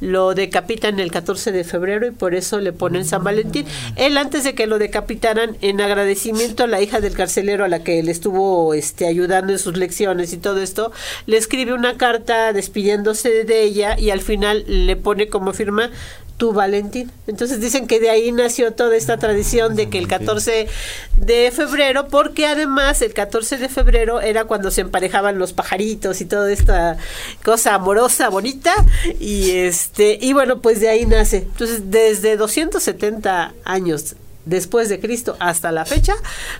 Lo 0.00 0.34
decapitan 0.34 1.00
el 1.00 1.10
14 1.10 1.50
de 1.50 1.64
febrero 1.64 2.06
y 2.06 2.10
por 2.10 2.34
eso 2.34 2.60
le 2.60 2.72
ponen 2.72 3.06
San 3.06 3.24
Valentín. 3.24 3.66
Él 3.96 4.18
antes 4.18 4.44
de 4.44 4.54
que 4.54 4.66
lo 4.66 4.78
decapitaran, 4.78 5.56
en 5.62 5.80
agradecimiento 5.80 6.64
a 6.64 6.66
la 6.66 6.82
hija 6.82 7.00
del 7.00 7.14
carcelero 7.14 7.64
a 7.64 7.68
la 7.68 7.82
que 7.82 8.02
le 8.02 8.12
estuvo 8.12 8.74
este, 8.74 9.06
ayudando 9.06 9.54
en 9.54 9.58
sus 9.58 9.76
lecciones 9.76 10.34
y 10.34 10.36
todo 10.36 10.60
esto, 10.60 10.92
le 11.24 11.38
escribe 11.38 11.72
una 11.72 11.96
carta 11.96 12.52
despidiéndose 12.52 13.44
de 13.44 13.62
ella 13.62 13.98
y 13.98 14.10
al 14.10 14.20
final 14.20 14.64
le 14.68 14.94
pone 14.96 15.28
como 15.28 15.54
firma 15.54 15.90
tu 16.38 16.52
Valentín. 16.52 17.10
Entonces 17.26 17.60
dicen 17.60 17.86
que 17.86 18.00
de 18.00 18.08
ahí 18.08 18.32
nació 18.32 18.72
toda 18.72 18.96
esta 18.96 19.18
tradición 19.18 19.76
de 19.76 19.90
que 19.90 19.98
el 19.98 20.08
14 20.08 20.68
de 21.16 21.50
febrero, 21.50 22.08
porque 22.08 22.46
además 22.46 23.02
el 23.02 23.12
14 23.12 23.58
de 23.58 23.68
febrero 23.68 24.20
era 24.20 24.44
cuando 24.44 24.70
se 24.70 24.80
emparejaban 24.80 25.38
los 25.38 25.52
pajaritos 25.52 26.20
y 26.20 26.24
toda 26.24 26.50
esta 26.50 26.96
cosa 27.44 27.74
amorosa, 27.74 28.28
bonita, 28.30 28.72
y 29.20 29.50
este, 29.50 30.16
y 30.20 30.32
bueno, 30.32 30.62
pues 30.62 30.80
de 30.80 30.88
ahí 30.88 31.04
nace. 31.04 31.38
Entonces, 31.38 31.90
desde 31.90 32.36
270 32.36 33.52
años 33.64 34.14
después 34.48 34.88
de 34.88 34.98
Cristo 34.98 35.36
hasta 35.38 35.70
la 35.72 35.84
fecha, 35.84 36.14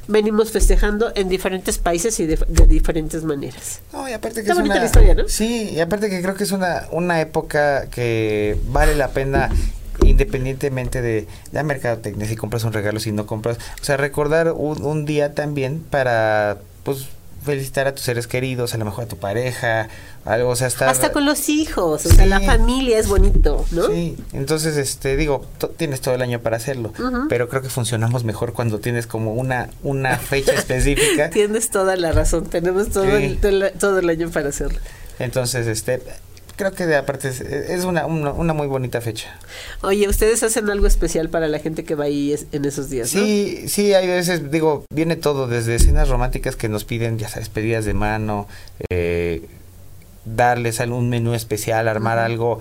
venimos 0.06 0.52
festejando 0.52 1.10
en 1.14 1.28
diferentes 1.28 1.78
países 1.78 2.20
y 2.20 2.26
de, 2.26 2.36
diferentes 2.68 3.24
maneras. 3.24 3.80
No, 3.92 4.08
y 4.08 4.12
aparte 4.12 4.44
que 4.44 4.50
es 4.50 4.56
una, 4.58 4.84
historia, 4.84 5.14
¿no? 5.14 5.28
Sí, 5.28 5.70
y 5.72 5.80
aparte 5.80 6.10
que 6.10 6.22
creo 6.22 6.34
que 6.34 6.44
es 6.44 6.52
una, 6.52 6.86
una 6.92 7.20
época 7.20 7.86
que 7.86 8.58
vale 8.66 8.94
la 8.94 9.08
pena 9.08 9.50
independientemente 10.04 11.02
de 11.02 11.26
la 11.52 11.62
mercadotecnia, 11.62 12.26
si 12.26 12.36
compras 12.36 12.64
un 12.64 12.72
regalo, 12.72 13.00
si 13.00 13.10
no 13.10 13.26
compras, 13.26 13.58
o 13.80 13.84
sea, 13.84 13.96
recordar 13.96 14.52
un, 14.52 14.82
un 14.82 15.04
día 15.04 15.34
también 15.34 15.80
para, 15.80 16.58
pues, 16.84 17.08
felicitar 17.48 17.86
a 17.86 17.94
tus 17.94 18.04
seres 18.04 18.26
queridos, 18.26 18.74
a 18.74 18.78
lo 18.78 18.84
mejor 18.84 19.04
a 19.04 19.08
tu 19.08 19.16
pareja, 19.16 19.88
algo, 20.26 20.50
o 20.50 20.56
sea, 20.56 20.66
estar... 20.66 20.88
Hasta 20.88 21.12
con 21.12 21.24
los 21.24 21.48
hijos, 21.48 22.04
o 22.04 22.08
sea, 22.10 22.26
la 22.26 22.40
familia 22.40 22.98
es 22.98 23.08
bonito, 23.08 23.64
¿no? 23.70 23.86
Sí, 23.86 24.16
entonces, 24.34 24.76
este, 24.76 25.16
digo, 25.16 25.46
tienes 25.78 26.02
todo 26.02 26.14
el 26.14 26.20
año 26.20 26.40
para 26.40 26.58
hacerlo, 26.58 26.92
pero 27.30 27.48
creo 27.48 27.62
que 27.62 27.70
funcionamos 27.70 28.24
mejor 28.24 28.52
cuando 28.52 28.80
tienes 28.80 29.06
como 29.06 29.32
una, 29.32 29.70
una 29.82 30.18
fecha 30.18 30.52
específica. 30.52 31.30
tienes 31.32 31.70
toda 31.70 31.96
la 31.96 32.12
razón, 32.12 32.44
tenemos 32.46 32.90
todo, 32.90 33.16
el, 33.16 33.38
todo 33.78 33.98
el 33.98 34.08
año 34.10 34.30
para 34.30 34.50
hacerlo. 34.50 34.78
Entonces, 35.18 35.66
este, 35.66 36.02
creo 36.58 36.72
que 36.72 36.86
de 36.86 36.96
aparte 36.96 37.28
es, 37.28 37.84
una, 37.84 38.04
una, 38.04 38.52
muy 38.52 38.66
bonita 38.66 39.00
fecha. 39.00 39.28
Oye, 39.80 40.08
¿ustedes 40.08 40.42
hacen 40.42 40.68
algo 40.68 40.86
especial 40.86 41.30
para 41.30 41.46
la 41.48 41.60
gente 41.60 41.84
que 41.84 41.94
va 41.94 42.04
ahí 42.04 42.34
en 42.52 42.64
esos 42.64 42.90
días? 42.90 43.08
Sí, 43.08 43.68
sí, 43.68 43.94
hay 43.94 44.08
veces, 44.08 44.50
digo, 44.50 44.84
viene 44.92 45.16
todo, 45.16 45.46
desde 45.46 45.76
escenas 45.76 46.08
románticas 46.08 46.56
que 46.56 46.68
nos 46.68 46.84
piden, 46.84 47.16
ya 47.16 47.28
sabes, 47.28 47.48
pedidas 47.48 47.84
de 47.84 47.94
mano, 47.94 48.48
eh, 48.90 49.46
darles 50.24 50.80
algún 50.80 51.08
menú 51.08 51.32
especial, 51.32 51.86
armar 51.86 52.18
algo 52.18 52.58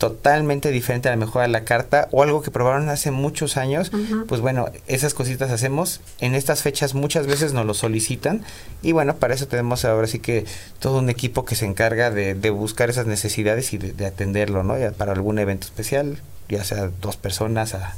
totalmente 0.00 0.70
diferente 0.70 1.10
a 1.10 1.12
lo 1.12 1.18
mejor 1.18 1.42
a 1.42 1.46
la 1.46 1.64
carta 1.64 2.08
o 2.10 2.22
algo 2.22 2.40
que 2.40 2.50
probaron 2.50 2.88
hace 2.88 3.10
muchos 3.10 3.58
años, 3.58 3.92
pues 4.26 4.40
bueno, 4.40 4.70
esas 4.86 5.12
cositas 5.12 5.50
hacemos. 5.50 6.00
En 6.20 6.34
estas 6.34 6.62
fechas 6.62 6.94
muchas 6.94 7.26
veces 7.26 7.52
nos 7.52 7.66
lo 7.66 7.74
solicitan 7.74 8.42
y 8.80 8.92
bueno, 8.92 9.16
para 9.16 9.34
eso 9.34 9.46
tenemos 9.46 9.84
ahora 9.84 10.06
sí 10.06 10.18
que 10.18 10.46
todo 10.78 11.00
un 11.00 11.10
equipo 11.10 11.44
que 11.44 11.54
se 11.54 11.66
encarga 11.66 12.10
de, 12.10 12.32
buscar 12.48 12.88
esas 12.88 13.06
necesidades 13.06 13.74
y 13.74 13.78
de, 13.78 14.06
atenderlo, 14.06 14.64
¿no? 14.64 14.78
Ya 14.78 14.92
para 14.92 15.12
algún 15.12 15.38
evento 15.38 15.66
especial, 15.66 16.16
ya 16.48 16.64
sea 16.64 16.90
dos 17.02 17.18
personas 17.18 17.74
a 17.74 17.94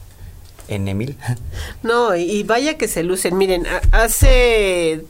en 0.66 0.88
Emil. 0.88 1.16
No, 1.84 2.16
y 2.16 2.42
vaya 2.42 2.78
que 2.78 2.88
se 2.88 3.04
lucen. 3.04 3.38
Miren, 3.38 3.64
hace 3.92 5.04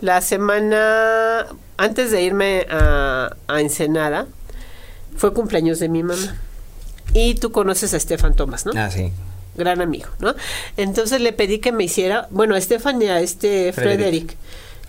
la 0.00 0.20
semana 0.20 1.46
antes 1.76 2.12
de 2.12 2.22
irme 2.22 2.66
a, 2.70 3.34
a 3.48 3.60
Ensenada, 3.60 4.28
fue 5.16 5.32
cumpleaños 5.32 5.78
de 5.78 5.88
mi 5.88 6.02
mamá. 6.02 6.36
Y 7.12 7.34
tú 7.34 7.50
conoces 7.50 7.92
a 7.94 7.96
Estefan 7.96 8.34
Thomas, 8.34 8.66
¿no? 8.66 8.72
Ah, 8.76 8.90
sí. 8.90 9.12
Gran 9.56 9.80
amigo, 9.80 10.08
¿no? 10.20 10.34
Entonces 10.76 11.20
le 11.20 11.32
pedí 11.32 11.58
que 11.58 11.72
me 11.72 11.84
hiciera, 11.84 12.28
bueno, 12.30 12.54
a 12.54 12.58
Estefan 12.58 13.02
y 13.02 13.06
a 13.06 13.20
este 13.20 13.72
Frederick 13.72 14.00
Frederick 14.00 14.36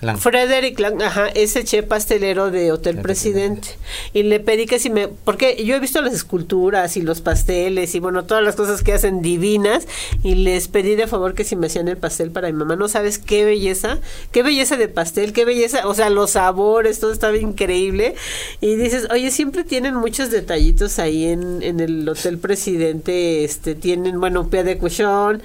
Lang, 0.01 1.01
ajá, 1.03 1.27
ese 1.27 1.63
chef 1.63 1.85
pastelero 1.85 2.49
de 2.49 2.71
Hotel 2.71 2.97
Presidente. 3.01 3.69
Y 4.13 4.23
le 4.23 4.39
pedí 4.39 4.65
que 4.65 4.79
si 4.79 4.89
me, 4.89 5.07
porque 5.07 5.63
yo 5.63 5.75
he 5.75 5.79
visto 5.79 6.01
las 6.01 6.13
esculturas 6.13 6.97
y 6.97 7.01
los 7.01 7.21
pasteles 7.21 7.93
y 7.93 7.99
bueno, 7.99 8.25
todas 8.25 8.43
las 8.43 8.55
cosas 8.55 8.81
que 8.81 8.93
hacen 8.93 9.21
divinas 9.21 9.87
y 10.23 10.35
les 10.35 10.67
pedí 10.67 10.95
de 10.95 11.05
favor 11.05 11.35
que 11.35 11.43
si 11.43 11.55
me 11.55 11.67
hacían 11.67 11.87
el 11.87 11.97
pastel 11.97 12.31
para 12.31 12.47
mi 12.47 12.53
mamá. 12.53 12.75
No 12.75 12.87
sabes 12.87 13.19
qué 13.19 13.45
belleza, 13.45 13.99
qué 14.31 14.41
belleza 14.41 14.75
de 14.75 14.87
pastel, 14.87 15.33
qué 15.33 15.45
belleza, 15.45 15.87
o 15.87 15.93
sea, 15.93 16.09
los 16.09 16.31
sabores, 16.31 16.99
todo 16.99 17.11
estaba 17.11 17.37
increíble. 17.37 18.15
Y 18.59 18.75
dices, 18.77 19.07
oye, 19.11 19.29
siempre 19.29 19.63
tienen 19.63 19.95
muchos 19.95 20.31
detallitos 20.31 20.97
ahí 20.97 21.25
en, 21.25 21.61
en 21.61 21.79
el 21.79 22.09
Hotel 22.09 22.39
Presidente, 22.39 23.43
este, 23.43 23.75
tienen, 23.75 24.19
bueno, 24.19 24.49
pie 24.49 24.63
de 24.63 24.79
cuchón, 24.79 25.43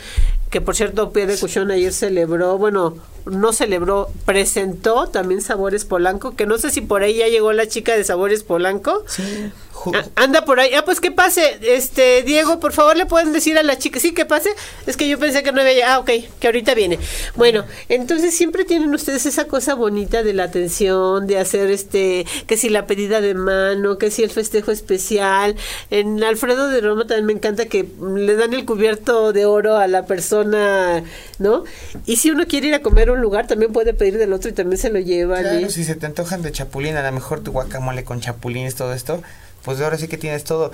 que 0.50 0.60
por 0.60 0.76
cierto, 0.76 1.12
pie 1.12 1.26
de 1.26 1.36
cuchón 1.36 1.70
ayer 1.70 1.92
celebró, 1.92 2.56
bueno, 2.58 2.96
no 3.26 3.52
celebró, 3.52 4.08
presentó 4.24 5.08
también 5.08 5.40
Sabores 5.42 5.84
Polanco, 5.84 6.36
que 6.36 6.46
no 6.46 6.58
sé 6.58 6.70
si 6.70 6.80
por 6.80 7.02
ahí 7.02 7.16
ya 7.16 7.28
llegó 7.28 7.52
la 7.52 7.66
chica 7.66 7.96
de 7.96 8.04
Sabores 8.04 8.44
Polanco. 8.44 9.02
Sí. 9.06 9.50
Ah, 9.94 10.04
anda 10.16 10.44
por 10.44 10.60
ahí. 10.60 10.72
Ah, 10.74 10.84
pues 10.84 11.00
que 11.00 11.10
pase. 11.10 11.58
Este, 11.62 12.22
Diego, 12.22 12.60
por 12.60 12.72
favor, 12.72 12.96
le 12.96 13.06
pueden 13.06 13.32
decir 13.32 13.58
a 13.58 13.62
la 13.62 13.78
chica, 13.78 14.00
sí, 14.00 14.12
que 14.12 14.24
pase. 14.24 14.50
Es 14.86 14.96
que 14.96 15.08
yo 15.08 15.18
pensé 15.18 15.42
que 15.42 15.52
no 15.52 15.60
había 15.60 15.74
llegado. 15.74 15.92
Ah, 15.94 15.98
ok, 16.00 16.10
que 16.40 16.46
ahorita 16.46 16.74
viene. 16.74 16.98
Bueno, 17.34 17.64
entonces 17.88 18.36
siempre 18.36 18.64
tienen 18.64 18.92
ustedes 18.94 19.26
esa 19.26 19.46
cosa 19.46 19.74
bonita 19.74 20.22
de 20.22 20.32
la 20.32 20.44
atención, 20.44 21.26
de 21.26 21.38
hacer 21.38 21.70
este, 21.70 22.26
que 22.46 22.56
si 22.56 22.68
la 22.68 22.86
pedida 22.86 23.20
de 23.20 23.34
mano, 23.34 23.98
que 23.98 24.10
si 24.10 24.22
el 24.22 24.30
festejo 24.30 24.70
especial. 24.70 25.56
En 25.90 26.22
Alfredo 26.24 26.68
de 26.68 26.80
Roma 26.80 27.06
también 27.06 27.26
me 27.26 27.32
encanta 27.32 27.66
que 27.66 27.86
le 28.16 28.36
dan 28.36 28.52
el 28.54 28.64
cubierto 28.64 29.32
de 29.32 29.44
oro 29.46 29.76
a 29.76 29.86
la 29.86 30.06
persona, 30.06 31.04
¿no? 31.38 31.64
Y 32.04 32.16
si 32.16 32.30
uno 32.30 32.46
quiere 32.46 32.68
ir 32.68 32.74
a 32.74 32.82
comer 32.82 33.08
a 33.08 33.12
un 33.12 33.20
lugar, 33.20 33.46
también 33.46 33.72
puede 33.72 33.94
pedir 33.94 34.18
del 34.18 34.32
otro 34.32 34.50
y 34.50 34.52
también 34.52 34.78
se 34.78 34.90
lo 34.90 34.98
llevan. 34.98 35.42
Claro, 35.42 35.70
si 35.70 35.84
se 35.84 35.94
te 35.94 36.06
antojan 36.06 36.42
de 36.42 36.52
chapulín, 36.52 36.96
a 36.96 37.02
lo 37.02 37.12
mejor 37.12 37.40
tu 37.40 37.52
guacamole 37.52 38.04
con 38.04 38.20
chapulines, 38.20 38.74
todo 38.74 38.92
esto 38.92 39.22
pues 39.66 39.78
ahora 39.82 39.98
sí 39.98 40.08
que 40.08 40.16
tienes 40.16 40.44
todo. 40.44 40.72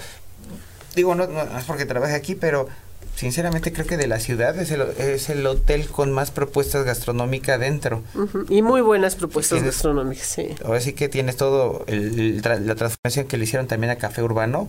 Digo, 0.94 1.16
no, 1.16 1.26
no, 1.26 1.40
es 1.58 1.64
porque 1.64 1.84
trabaje 1.86 2.14
aquí, 2.14 2.34
pero 2.36 2.68
sinceramente 3.16 3.72
creo 3.72 3.86
que 3.86 3.96
de 3.96 4.06
la 4.06 4.18
ciudad 4.20 4.58
es 4.58 4.70
el, 4.70 4.82
es 4.82 5.28
el 5.30 5.46
hotel 5.46 5.86
con 5.88 6.12
más 6.12 6.30
propuestas 6.30 6.84
gastronómicas 6.84 7.58
dentro. 7.60 8.02
Y 8.48 8.62
muy 8.62 8.80
buenas 8.80 9.16
propuestas 9.16 9.58
Tienes- 9.58 9.72
gastronómicas, 9.74 10.26
sí. 10.26 10.48
Ahora 10.64 10.80
sí 10.80 10.92
que 10.92 11.08
tienes 11.08 11.36
todo 11.36 11.84
el- 11.88 12.42
el 12.46 12.66
la 12.66 12.74
transformación 12.74 13.26
que 13.26 13.36
le 13.38 13.44
hicieron 13.44 13.66
también 13.66 13.90
a 13.90 13.96
Café 13.96 14.22
Urbano, 14.22 14.68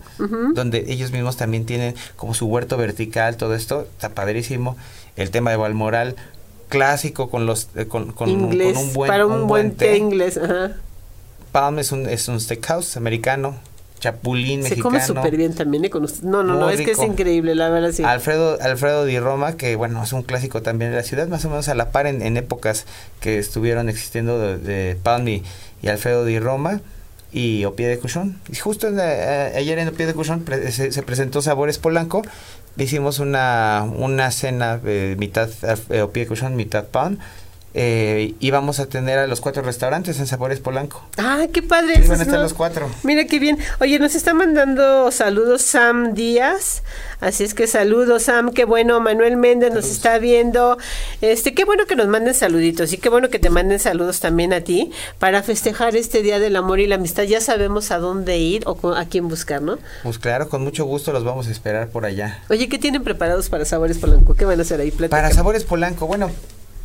donde 0.54 0.84
ellos 0.88 1.10
mismos 1.12 1.36
también 1.36 1.64
tienen 1.66 1.94
como 2.16 2.34
su 2.34 2.46
huerto 2.46 2.76
vertical, 2.76 3.36
todo 3.36 3.54
esto, 3.54 3.82
está 3.92 4.10
padrísimo. 4.10 4.76
El 5.16 5.30
tema 5.30 5.50
de 5.50 5.56
Balmoral, 5.56 6.16
clásico 6.68 7.30
con 7.30 7.46
los 7.46 7.68
eh, 7.76 7.86
con, 7.86 8.12
con, 8.12 8.30
un- 8.30 8.48
con 8.48 8.76
un 8.76 8.92
buen 8.94 9.08
para 9.08 9.26
un, 9.26 9.46
buen 9.46 9.74
té 9.76 9.96
inglés, 9.96 10.38
ajá. 10.38 10.72
Palm 11.52 11.78
es 11.78 11.92
un, 11.92 12.08
es 12.08 12.26
un 12.28 12.40
steakhouse 12.40 12.96
americano, 12.96 13.56
Chapulín 14.00 14.62
Se 14.62 14.70
mexicano. 14.70 14.82
come 14.82 15.00
súper 15.00 15.36
bien 15.36 15.54
también, 15.54 15.84
¿eh? 15.86 15.90
Con 15.90 16.04
usted. 16.04 16.24
No, 16.24 16.42
no, 16.42 16.54
no, 16.54 16.66
Muy 16.66 16.74
es 16.74 16.80
que 16.80 16.90
es 16.92 16.98
rico. 16.98 17.10
increíble, 17.12 17.54
la 17.54 17.70
verdad, 17.70 17.90
sí. 17.92 18.02
Alfredo, 18.04 18.58
Alfredo 18.60 19.04
Di 19.06 19.18
Roma, 19.18 19.56
que 19.56 19.76
bueno, 19.76 20.02
es 20.02 20.12
un 20.12 20.22
clásico 20.22 20.60
también 20.62 20.90
de 20.90 20.98
la 20.98 21.02
ciudad, 21.02 21.26
más 21.28 21.44
o 21.44 21.48
menos 21.50 21.68
a 21.68 21.74
la 21.74 21.90
par 21.90 22.06
en, 22.06 22.20
en 22.20 22.36
épocas 22.36 22.84
que 23.20 23.38
estuvieron 23.38 23.88
existiendo 23.88 24.38
de, 24.38 24.58
de 24.58 24.94
Palmi 24.96 25.42
y 25.82 25.88
Alfredo 25.88 26.24
Di 26.24 26.38
Roma 26.38 26.80
y 27.32 27.64
Opie 27.64 27.86
de 27.88 27.98
Cuchón. 27.98 28.38
Y 28.52 28.56
justo 28.56 28.88
en 28.88 28.96
la- 28.96 29.48
eh, 29.48 29.56
ayer 29.56 29.78
en 29.78 29.88
Opie 29.88 30.06
de 30.06 30.12
Cuchón 30.14 30.40
pre- 30.42 30.70
se, 30.70 30.92
se 30.92 31.02
presentó 31.02 31.40
Sabores 31.40 31.78
Polanco, 31.78 32.22
hicimos 32.76 33.20
una, 33.20 33.86
una 33.96 34.30
cena 34.32 34.76
de 34.76 35.16
mitad 35.18 35.48
eh, 35.90 36.02
Opie 36.02 36.24
de 36.24 36.28
Cuchón, 36.28 36.56
mitad 36.56 36.84
Pan. 36.84 37.18
Eh, 37.76 38.34
y 38.38 38.50
vamos 38.52 38.78
a 38.78 38.86
tener 38.86 39.18
a 39.18 39.26
los 39.26 39.40
cuatro 39.40 39.62
restaurantes 39.62 40.20
en 40.20 40.28
Sabores 40.28 40.60
Polanco. 40.60 41.02
Ah, 41.18 41.46
qué 41.52 41.60
padre. 41.60 41.94
Van 42.02 42.12
a 42.12 42.14
es 42.14 42.20
estar 42.20 42.36
no- 42.36 42.42
los 42.42 42.54
cuatro. 42.54 42.88
Mira 43.02 43.24
qué 43.24 43.40
bien. 43.40 43.58
Oye, 43.80 43.98
nos 43.98 44.14
está 44.14 44.32
mandando 44.32 45.10
saludos 45.10 45.62
Sam 45.62 46.14
Díaz. 46.14 46.84
Así 47.20 47.42
es 47.42 47.52
que 47.54 47.66
saludos 47.66 48.24
Sam, 48.24 48.52
qué 48.52 48.64
bueno. 48.64 49.00
Manuel 49.00 49.36
Méndez 49.36 49.72
nos 49.74 49.86
está 49.86 50.18
viendo. 50.18 50.78
Este, 51.20 51.52
qué 51.52 51.64
bueno 51.64 51.86
que 51.86 51.96
nos 51.96 52.06
manden 52.06 52.34
saluditos 52.34 52.92
y 52.92 52.98
qué 52.98 53.08
bueno 53.08 53.28
que 53.28 53.40
te 53.40 53.50
manden 53.50 53.80
saludos 53.80 54.20
también 54.20 54.52
a 54.52 54.60
ti 54.60 54.92
para 55.18 55.42
festejar 55.42 55.96
este 55.96 56.22
Día 56.22 56.38
del 56.38 56.54
Amor 56.54 56.78
y 56.78 56.86
la 56.86 56.94
Amistad. 56.94 57.24
Ya 57.24 57.40
sabemos 57.40 57.90
a 57.90 57.98
dónde 57.98 58.38
ir 58.38 58.62
o 58.66 58.94
a 58.94 59.04
quién 59.06 59.26
buscar, 59.28 59.62
¿no? 59.62 59.78
Pues 60.04 60.18
claro, 60.20 60.48
con 60.48 60.62
mucho 60.62 60.84
gusto 60.84 61.12
los 61.12 61.24
vamos 61.24 61.48
a 61.48 61.50
esperar 61.50 61.88
por 61.88 62.04
allá. 62.04 62.40
Oye, 62.50 62.68
¿qué 62.68 62.78
tienen 62.78 63.02
preparados 63.02 63.48
para 63.48 63.64
Sabores 63.64 63.98
Polanco? 63.98 64.34
¿Qué 64.34 64.44
van 64.44 64.60
a 64.60 64.62
hacer 64.62 64.80
ahí? 64.80 64.92
Para 64.92 65.08
Platícame. 65.08 65.34
sabores 65.34 65.64
Polanco, 65.64 66.06
bueno, 66.06 66.30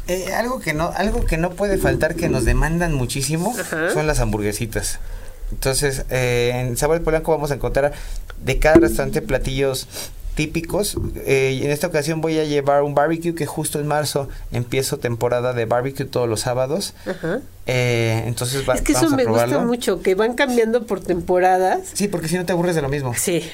eh, 0.10 0.34
algo 0.36 0.60
que 0.60 0.74
no, 0.74 0.92
algo 0.96 1.26
que 1.26 1.38
no 1.38 1.52
puede 1.52 1.78
faltar 1.78 2.16
que 2.16 2.28
nos 2.30 2.44
demandan 2.46 2.94
muchísimo 2.94 3.56
Ajá. 3.58 3.92
son 3.94 4.08
las 4.08 4.20
hamburguesitas. 4.20 5.00
Entonces, 5.52 6.04
eh, 6.10 6.52
en 6.56 6.78
Sabores 6.78 7.02
Polanco 7.02 7.32
vamos 7.32 7.52
a 7.52 7.56
encontrar 7.56 7.94
de 8.44 8.60
cada 8.60 8.76
restaurante 8.76 9.22
platillos 9.22 9.88
típicos. 10.36 10.96
Eh, 11.26 11.60
en 11.64 11.72
esta 11.72 11.88
ocasión 11.88 12.22
voy 12.22 12.38
a 12.40 12.46
llevar 12.46 12.84
un 12.84 12.96
barbecue 12.96 13.36
que 13.36 13.46
justo 13.46 13.80
en 13.80 13.88
marzo 13.88 14.30
empiezo 14.52 14.98
temporada 14.98 15.54
de 15.54 15.66
barbecue 15.66 16.06
todos 16.06 16.30
los 16.30 16.42
sábados. 16.42 16.94
Ajá. 17.06 17.42
Eh, 17.66 18.24
entonces 18.26 18.68
va- 18.68 18.76
Es 18.76 18.82
que 18.82 18.94
eso 18.94 19.08
a 19.08 19.10
me 19.16 19.26
gusta 19.26 19.60
mucho, 19.60 20.02
que 20.02 20.16
van 20.16 20.36
cambiando 20.36 20.86
por 20.86 21.02
temporadas. 21.02 21.82
Sí, 21.94 22.08
porque 22.08 22.28
si 22.28 22.36
no 22.38 22.46
te 22.46 22.54
aburres 22.54 22.76
de 22.76 22.82
lo 22.82 22.90
mismo. 22.90 23.14
Sí. 23.16 23.50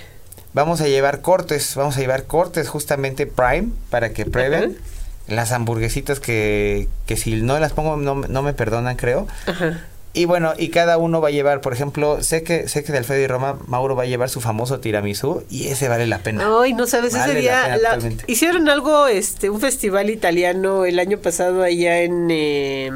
Vamos 0.53 0.79
a 0.81 0.87
llevar 0.87 1.21
cortes, 1.21 1.75
vamos 1.75 1.97
a 1.97 1.99
llevar 2.01 2.25
cortes 2.25 2.69
justamente 2.69 3.25
Prime 3.25 3.69
para 3.89 4.11
que 4.11 4.25
prueben. 4.25 4.63
Ajá. 4.77 4.94
Las 5.27 5.51
hamburguesitas 5.51 6.19
que, 6.19 6.87
que 7.05 7.17
si 7.17 7.41
no 7.41 7.57
las 7.59 7.73
pongo 7.73 7.97
no, 7.97 8.15
me- 8.15 8.27
no 8.27 8.41
me 8.43 8.53
perdonan, 8.53 8.95
creo. 8.95 9.27
Ajá. 9.47 9.81
Y 10.13 10.23
bueno, 10.23 10.53
y 10.57 10.69
cada 10.69 10.97
uno 10.97 11.19
va 11.19 11.27
a 11.27 11.31
llevar, 11.31 11.59
por 11.59 11.73
ejemplo, 11.73 12.23
sé 12.23 12.41
que 12.41 12.69
sé 12.69 12.85
que 12.85 12.93
de 12.93 12.99
Alfredo 12.99 13.21
y 13.21 13.27
Roma 13.27 13.57
Mauro 13.67 13.97
va 13.97 14.03
a 14.03 14.05
llevar 14.05 14.29
su 14.29 14.39
famoso 14.39 14.79
tiramisú 14.79 15.43
y 15.49 15.67
ese 15.67 15.89
vale 15.89 16.07
la 16.07 16.19
pena. 16.19 16.47
Ay, 16.61 16.71
no 16.73 16.87
sabes, 16.87 17.11
Vale 17.13 17.33
ese 17.33 17.41
día 17.41 17.75
la- 17.75 17.99
hicieron 18.27 18.69
algo, 18.69 19.07
este, 19.07 19.49
un 19.49 19.59
festival 19.59 20.09
italiano 20.09 20.85
el 20.85 20.99
año 20.99 21.17
pasado 21.17 21.63
allá 21.63 21.99
en, 21.99 22.27
eh, 22.31 22.91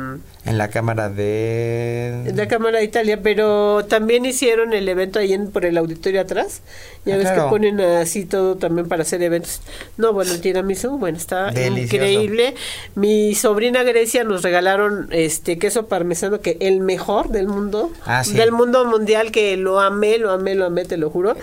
En 0.50 0.58
la 0.58 0.68
cámara 0.70 1.10
de 1.10 2.32
la 2.36 2.48
Cámara 2.48 2.80
de 2.80 2.84
Italia, 2.84 3.20
pero 3.22 3.86
también 3.86 4.26
hicieron 4.26 4.74
el 4.74 4.90
evento 4.90 5.20
ahí 5.20 5.34
en, 5.34 5.52
por 5.52 5.64
el 5.66 5.78
auditorio 5.78 6.22
atrás. 6.22 6.62
Ya 7.06 7.14
Ah, 7.14 7.18
ves 7.18 7.28
claro. 7.28 7.44
que 7.46 7.50
ponen 7.50 7.80
así 7.80 8.26
todo 8.26 8.56
también 8.58 8.88
para 8.88 9.04
hacer 9.04 9.22
eventos. 9.22 9.62
No, 9.98 10.12
bueno, 10.12 10.32
el 10.34 10.42
tiramisú, 10.42 10.98
bueno, 10.98 11.18
está 11.18 11.52
Delicioso. 11.52 11.96
increíble. 11.96 12.56
Mi 12.96 13.36
sobrina 13.36 13.84
Grecia 13.84 14.24
nos 14.24 14.42
regalaron 14.42 15.08
este 15.12 15.58
queso 15.60 15.88
parmesano 15.88 16.42
que 16.42 16.58
el 16.60 16.80
mejor 16.82 17.30
del 17.30 17.48
mundo, 17.48 17.92
Ah, 18.06 18.24
sí. 18.24 18.34
del 18.34 18.52
mundo 18.52 18.86
mundial 18.86 19.32
que 19.32 19.56
lo 19.56 19.80
amé, 19.80 20.18
lo 20.18 20.32
amé, 20.32 20.56
lo 20.56 20.66
amé, 20.66 20.84
te 20.86 20.98
lo 20.98 21.10
juro. 21.10 21.36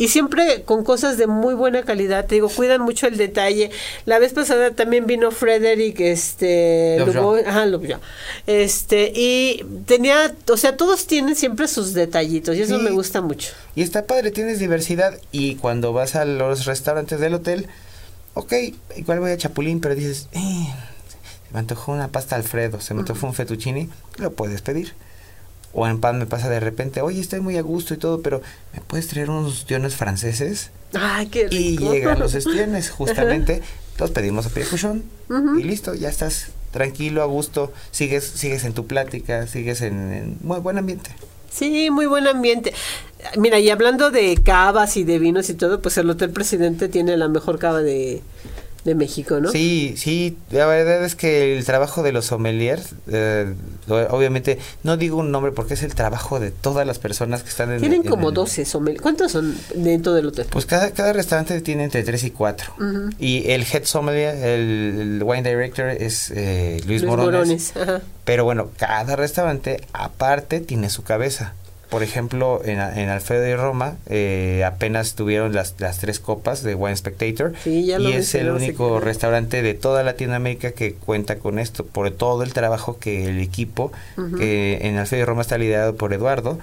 Y 0.00 0.08
siempre 0.08 0.62
con 0.62 0.82
cosas 0.82 1.18
de 1.18 1.26
muy 1.26 1.54
buena 1.54 1.82
calidad, 1.82 2.24
te 2.26 2.36
digo, 2.36 2.48
cuidan 2.48 2.80
mucho 2.80 3.06
el 3.06 3.16
detalle. 3.18 3.70
La 4.06 4.18
vez 4.18 4.32
pasada 4.32 4.70
también 4.70 5.06
vino 5.06 5.30
Frederick, 5.30 6.00
este. 6.00 6.96
Lugo- 7.04 7.36
ajá, 7.46 7.66
Lovejoy. 7.66 8.00
este, 8.46 9.12
y 9.14 9.64
tenía, 9.86 10.34
o 10.50 10.56
sea, 10.56 10.76
todos 10.76 11.06
tienen 11.06 11.36
siempre 11.36 11.68
sus 11.68 11.92
detallitos 11.92 12.56
y 12.56 12.62
eso 12.62 12.78
Sí. 12.78 12.82
me 12.82 12.90
gusta 12.90 13.20
mucho. 13.20 13.50
Y 13.74 13.82
está 13.82 14.06
padre, 14.06 14.30
tienes 14.30 14.58
diversidad 14.58 15.18
y 15.32 15.56
cuando 15.56 15.92
vas 15.92 16.16
a 16.16 16.24
los 16.24 16.64
restaurantes 16.64 17.20
del 17.20 17.34
hotel, 17.34 17.66
ok, 18.34 18.52
igual 18.96 19.20
voy 19.20 19.32
a 19.32 19.36
Chapulín, 19.36 19.80
pero 19.80 19.94
dices, 19.94 20.28
eh, 20.32 20.38
se 21.46 21.52
me 21.52 21.58
antojó 21.58 21.92
una 21.92 22.08
pasta 22.08 22.36
Alfredo, 22.36 22.80
se 22.80 22.94
me 22.94 23.00
antojó 23.00 23.26
un 23.26 23.34
fettuccine, 23.34 23.88
lo 24.18 24.32
puedes 24.32 24.62
pedir. 24.62 24.94
O 25.72 25.86
en 25.86 26.00
pan 26.00 26.18
me 26.18 26.26
pasa 26.26 26.48
de 26.48 26.60
repente, 26.60 27.00
oye, 27.00 27.20
estoy 27.20 27.40
muy 27.40 27.56
a 27.56 27.62
gusto 27.62 27.94
y 27.94 27.96
todo, 27.96 28.22
pero 28.22 28.42
¿me 28.74 28.80
puedes 28.80 29.06
traer 29.06 29.30
unos 29.30 29.66
tiones 29.66 29.94
franceses? 29.94 30.70
Ay, 30.94 31.26
qué 31.26 31.48
rico. 31.48 31.84
Y 31.84 31.94
llegan 31.94 32.18
los 32.18 32.34
estiones, 32.34 32.90
justamente, 32.90 33.62
los 33.98 34.10
pedimos 34.10 34.46
a 34.46 34.50
pie 34.50 34.64
de 34.64 34.70
cuchón, 34.70 35.04
y 35.58 35.62
listo, 35.62 35.94
ya 35.94 36.08
estás 36.08 36.48
tranquilo, 36.72 37.22
a 37.22 37.26
gusto, 37.26 37.72
sigues, 37.92 38.24
sigues 38.24 38.64
en 38.64 38.72
tu 38.72 38.86
plática, 38.86 39.46
sigues 39.46 39.80
en, 39.82 40.12
en 40.12 40.38
muy 40.42 40.58
buen 40.58 40.78
ambiente. 40.78 41.10
Sí, 41.50 41.90
muy 41.90 42.06
buen 42.06 42.26
ambiente. 42.28 42.72
Mira, 43.36 43.58
y 43.58 43.70
hablando 43.70 44.10
de 44.10 44.36
cavas 44.42 44.96
y 44.96 45.04
de 45.04 45.18
vinos 45.18 45.50
y 45.50 45.54
todo, 45.54 45.82
pues 45.82 45.98
el 45.98 46.08
Hotel 46.08 46.30
Presidente 46.30 46.88
tiene 46.88 47.16
la 47.16 47.28
mejor 47.28 47.58
cava 47.58 47.80
de, 47.80 48.22
de 48.84 48.94
México, 48.94 49.40
¿no? 49.40 49.50
Sí, 49.50 49.94
sí, 49.96 50.36
la 50.50 50.66
verdad 50.66 51.04
es 51.04 51.14
que 51.14 51.56
el 51.58 51.64
trabajo 51.64 52.02
de 52.02 52.12
los 52.12 52.26
sommeliers, 52.26 52.94
eh, 53.08 53.52
obviamente, 53.88 54.58
no 54.82 54.96
digo 54.96 55.18
un 55.18 55.30
nombre 55.30 55.52
porque 55.52 55.74
es 55.74 55.82
el 55.82 55.94
trabajo 55.94 56.40
de 56.40 56.50
todas 56.50 56.86
las 56.86 56.98
personas 56.98 57.42
que 57.42 57.50
están 57.50 57.70
en 57.72 57.80
Tienen 57.80 58.02
en 58.04 58.08
como 58.08 58.28
el- 58.30 58.34
12 58.34 58.64
sommeliers. 58.64 59.02
¿Cuántos 59.02 59.32
son 59.32 59.54
dentro 59.74 60.14
del 60.14 60.26
hotel? 60.26 60.46
Pues 60.50 60.66
cada, 60.66 60.90
cada 60.92 61.12
restaurante 61.12 61.60
tiene 61.60 61.84
entre 61.84 62.02
3 62.02 62.24
y 62.24 62.30
4. 62.30 62.74
Y 63.18 63.50
el 63.50 63.62
head 63.70 63.84
sommelier, 63.84 64.34
el, 64.36 64.98
el 65.18 65.22
wine 65.24 65.48
director 65.48 65.88
es 65.88 66.30
eh, 66.34 66.80
Luis, 66.86 67.02
Luis 67.02 67.04
Morones. 67.16 67.72
Pero 68.24 68.44
bueno, 68.44 68.70
cada 68.76 69.16
restaurante 69.16 69.80
aparte 69.92 70.60
tiene 70.60 70.88
su 70.90 71.02
cabeza. 71.02 71.54
Por 71.90 72.04
ejemplo, 72.04 72.62
en, 72.64 72.78
en 72.78 73.08
Alfredo 73.08 73.48
y 73.48 73.54
Roma 73.56 73.96
eh, 74.06 74.62
apenas 74.64 75.14
tuvieron 75.16 75.52
las, 75.52 75.74
las 75.78 75.98
tres 75.98 76.20
copas 76.20 76.62
de 76.62 76.76
Wine 76.76 76.96
Spectator. 76.96 77.52
Sí, 77.64 77.84
ya 77.84 77.98
lo 77.98 78.08
y 78.08 78.12
es 78.12 78.34
el 78.36 78.50
único 78.50 79.00
restaurante 79.00 79.60
de 79.60 79.74
toda 79.74 80.04
Latinoamérica 80.04 80.70
que 80.70 80.94
cuenta 80.94 81.36
con 81.36 81.58
esto, 81.58 81.84
por 81.84 82.10
todo 82.12 82.44
el 82.44 82.52
trabajo 82.52 82.98
que 82.98 83.24
el 83.28 83.40
equipo, 83.40 83.90
que 84.38 84.78
en 84.82 84.98
Alfredo 84.98 85.22
y 85.22 85.26
Roma 85.26 85.42
está 85.42 85.58
liderado 85.58 85.96
por 85.96 86.12
Eduardo, 86.12 86.60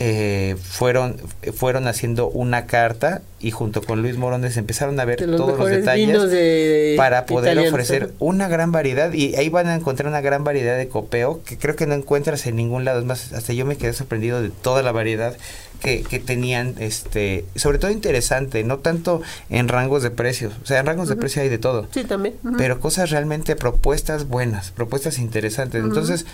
eh, 0.00 0.56
fueron, 0.62 1.16
fueron 1.54 1.88
haciendo 1.88 2.28
una 2.28 2.66
carta 2.66 3.20
y 3.40 3.50
junto 3.50 3.82
con 3.82 4.00
Luis 4.00 4.16
Morones 4.16 4.56
empezaron 4.56 4.98
a 5.00 5.04
ver 5.04 5.20
los 5.26 5.36
todos 5.36 5.58
los 5.58 5.68
detalles 5.68 6.30
de 6.30 6.94
para 6.96 7.26
poder 7.26 7.52
italianos, 7.54 7.72
ofrecer 7.72 8.12
una 8.20 8.46
gran 8.46 8.70
variedad. 8.70 9.12
Y 9.12 9.34
ahí 9.34 9.48
van 9.48 9.66
a 9.66 9.74
encontrar 9.74 10.08
una 10.08 10.20
gran 10.20 10.44
variedad 10.44 10.76
de 10.78 10.88
copeo 10.88 11.42
que 11.44 11.58
creo 11.58 11.74
que 11.74 11.86
no 11.86 11.94
encuentras 11.94 12.46
en 12.46 12.54
ningún 12.56 12.84
lado. 12.84 13.00
Es 13.00 13.06
más, 13.06 13.32
hasta 13.32 13.52
yo 13.52 13.64
me 13.66 13.76
quedé 13.76 13.92
sorprendido 13.92 14.40
de 14.40 14.50
toda 14.50 14.82
la 14.84 14.92
variedad 14.92 15.36
que, 15.80 16.02
que 16.04 16.20
tenían, 16.20 16.74
este, 16.78 17.44
sobre 17.56 17.78
todo 17.78 17.90
interesante, 17.90 18.62
no 18.64 18.78
tanto 18.78 19.20
en 19.50 19.66
rangos 19.68 20.02
de 20.02 20.10
precios, 20.10 20.52
o 20.62 20.66
sea, 20.66 20.80
en 20.80 20.86
rangos 20.86 21.08
de 21.08 21.14
precio 21.16 21.40
hay 21.42 21.48
de 21.48 21.58
todo, 21.58 21.86
Sí, 21.92 22.02
también. 22.02 22.34
pero 22.56 22.80
cosas 22.80 23.10
realmente 23.10 23.54
propuestas 23.54 24.26
buenas, 24.26 24.72
propuestas 24.72 25.18
interesantes. 25.20 25.82
Entonces, 25.84 26.26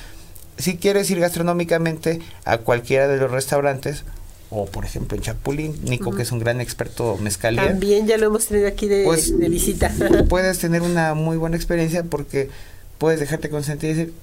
si 0.59 0.77
quieres 0.77 1.11
ir 1.11 1.21
gastronómicamente 1.21 2.21
a 2.45 2.59
cualquiera 2.59 3.09
de 3.09 3.17
los 3.19 3.31
restaurantes, 3.31 4.05
o 4.51 4.67
por 4.67 4.85
ejemplo 4.85 5.17
en 5.17 5.23
Chapulín, 5.23 5.77
Nico, 5.85 6.13
que 6.13 6.23
es 6.23 6.33
un 6.33 6.39
gran 6.39 6.61
experto 6.61 7.17
mezcalier, 7.17 7.67
También 7.67 8.07
ya 8.07 8.17
lo 8.19 8.27
hemos 8.27 8.47
tenido 8.47 8.69
aquí 8.69 8.87
de, 8.87 9.05
Pues, 9.05 9.37
de 9.37 9.49
visita. 9.49 9.93
puedes 10.29 10.59
tener 10.59 10.83
una 10.83 11.15
muy 11.15 11.37
buena 11.37 11.57
experiencia 11.57 12.05
porque 12.05 12.51
puedes 12.99 13.19
dejarte 13.21 13.51
consentir 13.51 13.91
y 13.91 13.95
decir, 13.95 14.15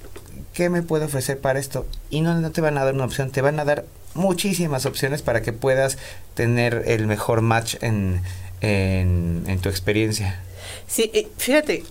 ¿qué 0.54 0.70
me 0.70 0.82
puede 0.82 1.04
ofrecer 1.04 1.38
para 1.38 1.58
esto? 1.58 1.86
Y 2.08 2.22
no, 2.22 2.34
no 2.40 2.50
te 2.50 2.60
van 2.60 2.78
a 2.78 2.84
dar 2.84 2.94
una 2.94 3.04
opción, 3.04 3.30
te 3.30 3.42
van 3.42 3.60
a 3.60 3.64
dar 3.64 3.84
muchísimas 4.14 4.86
opciones 4.86 5.22
para 5.22 5.42
que 5.42 5.52
puedas 5.52 5.98
tener 6.34 6.84
el 6.86 7.06
mejor 7.06 7.42
match 7.42 7.76
en, 7.82 8.20
en, 8.60 9.44
en 9.46 9.58
tu 9.60 9.68
experiencia. 9.68 10.40
Sí, 10.86 11.10
eh, 11.14 11.28
fíjate, 11.36 11.84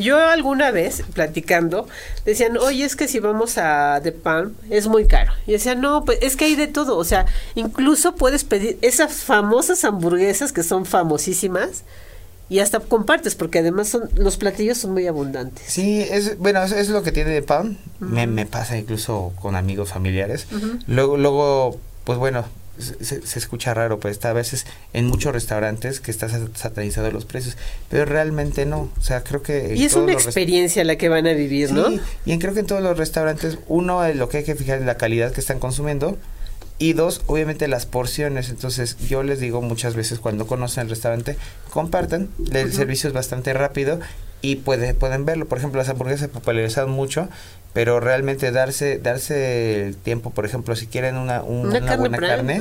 yo 0.00 0.18
alguna 0.18 0.70
vez 0.70 1.02
platicando 1.14 1.88
decían, 2.24 2.56
oye, 2.58 2.84
es 2.84 2.96
que 2.96 3.08
si 3.08 3.20
vamos 3.20 3.58
a 3.58 4.00
The 4.02 4.12
Palm 4.12 4.54
es 4.70 4.88
muy 4.88 5.06
caro. 5.06 5.32
Y 5.46 5.52
decía, 5.52 5.74
no, 5.74 6.04
pues 6.04 6.18
es 6.22 6.36
que 6.36 6.46
hay 6.46 6.56
de 6.56 6.66
todo. 6.66 6.96
O 6.96 7.04
sea, 7.04 7.26
incluso 7.54 8.14
puedes 8.14 8.44
pedir 8.44 8.78
esas 8.82 9.14
famosas 9.14 9.84
hamburguesas 9.84 10.52
que 10.52 10.62
son 10.62 10.86
famosísimas 10.86 11.84
y 12.48 12.58
hasta 12.58 12.80
compartes 12.80 13.36
porque 13.36 13.60
además 13.60 13.88
son 13.88 14.10
los 14.16 14.36
platillos 14.36 14.78
son 14.78 14.92
muy 14.92 15.06
abundantes. 15.06 15.64
Sí, 15.68 16.00
es 16.00 16.36
bueno, 16.38 16.62
eso 16.62 16.74
es 16.76 16.88
lo 16.88 17.02
que 17.02 17.12
tiene 17.12 17.30
de 17.30 17.42
pan. 17.42 17.78
me, 18.00 18.26
me 18.26 18.44
pasa 18.44 18.76
incluso 18.76 19.32
con 19.40 19.54
amigos 19.54 19.90
familiares. 19.90 20.48
Luego 20.88 21.16
luego 21.16 21.78
pues 22.04 22.18
bueno, 22.18 22.44
se, 22.80 23.26
se, 23.26 23.38
escucha 23.38 23.74
raro, 23.74 24.00
pues 24.00 24.12
está 24.12 24.30
a 24.30 24.32
veces 24.32 24.66
en 24.92 25.06
muchos 25.06 25.32
restaurantes 25.32 26.00
que 26.00 26.10
está 26.10 26.28
satanizado 26.54 27.10
los 27.10 27.24
precios, 27.24 27.56
pero 27.88 28.04
realmente 28.04 28.66
no, 28.66 28.90
o 28.96 29.02
sea, 29.02 29.22
creo 29.22 29.42
que... 29.42 29.74
Y 29.76 29.84
es 29.84 29.94
una 29.94 30.12
experiencia 30.12 30.84
la 30.84 30.96
que 30.96 31.08
van 31.08 31.26
a 31.26 31.32
vivir, 31.32 31.68
sí, 31.68 31.74
¿no? 31.74 31.88
Y 32.24 32.38
creo 32.38 32.54
que 32.54 32.60
en 32.60 32.66
todos 32.66 32.82
los 32.82 32.96
restaurantes, 32.96 33.58
uno, 33.68 34.06
lo 34.14 34.28
que 34.28 34.38
hay 34.38 34.44
que 34.44 34.54
fijar 34.54 34.78
es 34.78 34.84
la 34.84 34.96
calidad 34.96 35.32
que 35.32 35.40
están 35.40 35.58
consumiendo, 35.58 36.18
y 36.80 36.94
dos, 36.94 37.20
obviamente 37.26 37.68
las 37.68 37.84
porciones. 37.84 38.48
Entonces, 38.48 38.96
yo 39.06 39.22
les 39.22 39.38
digo 39.38 39.60
muchas 39.60 39.94
veces 39.94 40.18
cuando 40.18 40.46
conocen 40.46 40.84
el 40.84 40.88
restaurante, 40.88 41.36
compartan. 41.68 42.30
El 42.52 42.72
servicio 42.72 43.06
es 43.06 43.12
bastante 43.12 43.52
rápido 43.52 44.00
y 44.40 44.56
puede, 44.56 44.94
pueden 44.94 45.26
verlo. 45.26 45.46
Por 45.46 45.58
ejemplo, 45.58 45.78
las 45.78 45.90
hamburguesas 45.90 46.20
se 46.20 46.28
popularizaron 46.28 46.90
mucho, 46.90 47.28
pero 47.72 48.00
realmente 48.00 48.50
darse 48.50 48.98
darse 48.98 49.86
el 49.86 49.96
tiempo, 49.96 50.30
por 50.30 50.44
ejemplo, 50.44 50.74
si 50.76 50.86
quieren 50.86 51.16
una, 51.16 51.42
una, 51.42 51.96
buena 51.96 52.18
carne, 52.18 52.60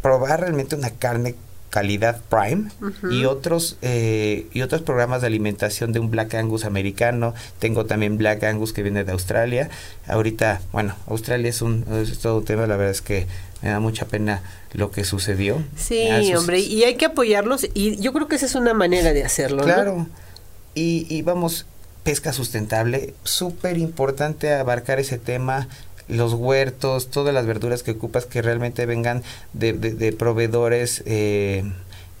probar 0.00 0.40
realmente 0.40 0.74
una 0.74 0.90
carne 0.90 1.36
calidad 1.72 2.20
prime 2.28 2.70
y 3.10 3.24
otros 3.24 3.78
eh, 3.80 4.46
y 4.52 4.60
otros 4.60 4.82
programas 4.82 5.22
de 5.22 5.28
alimentación 5.28 5.92
de 5.92 6.00
un 6.00 6.10
Black 6.10 6.34
Angus 6.34 6.66
americano. 6.66 7.32
Tengo 7.60 7.86
también 7.86 8.18
Black 8.18 8.44
Angus 8.44 8.74
que 8.74 8.82
viene 8.82 9.04
de 9.04 9.12
Australia. 9.12 9.70
Ahorita 10.06 10.60
bueno 10.70 10.94
Australia 11.06 11.48
es 11.48 11.62
un 11.62 11.86
es 11.90 12.18
todo 12.18 12.38
un 12.38 12.44
tema 12.44 12.66
la 12.66 12.76
verdad 12.76 12.90
es 12.90 13.00
que 13.00 13.26
me 13.62 13.70
da 13.70 13.80
mucha 13.80 14.04
pena 14.04 14.42
lo 14.74 14.90
que 14.90 15.04
sucedió. 15.04 15.62
Sí 15.74 16.34
hombre 16.36 16.60
y 16.60 16.84
hay 16.84 16.96
que 16.96 17.06
apoyarlos 17.06 17.66
y 17.72 17.96
yo 17.96 18.12
creo 18.12 18.28
que 18.28 18.36
esa 18.36 18.44
es 18.44 18.54
una 18.54 18.74
manera 18.74 19.14
de 19.14 19.24
hacerlo 19.24 19.62
claro. 19.62 20.06
Y, 20.74 21.06
y 21.08 21.22
vamos 21.22 21.64
pesca 22.02 22.32
sustentable 22.32 23.14
súper 23.24 23.78
importante 23.78 24.52
abarcar 24.52 25.00
ese 25.00 25.18
tema 25.18 25.68
los 26.08 26.34
huertos, 26.34 27.08
todas 27.08 27.32
las 27.32 27.46
verduras 27.46 27.82
que 27.82 27.92
ocupas 27.92 28.26
que 28.26 28.42
realmente 28.42 28.86
vengan 28.86 29.22
de, 29.52 29.72
de, 29.72 30.12
proveedores, 30.12 31.02
eh, 31.06 31.64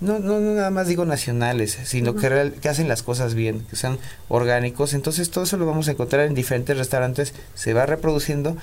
no, 0.00 0.18
no, 0.18 0.40
no, 0.40 0.54
nada 0.54 0.70
más 0.70 0.88
digo 0.88 1.04
nacionales, 1.04 1.78
sino 1.84 2.14
que, 2.16 2.52
que 2.60 2.68
hacen 2.68 2.88
las 2.88 3.02
cosas 3.02 3.34
bien, 3.34 3.64
que 3.70 3.76
sean 3.76 3.98
orgánicos. 4.28 4.94
Entonces 4.94 5.30
todo 5.30 5.44
eso 5.44 5.56
lo 5.56 5.66
vamos 5.66 5.88
a 5.88 5.92
encontrar 5.92 6.26
en 6.26 6.34
diferentes 6.34 6.76
restaurantes, 6.76 7.34
se 7.54 7.72
va 7.72 7.86
reproduciendo 7.86 8.56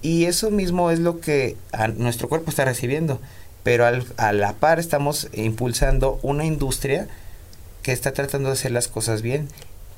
y 0.00 0.24
eso 0.24 0.50
mismo 0.50 0.90
es 0.90 0.98
lo 0.98 1.20
que 1.20 1.56
nuestro 1.98 2.28
cuerpo 2.28 2.50
está 2.50 2.64
recibiendo. 2.64 3.20
Pero 3.62 3.86
al, 3.86 4.04
a 4.16 4.32
la 4.32 4.54
par 4.54 4.80
estamos 4.80 5.28
impulsando 5.34 6.18
una 6.22 6.44
industria 6.44 7.06
que 7.82 7.92
está 7.92 8.12
tratando 8.12 8.48
de 8.48 8.54
hacer 8.54 8.72
las 8.72 8.88
cosas 8.88 9.22
bien 9.22 9.48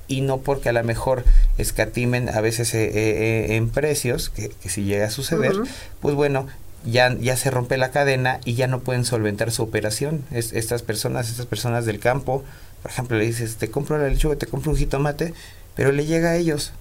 y 0.08 0.20
no 0.20 0.38
porque 0.38 0.68
a 0.68 0.72
lo 0.72 0.84
mejor 0.84 1.24
escatimen 1.58 2.28
a 2.28 2.40
veces 2.40 2.74
eh, 2.74 2.84
eh, 2.84 2.90
eh, 2.94 3.56
en 3.56 3.70
precios, 3.70 4.30
que, 4.30 4.52
si 4.68 4.84
llega 4.84 5.06
a 5.06 5.10
suceder, 5.10 5.54
pues 6.00 6.14
bueno, 6.14 6.46
ya, 6.84 7.14
ya 7.18 7.36
se 7.36 7.50
rompe 7.50 7.78
la 7.78 7.90
cadena 7.90 8.40
y 8.44 8.54
ya 8.54 8.66
no 8.66 8.80
pueden 8.80 9.04
solventar 9.04 9.50
su 9.50 9.62
operación. 9.62 10.24
Es, 10.30 10.52
estas 10.52 10.82
personas, 10.82 11.30
estas 11.30 11.46
personas 11.46 11.86
del 11.86 11.98
campo, 11.98 12.44
por 12.82 12.90
ejemplo, 12.90 13.16
le 13.16 13.26
dices, 13.26 13.56
te 13.56 13.70
compro 13.70 13.98
la 13.98 14.08
lechuga, 14.08 14.36
te 14.36 14.46
compro 14.46 14.72
un 14.72 14.76
jitomate, 14.76 15.32
pero 15.74 15.92
le 15.92 16.06
llega 16.06 16.30
a 16.30 16.36
ellos. 16.36 16.72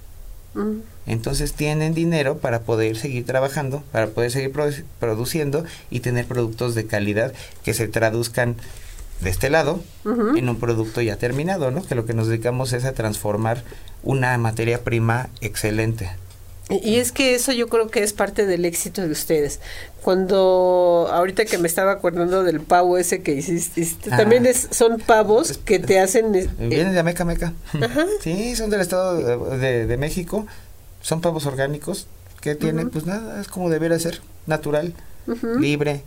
Entonces 1.08 1.54
tienen 1.54 1.96
dinero 1.96 2.38
para 2.38 2.60
poder 2.60 2.96
seguir 2.96 3.26
trabajando, 3.26 3.84
para 3.92 4.08
poder 4.08 4.30
seguir 4.30 4.52
produciendo 5.00 5.66
y 5.90 6.02
tener 6.02 6.28
productos 6.28 6.76
de 6.76 6.86
calidad 6.86 7.34
que 7.64 7.74
se 7.74 7.88
traduzcan 7.88 8.56
de 9.22 9.30
este 9.30 9.50
lado 9.50 9.82
en 10.06 10.50
un 10.50 10.60
producto 10.60 11.02
ya 11.02 11.18
terminado, 11.18 11.72
¿no? 11.72 11.84
Que 11.84 11.96
lo 11.96 12.06
que 12.06 12.14
nos 12.14 12.28
dedicamos 12.28 12.74
es 12.74 12.86
a 12.86 12.94
transformar 12.94 13.64
una 14.04 14.38
materia 14.38 14.84
prima 14.84 15.30
excelente. 15.42 16.12
Y 16.70 16.96
es 16.96 17.12
que 17.12 17.36
eso 17.36 17.52
yo 17.52 17.68
creo 17.68 17.90
que 17.90 18.04
es 18.04 18.14
parte 18.14 18.46
del 18.46 18.64
éxito 18.66 19.02
de 19.02 19.12
ustedes. 19.12 19.60
Cuando 20.02 21.10
ahorita 21.12 21.46
que 21.46 21.58
me 21.58 21.68
estaba 21.68 21.92
acordando 21.92 22.44
del 22.44 22.62
pavo 22.62 22.98
ese 22.98 23.22
que 23.22 23.34
hiciste, 23.34 24.10
ah. 24.12 24.18
también 24.18 24.46
es, 24.46 24.70
son 24.72 25.00
pavos 25.00 25.60
que 25.60 25.80
te 25.80 26.00
hacen... 26.00 26.34
Eh, 26.36 26.50
vienen 26.60 26.94
de 26.94 27.00
Ameca 27.00 27.26
Meca. 27.26 27.54
Sí, 28.22 28.56
son 28.56 28.70
del 28.70 28.82
estado 28.82 29.18
de, 29.58 29.98
México. 29.98 30.48
Son 31.02 31.20
pavos 31.20 31.46
orgánicos 31.46 32.08
que 32.40 32.56
tienen, 32.56 32.90
pues 32.90 33.06
nada, 33.06 33.42
es 33.42 33.48
como 33.48 33.70
debería 33.70 34.00
ser, 34.00 34.22
natural, 34.48 34.94
libre, 35.60 36.04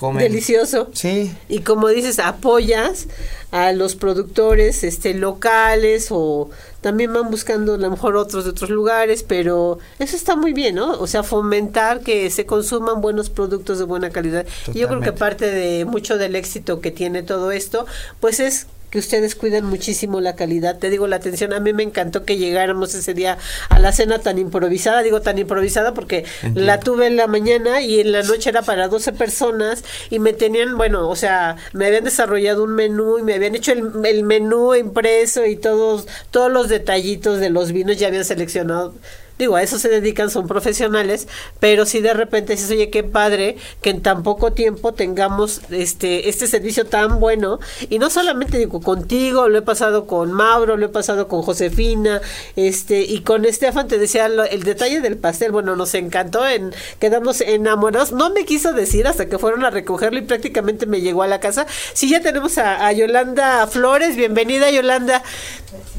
Delicioso. 0.00 0.88
Sí. 0.92 1.32
Y 1.48 1.60
como 1.60 1.88
dices, 1.88 2.18
apoyas 2.18 3.06
a 3.52 3.72
los 3.72 3.94
productores 3.94 4.82
este 4.82 5.14
locales 5.14 6.08
o 6.10 6.50
también 6.80 7.12
van 7.12 7.30
buscando 7.30 7.74
a 7.74 7.78
lo 7.78 7.90
mejor 7.90 8.16
otros 8.16 8.44
de 8.44 8.50
otros 8.50 8.70
lugares, 8.70 9.22
pero 9.22 9.78
eso 10.00 10.16
está 10.16 10.34
muy 10.34 10.52
bien, 10.52 10.74
¿no? 10.74 10.98
O 10.98 11.06
sea, 11.06 11.22
fomentar 11.22 12.00
que 12.00 12.28
se 12.30 12.44
consuman 12.44 13.00
buenos 13.00 13.30
productos 13.30 13.78
de 13.78 13.84
buena 13.84 14.10
calidad. 14.10 14.44
Y 14.74 14.80
yo 14.80 14.88
creo 14.88 15.00
que 15.00 15.12
parte 15.12 15.50
de 15.50 15.84
mucho 15.84 16.18
del 16.18 16.34
éxito 16.34 16.80
que 16.80 16.90
tiene 16.90 17.22
todo 17.22 17.52
esto, 17.52 17.86
pues 18.20 18.40
es 18.40 18.66
que 18.94 19.00
ustedes 19.00 19.34
cuidan 19.34 19.64
muchísimo 19.64 20.20
la 20.20 20.36
calidad. 20.36 20.78
Te 20.78 20.88
digo 20.88 21.08
la 21.08 21.16
atención, 21.16 21.52
a 21.52 21.58
mí 21.58 21.72
me 21.72 21.82
encantó 21.82 22.24
que 22.24 22.36
llegáramos 22.36 22.94
ese 22.94 23.12
día 23.12 23.38
a 23.68 23.80
la 23.80 23.90
cena 23.90 24.20
tan 24.20 24.38
improvisada, 24.38 25.02
digo 25.02 25.20
tan 25.20 25.36
improvisada 25.36 25.94
porque 25.94 26.24
la 26.54 26.78
tuve 26.78 27.08
en 27.08 27.16
la 27.16 27.26
mañana 27.26 27.80
y 27.80 27.98
en 27.98 28.12
la 28.12 28.22
noche 28.22 28.50
era 28.50 28.62
para 28.62 28.86
12 28.86 29.10
personas 29.14 29.82
y 30.10 30.20
me 30.20 30.32
tenían, 30.32 30.76
bueno, 30.76 31.08
o 31.08 31.16
sea, 31.16 31.56
me 31.72 31.86
habían 31.86 32.04
desarrollado 32.04 32.62
un 32.62 32.76
menú 32.76 33.18
y 33.18 33.22
me 33.24 33.34
habían 33.34 33.56
hecho 33.56 33.72
el, 33.72 33.90
el 34.04 34.22
menú 34.22 34.76
impreso 34.76 35.44
y 35.44 35.56
todos 35.56 36.06
todos 36.30 36.52
los 36.52 36.68
detallitos 36.68 37.40
de 37.40 37.50
los 37.50 37.72
vinos 37.72 37.96
ya 37.96 38.06
habían 38.06 38.24
seleccionado 38.24 38.94
digo, 39.38 39.56
a 39.56 39.62
eso 39.62 39.78
se 39.78 39.88
dedican, 39.88 40.30
son 40.30 40.46
profesionales, 40.46 41.26
pero 41.58 41.86
si 41.86 42.00
de 42.00 42.14
repente 42.14 42.52
dices, 42.52 42.70
oye, 42.70 42.90
qué 42.90 43.02
padre 43.02 43.56
que 43.82 43.90
en 43.90 44.00
tan 44.00 44.22
poco 44.22 44.52
tiempo 44.52 44.94
tengamos 44.94 45.60
este, 45.70 46.28
este 46.28 46.46
servicio 46.46 46.86
tan 46.86 47.18
bueno, 47.18 47.58
y 47.90 47.98
no 47.98 48.10
solamente 48.10 48.58
digo 48.58 48.80
contigo, 48.80 49.48
lo 49.48 49.58
he 49.58 49.62
pasado 49.62 50.06
con 50.06 50.32
Mauro, 50.32 50.76
lo 50.76 50.86
he 50.86 50.90
pasado 50.90 51.26
con 51.26 51.42
Josefina, 51.42 52.20
este, 52.54 53.02
y 53.02 53.22
con 53.22 53.44
Estefan 53.44 53.88
te 53.88 53.98
decía 53.98 54.26
el 54.26 54.62
detalle 54.62 55.00
del 55.00 55.16
pastel, 55.16 55.50
bueno, 55.50 55.74
nos 55.74 55.94
encantó, 55.94 56.46
en, 56.46 56.72
quedamos 57.00 57.40
enamorados, 57.40 58.12
no 58.12 58.30
me 58.30 58.44
quiso 58.44 58.72
decir 58.72 59.06
hasta 59.08 59.26
que 59.26 59.38
fueron 59.38 59.64
a 59.64 59.70
recogerlo 59.70 60.18
y 60.18 60.22
prácticamente 60.22 60.86
me 60.86 61.00
llegó 61.00 61.22
a 61.22 61.26
la 61.26 61.40
casa. 61.40 61.66
Sí, 61.92 62.08
ya 62.08 62.20
tenemos 62.20 62.58
a, 62.58 62.86
a 62.86 62.92
Yolanda 62.92 63.66
Flores, 63.66 64.16
bienvenida 64.16 64.70
Yolanda, 64.70 65.22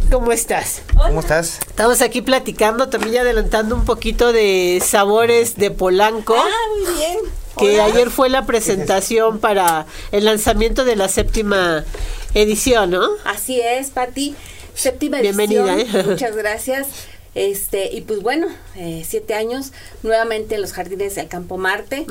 ¿cómo 0.09 0.31
estás? 0.31 0.81
¿Cómo 0.95 1.19
estás? 1.19 1.59
Estamos 1.67 2.01
aquí 2.01 2.21
platicando 2.21 2.87
también 2.87 3.15
ya 3.15 3.24
adelantando 3.25 3.75
un 3.75 3.85
poquito 3.85 4.31
de 4.31 4.81
sabores 4.85 5.55
de 5.55 5.71
Polanco. 5.71 6.35
Ah, 6.37 6.49
muy 6.73 6.95
bien. 6.95 7.17
Que 7.57 7.81
ayer 7.81 8.09
fue 8.09 8.29
la 8.29 8.45
presentación 8.45 9.39
para 9.39 9.85
el 10.11 10.25
lanzamiento 10.25 10.85
de 10.85 10.95
la 10.95 11.07
séptima 11.07 11.85
edición, 12.33 12.91
¿no? 12.91 13.09
Así 13.23 13.61
es, 13.61 13.91
Pati. 13.91 14.35
Séptima 14.73 15.19
edición. 15.19 15.37
Bienvenida. 15.37 15.99
¿eh? 15.99 16.03
Muchas 16.07 16.35
gracias. 16.35 16.87
Este, 17.33 17.93
y 17.93 18.01
pues 18.01 18.21
bueno, 18.21 18.47
eh, 18.75 19.03
siete 19.07 19.33
años 19.33 19.71
nuevamente 20.03 20.55
en 20.55 20.61
los 20.61 20.73
jardines 20.73 21.15
del 21.15 21.27
Campo 21.27 21.57
Marte. 21.57 22.05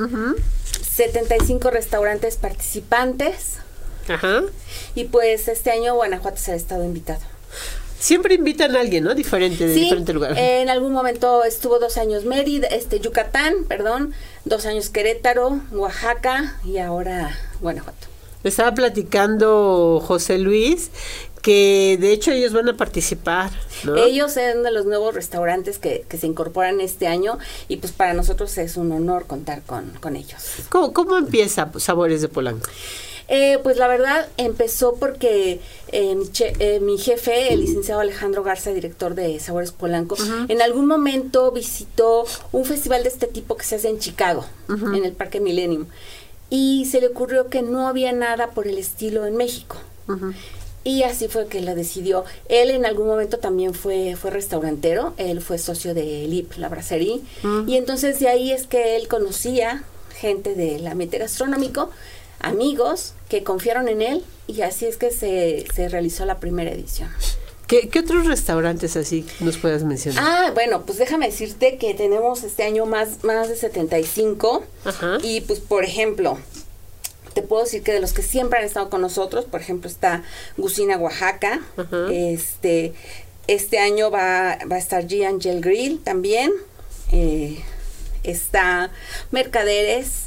75 0.95 1.71
restaurantes 1.71 2.37
participantes. 2.37 3.57
Ajá. 4.09 4.43
Y 4.95 5.05
pues 5.05 5.49
este 5.49 5.71
año 5.71 5.95
Guanajuato 5.95 6.37
se 6.37 6.53
ha 6.53 6.55
estado 6.55 6.85
invitado. 6.85 7.21
Siempre 8.05 8.35
invitan 8.35 8.77
a 8.77 8.81
alguien, 8.81 9.03
¿no? 9.03 9.15
Diferente, 9.15 9.67
de 9.67 9.73
diferente 9.73 10.13
lugar. 10.13 10.37
En 10.37 10.69
algún 10.69 10.93
momento 10.93 11.43
estuvo 11.43 11.79
dos 11.79 11.97
años 11.97 12.27
Mérida, 12.27 12.67
este, 12.67 13.01
Yucatán, 13.01 13.65
perdón, 13.67 14.13
dos 14.45 14.67
años 14.67 14.91
Querétaro, 14.91 15.63
Oaxaca 15.73 16.59
y 16.67 16.77
ahora 16.77 17.35
Guanajuato. 17.63 18.07
Estaba 18.43 18.75
platicando 18.75 20.03
José 20.05 20.37
Luis 20.37 20.91
que 21.41 21.97
de 21.99 22.13
hecho 22.13 22.31
ellos 22.31 22.53
van 22.53 22.69
a 22.69 22.77
participar. 22.77 23.51
Ellos 23.97 24.35
son 24.35 24.65
de 24.65 24.71
los 24.71 24.85
nuevos 24.85 25.15
restaurantes 25.15 25.79
que, 25.79 26.05
que, 26.07 26.19
se 26.19 26.27
incorporan 26.27 26.83
este 26.83 27.07
año 27.07 27.39
y 27.69 27.79
pues 27.79 27.93
para 27.93 28.13
nosotros 28.13 28.59
es 28.59 28.77
un 28.77 28.93
honor 28.93 29.27
contar 29.27 29.63
con, 29.63 29.91
con 30.01 30.17
ellos. 30.17 30.43
¿Cómo, 30.69 30.93
¿Cómo 30.93 31.17
empieza 31.17 31.71
Sabores 31.79 32.21
de 32.21 32.29
Polanco? 32.29 32.69
Eh, 33.29 33.59
pues 33.63 33.79
la 33.79 33.89
verdad 33.89 34.29
empezó 34.37 34.97
porque 34.97 35.61
eh, 35.93 36.17
eh, 36.59 36.81
mi, 36.81 36.99
jefe, 36.99 37.53
el 37.53 37.61
licenciado 37.61 38.01
Alejandro 38.01 38.43
Garza, 38.43 38.73
director 38.73 39.15
de 39.15 39.39
Sabores 39.41 39.73
Polanco, 39.73 40.17
en 40.49 40.61
algún 40.61 40.87
momento 40.87 41.51
visitó 41.51 42.27
un 42.53 42.65
festival 42.65 43.03
de 43.03 43.09
este 43.09 43.27
tipo 43.27 43.57
que 43.57 43.65
se 43.65 43.77
hace 43.77 43.89
en 43.89 43.99
Chicago, 43.99 44.45
en 44.69 45.05
el 45.05 45.13
Parque 45.13 45.41
Millennium, 45.41 45.87
y 46.51 46.85
se 46.91 47.01
le 47.01 47.09
ocurrió 47.09 47.49
que 47.49 47.63
no 47.63 47.89
había 47.89 48.13
nada 48.13 48.51
por 48.51 48.69
el 48.69 48.77
estilo 48.77 49.25
en 49.27 49.37
México. 49.37 49.77
Y 50.87 51.03
así 51.05 51.29
fue 51.29 51.47
que 51.47 51.63
lo 51.63 51.75
decidió. 51.75 52.25
Él 52.51 52.71
en 52.71 52.85
algún 52.85 53.07
momento 53.07 53.39
también 53.39 53.73
fue, 53.73 54.17
fue 54.17 54.31
restaurantero, 54.31 55.15
él 55.17 55.41
fue 55.41 55.57
socio 55.57 55.95
de 55.95 56.27
LIP, 56.29 56.59
la 56.59 56.69
brasserie, 56.69 57.23
y 57.67 57.77
entonces 57.77 58.21
de 58.21 58.29
ahí 58.29 58.53
es 58.53 58.67
que 58.67 58.97
él 58.97 59.09
conocía 59.09 59.85
gente 60.15 60.55
del 60.55 60.87
ambiente 60.87 61.19
gastronómico 61.19 61.91
amigos 62.45 63.15
que 63.29 63.43
confiaron 63.43 63.89
en 63.89 64.03
él 64.03 64.25
y 64.47 64.63
así 64.63 64.87
es 64.87 64.97
que 64.97 65.11
se, 65.11 65.67
se 65.75 65.89
realizó 65.89 66.25
la 66.25 66.39
primera 66.39 66.71
edición. 66.71 67.11
¿Qué, 67.67 67.89
¿Qué, 67.89 68.01
otros 68.01 68.27
restaurantes 68.27 68.97
así 68.97 69.25
nos 69.41 69.57
puedes 69.57 69.85
mencionar? 69.85 70.23
Ah, 70.25 70.51
bueno, 70.53 70.85
pues 70.85 70.99
déjame 70.99 71.27
decirte 71.27 71.79
que 71.79 71.95
tenemos 71.95 72.43
este 72.45 72.63
año 72.63 72.85
más, 72.85 73.25
más 73.25 73.49
de 73.49 73.57
75. 73.57 74.65
Ajá. 74.85 75.19
Y 75.23 75.41
pues, 75.41 75.61
por 75.61 75.83
ejemplo, 75.83 76.39
te 77.33 77.41
puedo 77.41 77.65
decir 77.65 77.83
que 77.83 77.93
de 77.93 78.01
los 78.01 78.13
que 78.13 78.23
siempre 78.23 78.59
han 78.59 78.67
estado 78.67 78.91
con 78.91 79.01
nosotros, 79.01 79.47
por 79.47 79.63
ejemplo, 79.63 79.89
está 79.89 80.23
Gusina 80.59 80.99
Oaxaca. 80.99 81.63
Ajá. 81.79 82.13
Este, 82.13 82.93
este 83.47 83.79
año 83.79 84.11
va, 84.11 84.59
va 84.71 84.77
a 84.77 84.79
estar 84.79 85.07
G 85.07 85.27
Angel 85.27 85.63
Grill 85.63 86.01
también. 86.01 86.53
Eh, 87.13 87.63
está 88.25 88.91
Mercaderes. 89.31 90.25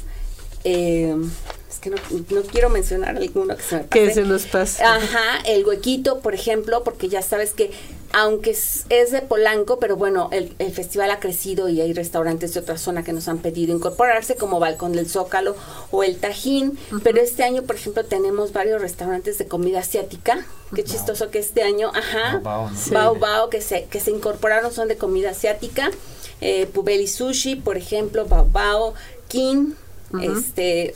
Eh, 0.64 1.14
que 1.90 2.14
no, 2.14 2.40
no, 2.40 2.42
quiero 2.42 2.68
mencionar 2.70 3.16
alguno 3.16 3.56
que 3.56 3.62
se 3.62 3.76
me 3.76 3.84
pase. 3.84 4.04
Que 4.04 4.14
se 4.14 4.22
nos 4.22 4.46
pasa. 4.46 4.96
Ajá, 4.96 5.38
el 5.46 5.66
huequito, 5.66 6.20
por 6.20 6.34
ejemplo, 6.34 6.84
porque 6.84 7.08
ya 7.08 7.22
sabes 7.22 7.52
que 7.52 7.70
aunque 8.12 8.50
es, 8.50 8.86
es 8.88 9.10
de 9.10 9.20
Polanco, 9.20 9.78
pero 9.78 9.96
bueno, 9.96 10.28
el, 10.32 10.54
el, 10.58 10.72
festival 10.72 11.10
ha 11.10 11.20
crecido 11.20 11.68
y 11.68 11.80
hay 11.80 11.92
restaurantes 11.92 12.54
de 12.54 12.60
otra 12.60 12.78
zona 12.78 13.02
que 13.02 13.12
nos 13.12 13.28
han 13.28 13.38
pedido 13.38 13.74
incorporarse, 13.74 14.36
como 14.36 14.60
Balcón 14.60 14.92
del 14.92 15.08
Zócalo 15.08 15.56
o 15.90 16.02
el 16.02 16.16
Tajín. 16.16 16.78
Uh 16.90 16.94
-huh. 16.94 17.00
Pero 17.02 17.20
este 17.20 17.44
año, 17.44 17.62
por 17.62 17.76
ejemplo, 17.76 18.04
tenemos 18.04 18.52
varios 18.52 18.80
restaurantes 18.80 19.36
de 19.38 19.46
comida 19.46 19.80
asiática. 19.80 20.46
Qué 20.74 20.84
chistoso 20.84 21.30
que 21.30 21.38
este 21.38 21.62
año, 21.62 21.90
ajá, 21.94 22.40
Bao 22.42 22.64
Bao, 22.64 22.70
sí. 22.74 22.90
Bao, 22.90 23.14
Bao 23.16 23.50
que, 23.50 23.60
se, 23.60 23.84
que 23.84 24.00
se 24.00 24.10
incorporaron 24.10 24.72
son 24.72 24.88
de 24.88 24.96
comida 24.96 25.30
asiática. 25.30 25.90
Eh, 26.40 26.66
Pubeli 26.66 27.08
Sushi, 27.08 27.56
por 27.56 27.76
ejemplo, 27.76 28.26
Bao 28.26 28.46
Bao, 28.46 28.94
King, 29.28 29.72
uh 30.12 30.16
-huh. 30.16 30.38
este 30.38 30.94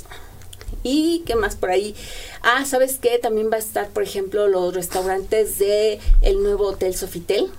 y 0.83 1.23
qué 1.27 1.37
más 1.37 1.57
por 1.57 1.71
ahí. 1.71 1.95
Ah, 2.43 2.65
¿sabes 2.65 2.99
qué? 3.01 3.19
También 3.19 3.51
va 3.51 3.57
a 3.57 3.61
estar, 3.61 3.89
por 3.89 4.03
ejemplo, 4.03 4.49
los 4.49 4.75
restaurantes 4.75 5.59
de 5.59 6.01
el 6.21 6.43
nuevo 6.43 6.69
Hotel 6.69 6.95
Sofitel. 6.95 7.51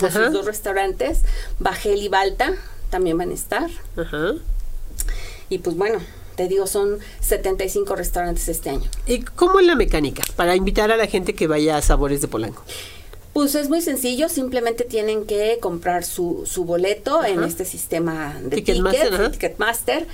Los 0.00 0.14
dos 0.14 0.46
restaurantes, 0.46 1.20
Bajel 1.58 2.02
y 2.02 2.08
Balta, 2.08 2.54
también 2.88 3.18
van 3.18 3.30
a 3.30 3.34
estar. 3.34 3.68
Ajá. 3.96 4.32
Y 5.50 5.58
pues 5.58 5.76
bueno, 5.76 6.00
te 6.36 6.48
digo, 6.48 6.66
son 6.66 7.00
75 7.20 7.96
restaurantes 7.96 8.48
este 8.48 8.70
año. 8.70 8.88
¿Y 9.06 9.20
cómo 9.20 9.60
es 9.60 9.66
la 9.66 9.74
mecánica 9.74 10.22
para 10.36 10.56
invitar 10.56 10.90
a 10.90 10.96
la 10.96 11.06
gente 11.06 11.34
que 11.34 11.46
vaya 11.46 11.76
a 11.76 11.82
Sabores 11.82 12.22
de 12.22 12.28
Polanco? 12.28 12.64
Pues 13.32 13.54
es 13.54 13.68
muy 13.68 13.80
sencillo, 13.80 14.28
simplemente 14.28 14.84
tienen 14.84 15.24
que 15.24 15.58
comprar 15.60 16.04
su, 16.04 16.42
su 16.46 16.64
boleto 16.64 17.20
ajá. 17.20 17.28
en 17.28 17.44
este 17.44 17.64
sistema 17.64 18.36
de 18.42 18.56
Ticketmaster, 18.56 19.10
tickets, 19.10 19.32
Ticketmaster 19.32 20.06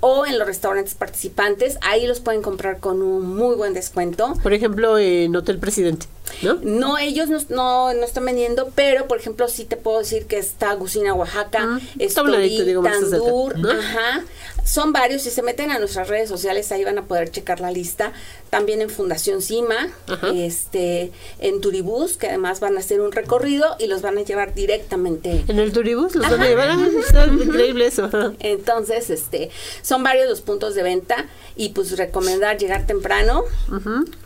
o 0.00 0.24
en 0.24 0.38
los 0.38 0.46
restaurantes 0.46 0.94
participantes. 0.94 1.76
Ahí 1.82 2.06
los 2.06 2.20
pueden 2.20 2.40
comprar 2.40 2.80
con 2.80 3.02
un 3.02 3.36
muy 3.36 3.56
buen 3.56 3.74
descuento. 3.74 4.34
Por 4.42 4.54
ejemplo, 4.54 4.98
en 4.98 5.36
Hotel 5.36 5.58
Presidente, 5.58 6.06
¿no? 6.40 6.54
No, 6.62 6.96
ellos 6.96 7.28
no, 7.28 7.38
no, 7.50 7.92
no 7.92 8.04
están 8.04 8.24
vendiendo, 8.24 8.70
pero 8.74 9.06
por 9.06 9.18
ejemplo, 9.18 9.48
sí 9.48 9.66
te 9.66 9.76
puedo 9.76 9.98
decir 9.98 10.26
que 10.26 10.38
está 10.38 10.72
Gusina 10.74 11.12
Oaxaca, 11.12 11.78
Estoril, 11.98 12.64
digo, 12.64 12.82
Tandur, 12.82 13.58
¿no? 13.58 13.70
ajá. 13.70 14.24
Son 14.64 14.92
varios, 14.92 15.22
si 15.22 15.30
se 15.30 15.42
meten 15.42 15.70
a 15.70 15.78
nuestras 15.78 16.08
redes 16.08 16.28
sociales, 16.28 16.70
ahí 16.72 16.84
van 16.84 16.98
a 16.98 17.06
poder 17.06 17.30
checar 17.30 17.60
la 17.60 17.70
lista. 17.70 18.12
También 18.50 18.80
en 18.80 18.90
Fundación 18.90 19.42
Cima, 19.42 19.88
ajá. 20.06 20.28
este, 20.34 21.10
en 21.40 21.60
Turibús, 21.60 22.16
que 22.16 22.28
además 22.28 22.60
van 22.60 22.76
a 22.76 22.80
hacer 22.80 23.00
un 23.00 23.12
recorrido 23.12 23.76
y 23.78 23.86
los 23.86 24.02
van 24.02 24.18
a 24.18 24.22
llevar 24.22 24.54
directamente. 24.54 25.44
¿En 25.48 25.58
el 25.58 25.72
Turibús 25.72 26.14
los 26.14 26.24
Ajá. 26.26 26.36
van 26.36 26.42
a 26.42 26.48
llevar? 26.48 26.68
Ah, 26.70 26.88
está 27.06 27.26
increíble 27.26 27.86
eso. 27.86 28.08
Entonces, 28.40 29.10
este, 29.10 29.50
son 29.82 30.02
varios 30.02 30.28
los 30.28 30.40
puntos 30.42 30.74
de 30.74 30.82
venta 30.82 31.26
y 31.56 31.70
pues 31.70 31.96
recomendar 31.98 32.58
llegar 32.58 32.86
temprano 32.86 33.44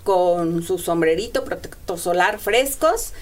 con 0.05 0.63
su 0.63 0.79
sombrerito, 0.79 1.45
protector 1.45 1.99
solar 1.99 2.39
frescos 2.39 3.13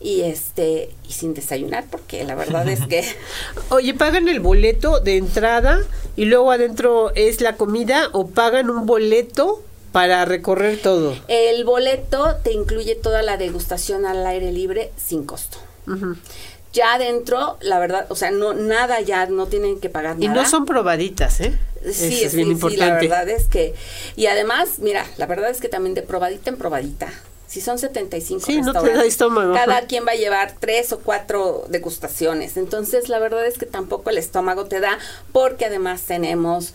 y 0.00 0.22
este 0.22 0.90
y 1.08 1.12
sin 1.12 1.34
desayunar 1.34 1.86
porque 1.90 2.24
la 2.24 2.34
verdad 2.34 2.68
es 2.68 2.86
que 2.86 3.04
oye 3.70 3.94
pagan 3.94 4.28
el 4.28 4.40
boleto 4.40 5.00
de 5.00 5.16
entrada 5.16 5.80
y 6.16 6.26
luego 6.26 6.52
adentro 6.52 7.12
es 7.14 7.40
la 7.40 7.56
comida 7.56 8.08
o 8.12 8.28
pagan 8.28 8.70
un 8.70 8.86
boleto 8.86 9.62
para 9.92 10.24
recorrer 10.24 10.78
todo. 10.80 11.16
El 11.28 11.64
boleto 11.64 12.36
te 12.42 12.52
incluye 12.52 12.94
toda 12.94 13.22
la 13.22 13.36
degustación 13.36 14.04
al 14.04 14.26
aire 14.26 14.52
libre 14.52 14.92
sin 14.96 15.24
costo. 15.24 15.58
Uh 15.86 15.92
-huh. 15.92 16.16
Ya 16.72 16.94
adentro, 16.94 17.56
la 17.62 17.78
verdad, 17.78 18.06
o 18.10 18.14
sea, 18.14 18.30
no 18.30 18.52
nada 18.52 19.00
ya 19.00 19.26
no 19.26 19.46
tienen 19.46 19.80
que 19.80 19.88
pagar 19.88 20.16
nada. 20.16 20.24
Y 20.24 20.28
no 20.28 20.44
son 20.48 20.66
probaditas, 20.66 21.40
¿eh? 21.40 21.58
Sí, 21.82 22.22
es, 22.22 22.34
bien 22.34 22.48
sí, 22.48 22.52
importante. 22.52 23.00
Sí, 23.00 23.08
la 23.08 23.24
verdad 23.24 23.28
es 23.30 23.48
que 23.48 23.74
y 24.16 24.26
además, 24.26 24.78
mira, 24.78 25.06
la 25.16 25.26
verdad 25.26 25.50
es 25.50 25.60
que 25.60 25.68
también 25.68 25.94
de 25.94 26.02
probadita 26.02 26.50
en 26.50 26.56
probadita. 26.58 27.10
Si 27.48 27.62
son 27.62 27.78
75 27.78 28.44
sí, 28.44 28.60
no 28.60 28.72
te 28.74 28.92
da 28.92 29.04
estómago. 29.04 29.54
cada 29.54 29.86
quien 29.86 30.06
va 30.06 30.12
a 30.12 30.16
llevar 30.16 30.54
tres 30.60 30.92
o 30.92 31.00
cuatro 31.00 31.64
degustaciones. 31.68 32.56
Entonces, 32.58 33.08
la 33.08 33.18
verdad 33.18 33.46
es 33.46 33.56
que 33.56 33.66
tampoco 33.66 34.10
el 34.10 34.18
estómago 34.18 34.66
te 34.66 34.80
da, 34.80 34.98
porque 35.32 35.64
además 35.64 36.02
tenemos 36.02 36.74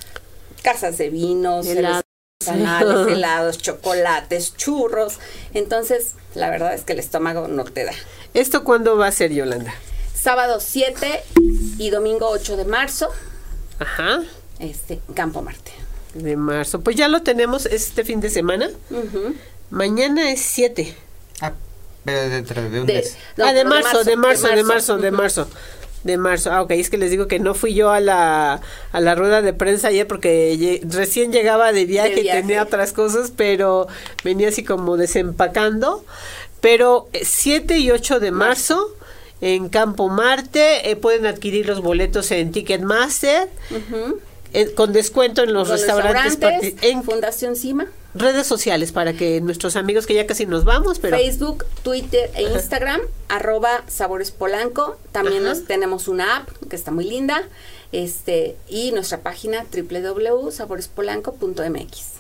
casas 0.64 0.98
de 0.98 1.10
vinos, 1.10 1.68
Helado 1.68 2.02
artesanales, 2.48 3.08
helados, 3.08 3.58
chocolates, 3.58 4.56
churros. 4.56 5.20
Entonces, 5.54 6.16
la 6.36 6.50
verdad 6.50 6.74
es 6.74 6.84
que 6.84 6.94
el 6.94 7.00
estómago 7.00 7.48
no 7.48 7.64
te 7.66 7.86
da. 7.86 7.94
¿Esto 8.34 8.64
cuándo 8.64 8.98
va 8.98 9.08
a 9.08 9.12
ser, 9.12 9.32
Yolanda? 9.32 9.74
Sábado 10.14 10.60
7 10.60 11.24
y 11.78 11.90
domingo 11.90 12.30
8 12.30 12.58
de 12.58 12.66
marzo. 12.66 13.10
Ajá. 13.80 14.24
Este, 14.60 15.00
Campo 15.14 15.42
Marte. 15.42 15.72
De 16.14 16.36
marzo. 16.38 16.82
Pues 16.82 16.96
ya 16.96 17.08
lo 17.08 17.24
tenemos 17.24 17.66
este 17.66 18.04
fin 18.04 18.22
de 18.22 18.30
semana. 18.30 18.70
Uh 18.90 18.96
-huh. 18.96 19.34
Mañana 19.70 20.32
es 20.32 20.42
7. 20.42 20.96
Ah, 21.42 21.54
pero 22.06 22.30
dentro 22.30 22.62
de 22.70 22.82
un 22.82 22.86
de, 22.86 22.94
mes. 22.94 23.18
No, 23.38 23.46
ah, 23.46 23.54
de 23.54 23.66
marzo, 23.66 24.04
de 24.04 24.16
marzo, 24.16 24.48
de 24.48 24.64
marzo, 24.64 24.98
de 24.98 25.12
marzo. 25.12 25.46
De 25.46 25.48
marzo 25.48 25.48
de 26.04 26.18
marzo. 26.18 26.52
Ah, 26.52 26.62
ok, 26.62 26.72
es 26.72 26.90
que 26.90 26.98
les 26.98 27.12
digo 27.12 27.28
que 27.28 27.40
no 27.40 27.54
fui 27.54 27.74
yo 27.74 27.92
a 27.92 28.00
la, 28.00 28.62
a 28.92 29.02
la 29.02 29.16
rueda 29.16 29.42
de 29.42 29.54
prensa 29.54 29.88
ayer 29.88 30.08
porque 30.08 30.82
recién 30.90 31.32
llegaba 31.32 31.72
de 31.72 31.86
viaje, 31.86 32.16
de 32.16 32.22
viaje, 32.22 32.40
y 32.40 32.42
tenía 32.42 32.64
otras 32.64 32.94
cosas, 32.94 33.32
pero 33.36 33.88
venía 34.24 34.50
así 34.50 34.64
como 34.64 34.98
desempacando. 34.98 36.06
Pero 36.62 37.10
7 37.14 37.78
y 37.78 37.92
8 37.92 38.20
de 38.20 38.32
marzo 38.32 38.96
en 39.42 39.70
Campo 39.70 40.10
Marte 40.10 40.90
eh, 40.90 40.96
pueden 40.96 41.26
adquirir 41.26 41.68
los 41.68 41.82
boletos 41.82 42.32
en 42.32 42.52
Ticketmaster. 42.52 43.50
Uh 43.72 43.76
-huh. 43.76 44.16
eh, 44.54 44.74
con 44.74 44.94
descuento 44.94 45.44
en 45.44 45.54
los 45.54 45.70
restaurantes, 45.70 46.24
restaurantes 46.24 46.76
en 46.82 47.04
Fundación 47.04 47.56
Cima 47.56 47.88
redes 48.14 48.46
sociales 48.48 48.92
para 48.92 49.14
que 49.14 49.42
nuestros 49.42 49.76
amigos 49.76 50.06
que 50.06 50.14
ya 50.14 50.28
casi 50.28 50.46
nos 50.46 50.66
vamos, 50.66 51.00
pero 51.00 51.18
Facebook, 51.18 51.66
Twitter 51.84 52.30
e 52.36 52.44
Instagram, 52.44 53.02
arroba 53.28 53.84
Sabores 53.88 54.30
Polanco. 54.32 54.98
También 55.12 55.44
nos, 55.44 55.66
tenemos 55.66 56.08
una 56.08 56.38
app 56.38 56.48
que 56.70 56.76
está 56.76 56.92
muy 56.92 57.06
linda. 57.06 57.42
Este, 57.92 58.56
y 58.68 58.92
nuestra 58.92 59.20
página 59.20 59.66
www.saborespolanco.mx. 59.72 62.14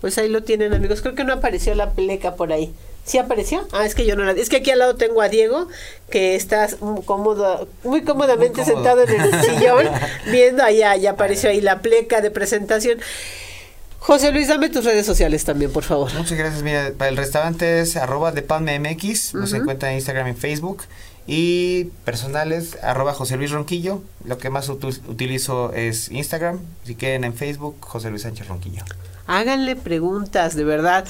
Pues 0.00 0.18
ahí 0.18 0.28
lo 0.28 0.42
tienen, 0.42 0.74
amigos. 0.74 1.00
Creo 1.00 1.14
que 1.14 1.22
no 1.22 1.32
apareció 1.32 1.76
la 1.76 1.92
pleca 1.92 2.34
por 2.34 2.52
ahí. 2.52 2.74
¿Sí 3.04 3.18
apareció? 3.18 3.68
Ah, 3.72 3.86
es 3.86 3.94
que 3.94 4.04
yo 4.04 4.16
no 4.16 4.24
la... 4.24 4.32
Es 4.32 4.48
que 4.48 4.56
aquí 4.56 4.70
al 4.70 4.80
lado 4.80 4.96
tengo 4.96 5.22
a 5.22 5.28
Diego, 5.28 5.68
que 6.10 6.34
está 6.36 6.68
muy, 6.80 7.02
cómodo, 7.02 7.68
muy 7.82 8.02
cómodamente 8.02 8.62
muy 8.62 8.70
cómodo. 8.70 8.84
sentado 8.84 9.02
en 9.02 9.20
el 9.20 9.42
sillón, 9.44 9.88
viendo 10.30 10.62
allá, 10.62 10.94
ya 10.96 11.10
apareció 11.12 11.50
ahí 11.50 11.60
la 11.60 11.82
pleca 11.82 12.20
de 12.20 12.30
presentación. 12.30 13.00
José 14.04 14.32
Luis, 14.32 14.48
dame 14.48 14.68
tus 14.68 14.84
redes 14.84 15.06
sociales 15.06 15.44
también, 15.44 15.70
por 15.72 15.84
favor. 15.84 16.12
Muchas 16.14 16.36
gracias. 16.36 16.64
Mira, 16.64 16.90
para 16.98 17.08
el 17.08 17.16
restaurante 17.16 17.80
es 17.80 17.96
arroba 17.96 18.32
de 18.32 18.42
MX, 18.42 19.34
nos 19.34 19.52
uh 19.52 19.54
-huh. 19.54 19.60
encuentra 19.60 19.90
en 19.90 19.94
Instagram 19.96 20.26
y 20.26 20.34
Facebook. 20.34 20.82
Y 21.24 21.84
personales, 22.04 22.76
arroba 22.82 23.14
José 23.14 23.36
Luis 23.36 23.52
Ronquillo. 23.52 24.02
Lo 24.24 24.38
que 24.38 24.50
más 24.50 24.68
utilizo 24.68 25.72
es 25.72 26.10
Instagram. 26.10 26.58
Si 26.84 26.96
quieren 26.96 27.22
en 27.22 27.32
Facebook, 27.32 27.76
José 27.80 28.10
Luis 28.10 28.22
Sánchez 28.22 28.48
Ronquillo. 28.48 28.82
Háganle 29.26 29.76
preguntas, 29.76 30.56
de 30.56 30.64
verdad, 30.64 31.04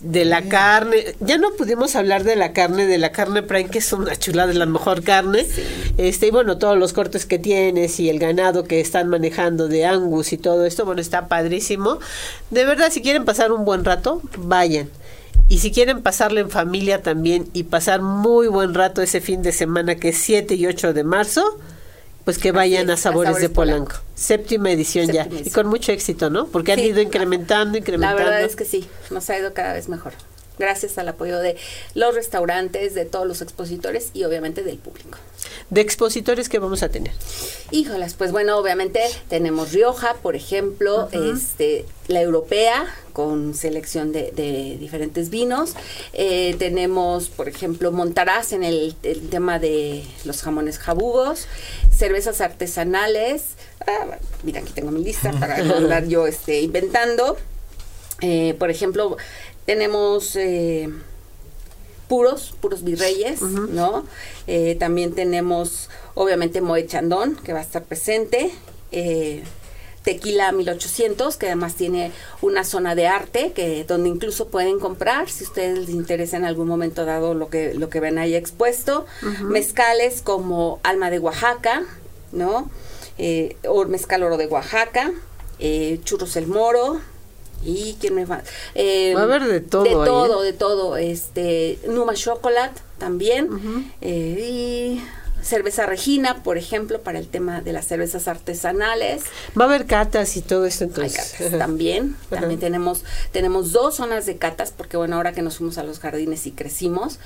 de 0.00 0.24
la 0.24 0.42
sí. 0.42 0.48
carne. 0.48 1.14
Ya 1.20 1.38
no 1.38 1.52
pudimos 1.52 1.96
hablar 1.96 2.24
de 2.24 2.36
la 2.36 2.52
carne, 2.52 2.86
de 2.86 2.98
la 2.98 3.12
carne 3.12 3.42
prime, 3.42 3.68
que 3.68 3.78
es 3.78 3.92
una 3.92 4.16
chulada, 4.16 4.50
es 4.50 4.56
la 4.56 4.66
mejor 4.66 5.02
carne. 5.02 5.44
Sí. 5.44 5.62
Este, 5.96 6.28
y 6.28 6.30
bueno, 6.30 6.58
todos 6.58 6.78
los 6.78 6.92
cortes 6.92 7.26
que 7.26 7.38
tienes 7.38 7.98
y 8.00 8.08
el 8.08 8.18
ganado 8.18 8.64
que 8.64 8.80
están 8.80 9.08
manejando 9.08 9.68
de 9.68 9.84
Angus 9.84 10.32
y 10.32 10.38
todo 10.38 10.64
esto, 10.64 10.84
bueno, 10.84 11.00
está 11.00 11.28
padrísimo. 11.28 11.98
De 12.50 12.64
verdad, 12.64 12.90
si 12.90 13.02
quieren 13.02 13.24
pasar 13.24 13.52
un 13.52 13.64
buen 13.64 13.84
rato, 13.84 14.22
vayan. 14.38 14.88
Y 15.48 15.58
si 15.58 15.70
quieren 15.70 16.02
pasarlo 16.02 16.40
en 16.40 16.50
familia 16.50 17.02
también 17.02 17.48
y 17.52 17.64
pasar 17.64 18.02
muy 18.02 18.48
buen 18.48 18.74
rato 18.74 19.00
ese 19.00 19.20
fin 19.20 19.42
de 19.42 19.52
semana 19.52 19.94
que 19.94 20.08
es 20.08 20.18
7 20.18 20.54
y 20.56 20.66
8 20.66 20.92
de 20.92 21.04
marzo, 21.04 21.58
pues 22.26 22.38
que 22.38 22.50
vayan 22.50 22.90
a 22.90 22.96
Sabores, 22.96 23.30
a 23.30 23.34
Sabores 23.34 23.48
de 23.48 23.54
Polanco. 23.54 23.84
Polanco. 23.90 24.04
Séptima 24.16 24.72
edición 24.72 25.06
Séptima 25.06 25.24
ya. 25.26 25.30
Edición. 25.30 25.46
Y 25.46 25.50
con 25.52 25.66
mucho 25.68 25.92
éxito, 25.92 26.28
¿no? 26.28 26.48
Porque 26.48 26.74
sí. 26.74 26.80
han 26.80 26.86
ido 26.88 27.00
incrementando, 27.00 27.78
incrementando. 27.78 28.18
La 28.18 28.24
verdad 28.24 28.42
es 28.42 28.56
que 28.56 28.64
sí, 28.64 28.88
nos 29.10 29.30
ha 29.30 29.38
ido 29.38 29.54
cada 29.54 29.74
vez 29.74 29.88
mejor. 29.88 30.12
Gracias 30.58 30.98
al 30.98 31.06
apoyo 31.08 31.38
de 31.38 31.56
los 31.94 32.16
restaurantes, 32.16 32.94
de 32.94 33.04
todos 33.04 33.28
los 33.28 33.42
expositores 33.42 34.10
y 34.12 34.24
obviamente 34.24 34.64
del 34.64 34.78
público. 34.78 35.18
De 35.70 35.80
expositores 35.80 36.48
que 36.48 36.58
vamos 36.58 36.82
a 36.82 36.88
tener. 36.88 37.12
Híjolas, 37.70 38.14
pues 38.14 38.30
bueno, 38.30 38.56
obviamente 38.56 39.00
tenemos 39.28 39.72
Rioja, 39.72 40.14
por 40.22 40.36
ejemplo, 40.36 41.08
este, 41.10 41.84
la 42.06 42.20
europea 42.20 42.86
con 43.12 43.54
selección 43.54 44.12
de, 44.12 44.30
de 44.30 44.76
diferentes 44.78 45.30
vinos. 45.30 45.74
Eh, 46.12 46.54
tenemos, 46.58 47.28
por 47.28 47.48
ejemplo, 47.48 47.90
Montaraz 47.90 48.52
en 48.52 48.62
el, 48.62 48.94
el 49.02 49.28
tema 49.28 49.58
de 49.58 50.04
los 50.24 50.42
jamones 50.42 50.78
jabugos, 50.78 51.48
cervezas 51.90 52.40
artesanales. 52.40 53.42
Ah, 53.86 54.18
mira, 54.42 54.60
aquí 54.60 54.72
tengo 54.72 54.90
mi 54.90 55.02
lista 55.02 55.32
para 55.32 55.56
andar 55.76 56.06
yo 56.06 56.26
este, 56.26 56.60
inventando. 56.60 57.36
Eh, 58.20 58.54
por 58.58 58.70
ejemplo, 58.70 59.16
tenemos 59.64 60.36
eh, 60.36 60.88
puros, 62.08 62.54
puros 62.60 62.84
virreyes, 62.84 63.42
¿no? 63.42 64.04
Eh, 64.46 64.76
también 64.78 65.14
tenemos, 65.14 65.90
obviamente, 66.14 66.60
Moe 66.60 66.86
Chandón, 66.86 67.36
que 67.36 67.52
va 67.52 67.60
a 67.60 67.62
estar 67.62 67.84
presente. 67.84 68.52
Eh, 68.92 69.42
Tequila 70.06 70.52
1800, 70.52 71.36
que 71.36 71.46
además 71.46 71.74
tiene 71.74 72.12
una 72.40 72.62
zona 72.62 72.94
de 72.94 73.08
arte, 73.08 73.50
que 73.52 73.82
donde 73.82 74.08
incluso 74.08 74.46
pueden 74.46 74.78
comprar, 74.78 75.28
si 75.28 75.42
ustedes 75.42 75.76
les 75.80 75.88
interesa 75.88 76.36
en 76.36 76.44
algún 76.44 76.68
momento 76.68 77.04
dado 77.04 77.34
lo 77.34 77.48
que, 77.48 77.74
lo 77.74 77.88
que 77.88 77.98
ven 77.98 78.16
ahí 78.16 78.36
expuesto. 78.36 79.04
Mezcales 79.42 80.22
como 80.22 80.78
Alma 80.84 81.10
de 81.10 81.18
Oaxaca, 81.18 81.82
¿no? 82.30 82.70
Eh, 83.18 83.56
o 83.66 83.84
Mezcal 83.86 84.22
Oro 84.22 84.36
de 84.36 84.46
Oaxaca, 84.46 85.12
eh, 85.58 85.98
Churros 86.04 86.36
El 86.36 86.46
Moro, 86.46 87.00
y 87.66 87.96
quién 88.00 88.14
me 88.14 88.24
va 88.24 88.42
Eh, 88.74 89.12
Va 89.14 89.20
a 89.20 89.24
haber 89.24 89.44
de 89.44 89.60
todo 89.60 89.82
de 89.82 89.90
ahí, 89.90 89.94
todo 89.96 90.42
¿eh? 90.42 90.46
de 90.46 90.52
todo 90.52 90.96
este 90.96 91.78
Numa 91.88 92.14
Chocolate 92.14 92.80
también 92.98 93.48
eh, 94.00 94.98
y 95.00 95.02
cerveza 95.46 95.86
Regina 95.86 96.42
por 96.42 96.58
ejemplo 96.58 97.00
para 97.00 97.18
el 97.18 97.28
tema 97.28 97.60
de 97.60 97.72
las 97.72 97.86
cervezas 97.86 98.28
artesanales 98.28 99.22
Va 99.58 99.64
a 99.64 99.68
haber 99.68 99.86
catas 99.86 100.36
y 100.36 100.42
todo 100.42 100.66
esto 100.66 100.84
hay 100.84 100.90
entonces. 100.90 101.32
catas 101.38 101.58
también 101.58 102.16
también 102.30 102.60
tenemos 102.60 103.04
tenemos 103.32 103.72
dos 103.72 103.96
zonas 103.96 104.26
de 104.26 104.36
catas 104.36 104.72
porque 104.76 104.96
bueno 104.96 105.16
ahora 105.16 105.32
que 105.32 105.42
nos 105.42 105.58
fuimos 105.58 105.78
a 105.78 105.82
los 105.84 105.98
jardines 106.00 106.46
y 106.46 106.50
crecimos 106.52 107.18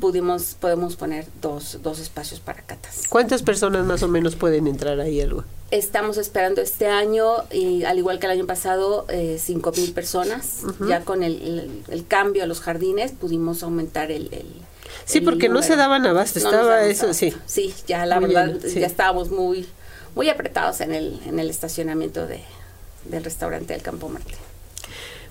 pudimos 0.00 0.56
podemos 0.60 0.96
poner 0.96 1.26
dos 1.40 1.78
dos 1.82 1.98
espacios 2.00 2.40
para 2.40 2.62
catas 2.62 3.04
¿Cuántas 3.08 3.42
personas 3.42 3.84
más 3.86 4.02
o 4.02 4.08
menos 4.08 4.36
pueden 4.36 4.66
entrar 4.66 5.00
ahí 5.00 5.20
algo? 5.20 5.44
Estamos 5.70 6.16
esperando 6.16 6.62
este 6.62 6.86
año, 6.86 7.26
y 7.52 7.84
al 7.84 7.98
igual 7.98 8.18
que 8.18 8.24
el 8.24 8.32
año 8.32 8.46
pasado, 8.46 9.04
eh, 9.10 9.38
cinco 9.38 9.70
mil 9.76 9.92
personas. 9.92 10.62
Ya 10.88 11.02
con 11.02 11.22
el, 11.22 11.42
el- 11.42 11.84
el 11.88 12.06
cambio 12.06 12.42
a 12.42 12.46
los 12.46 12.60
jardines 12.60 13.12
pudimos 13.12 13.62
aumentar 13.62 14.10
el... 14.10 14.28
el- 14.32 14.46
Sí, 15.04 15.20
porque 15.20 15.48
no 15.48 15.62
se 15.62 15.76
daban 15.76 16.06
abasto, 16.06 16.40
No 16.40 16.50
estaba 16.50 16.82
eso, 16.84 17.04
abasto. 17.06 17.14
sí. 17.26 17.34
Sí, 17.46 17.74
ya 17.86 18.04
la 18.06 18.20
Muy 18.20 18.34
verdad, 18.34 18.56
sí. 18.62 18.80
ya 18.80 18.86
estábamos 18.86 19.30
muy 19.30 19.66
muy 20.14 20.28
apretados 20.30 20.80
en 20.80 20.94
el, 20.94 21.20
en 21.26 21.38
el 21.38 21.48
estacionamiento 21.50 22.26
de, 22.26 22.40
del 23.04 23.22
restaurante 23.24 23.72
del 23.74 23.82
Campo 23.82 24.08
Marte. 24.08 24.34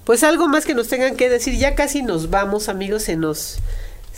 Pues 0.06 0.24
algo 0.24 0.48
más 0.48 0.66
que 0.66 0.74
nos 0.74 0.88
tengan 0.88 1.18
que 1.18 1.30
decir, 1.30 1.58
ya 1.58 1.76
casi 1.76 2.02
nos 2.02 2.30
vamos, 2.30 2.70
amigos, 2.70 3.04
se 3.04 3.18
nos 3.18 3.58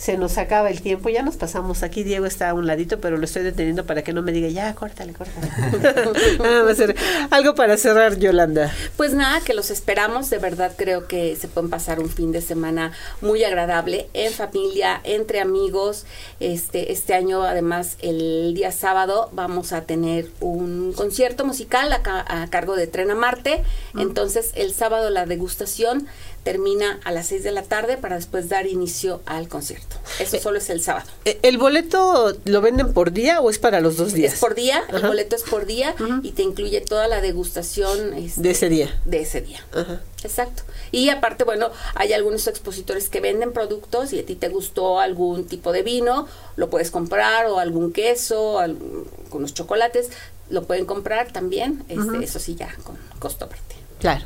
se 0.00 0.16
nos 0.16 0.38
acaba 0.38 0.70
el 0.70 0.80
tiempo, 0.80 1.10
ya 1.10 1.22
nos 1.22 1.36
pasamos. 1.36 1.82
Aquí 1.82 2.02
Diego 2.04 2.24
está 2.24 2.48
a 2.48 2.54
un 2.54 2.66
ladito, 2.66 3.00
pero 3.00 3.18
lo 3.18 3.24
estoy 3.26 3.42
deteniendo 3.42 3.84
para 3.84 4.00
que 4.02 4.14
no 4.14 4.22
me 4.22 4.32
diga, 4.32 4.48
ya, 4.48 4.74
córtale, 4.74 5.12
córtale. 5.12 5.46
Nada 6.38 6.72
hacer 6.72 6.96
algo 7.30 7.54
para 7.54 7.76
cerrar, 7.76 8.16
Yolanda. 8.18 8.72
Pues 8.96 9.12
nada, 9.12 9.40
que 9.42 9.52
los 9.52 9.70
esperamos. 9.70 10.30
De 10.30 10.38
verdad 10.38 10.72
creo 10.74 11.06
que 11.06 11.36
se 11.36 11.48
pueden 11.48 11.68
pasar 11.68 12.00
un 12.00 12.08
fin 12.08 12.32
de 12.32 12.40
semana 12.40 12.92
muy 13.20 13.44
agradable 13.44 14.08
en 14.14 14.32
familia, 14.32 15.00
entre 15.04 15.40
amigos. 15.40 16.06
Este, 16.40 16.92
este 16.92 17.12
año, 17.12 17.42
además, 17.42 17.96
el 18.00 18.54
día 18.54 18.72
sábado 18.72 19.28
vamos 19.32 19.72
a 19.74 19.82
tener 19.82 20.30
un 20.40 20.94
concierto 20.94 21.44
musical 21.44 21.92
a, 21.92 22.02
ca- 22.02 22.24
a 22.26 22.48
cargo 22.48 22.74
de 22.74 22.86
Tren 22.86 23.10
a 23.10 23.14
Marte. 23.14 23.62
Entonces, 23.98 24.52
el 24.54 24.72
sábado 24.72 25.10
la 25.10 25.26
degustación 25.26 26.06
termina 26.42 26.98
a 27.04 27.12
las 27.12 27.26
6 27.26 27.42
de 27.44 27.52
la 27.52 27.62
tarde 27.62 27.96
para 27.98 28.16
después 28.16 28.48
dar 28.48 28.66
inicio 28.66 29.20
al 29.26 29.48
concierto. 29.48 29.96
Eso 30.18 30.38
solo 30.40 30.58
es 30.58 30.70
el 30.70 30.80
sábado. 30.82 31.06
Eh, 31.24 31.38
¿El 31.42 31.58
boleto 31.58 32.34
lo 32.44 32.60
venden 32.60 32.92
por 32.94 33.12
día 33.12 33.40
o 33.40 33.50
es 33.50 33.58
para 33.58 33.80
los 33.80 33.96
dos 33.96 34.12
días? 34.14 34.34
Es 34.34 34.40
por 34.40 34.54
día, 34.54 34.82
el 34.88 35.02
boleto 35.06 35.36
es 35.36 35.42
por 35.42 35.66
día 35.66 35.94
y 36.22 36.32
te 36.32 36.42
incluye 36.42 36.80
toda 36.80 37.08
la 37.08 37.20
degustación 37.20 38.14
este, 38.14 38.40
De 38.40 38.50
ese 38.50 38.68
día. 38.68 39.00
de 39.04 39.20
ese 39.20 39.40
día. 39.42 39.64
Ajá. 39.72 40.00
Exacto. 40.22 40.62
Y 40.92 41.08
aparte, 41.08 41.44
bueno, 41.44 41.70
hay 41.94 42.12
algunos 42.12 42.46
expositores 42.46 43.08
que 43.08 43.20
venden 43.20 43.52
productos 43.52 44.12
y 44.12 44.18
a 44.20 44.26
ti 44.26 44.34
te 44.34 44.48
gustó 44.48 45.00
algún 45.00 45.46
tipo 45.46 45.72
de 45.72 45.82
vino, 45.82 46.26
lo 46.56 46.68
puedes 46.70 46.90
comprar 46.90 47.46
o 47.46 47.58
algún 47.58 47.92
queso, 47.92 48.58
algún- 48.58 49.08
algunos 49.24 49.54
chocolates, 49.54 50.08
lo 50.50 50.64
pueden 50.64 50.84
comprar 50.84 51.32
también, 51.32 51.84
este, 51.88 52.24
eso 52.24 52.38
sí 52.40 52.54
ya 52.56 52.74
con 52.82 52.96
costo 53.18 53.44
aparte. 53.44 53.76
Claro. 54.00 54.24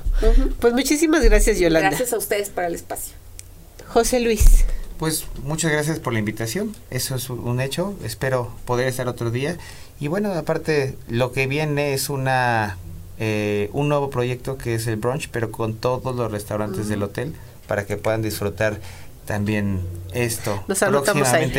Pues 0.61 0.72
muchísimas 0.72 1.22
gracias, 1.25 1.59
Yolanda. 1.59 1.89
Gracias 1.91 2.12
a 2.12 2.18
ustedes 2.18 2.49
por 2.51 2.64
el 2.64 2.75
espacio. 2.75 3.14
José 3.89 4.20
Luis. 4.20 4.64
Pues 4.99 5.25
muchas 5.43 5.72
gracias 5.72 5.99
por 5.99 6.12
la 6.12 6.20
invitación, 6.20 6.75
eso 6.91 7.16
es 7.16 7.29
un- 7.29 7.41
un 7.41 7.61
hecho, 7.61 7.95
espero 8.05 8.53
poder 8.64 8.87
estar 8.87 9.09
otro 9.09 9.31
día. 9.33 9.59
Y 9.99 10.07
bueno, 10.09 10.33
aparte 10.33 10.97
lo 11.09 11.33
que 11.33 11.47
viene 11.47 11.95
es 11.95 12.09
una 12.09 12.79
eh, 13.20 13.70
un 13.72 13.89
nuevo 13.89 14.11
proyecto 14.11 14.59
que 14.59 14.75
es 14.75 14.89
el 14.89 14.97
brunch, 14.97 15.29
pero 15.31 15.53
con 15.53 15.75
todos 15.77 16.16
los 16.16 16.33
restaurantes 16.33 16.89
del 16.89 17.01
hotel 17.05 17.33
para 17.68 17.87
que 17.87 17.97
puedan 17.97 18.22
disfrutar 18.22 18.81
también 19.27 19.81
esto. 20.12 20.62
Nos 20.68 20.83
anotamos 20.83 21.29
ahí. 21.29 21.53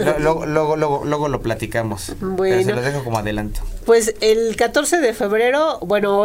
Lo- 0.00 0.18
luego, 0.18 0.46
luego, 0.46 0.76
luego, 0.76 1.02
luego 1.04 1.28
lo 1.28 1.40
platicamos. 1.42 2.12
pero 2.18 2.32
Bueno. 2.32 2.64
se 2.64 2.72
los 2.72 2.84
dejo 2.84 3.04
como 3.04 3.18
adelanto. 3.18 3.60
Pues 3.86 4.14
el 4.20 4.56
14 4.56 4.98
de 4.98 5.14
febrero, 5.14 5.78
bueno, 5.80 6.24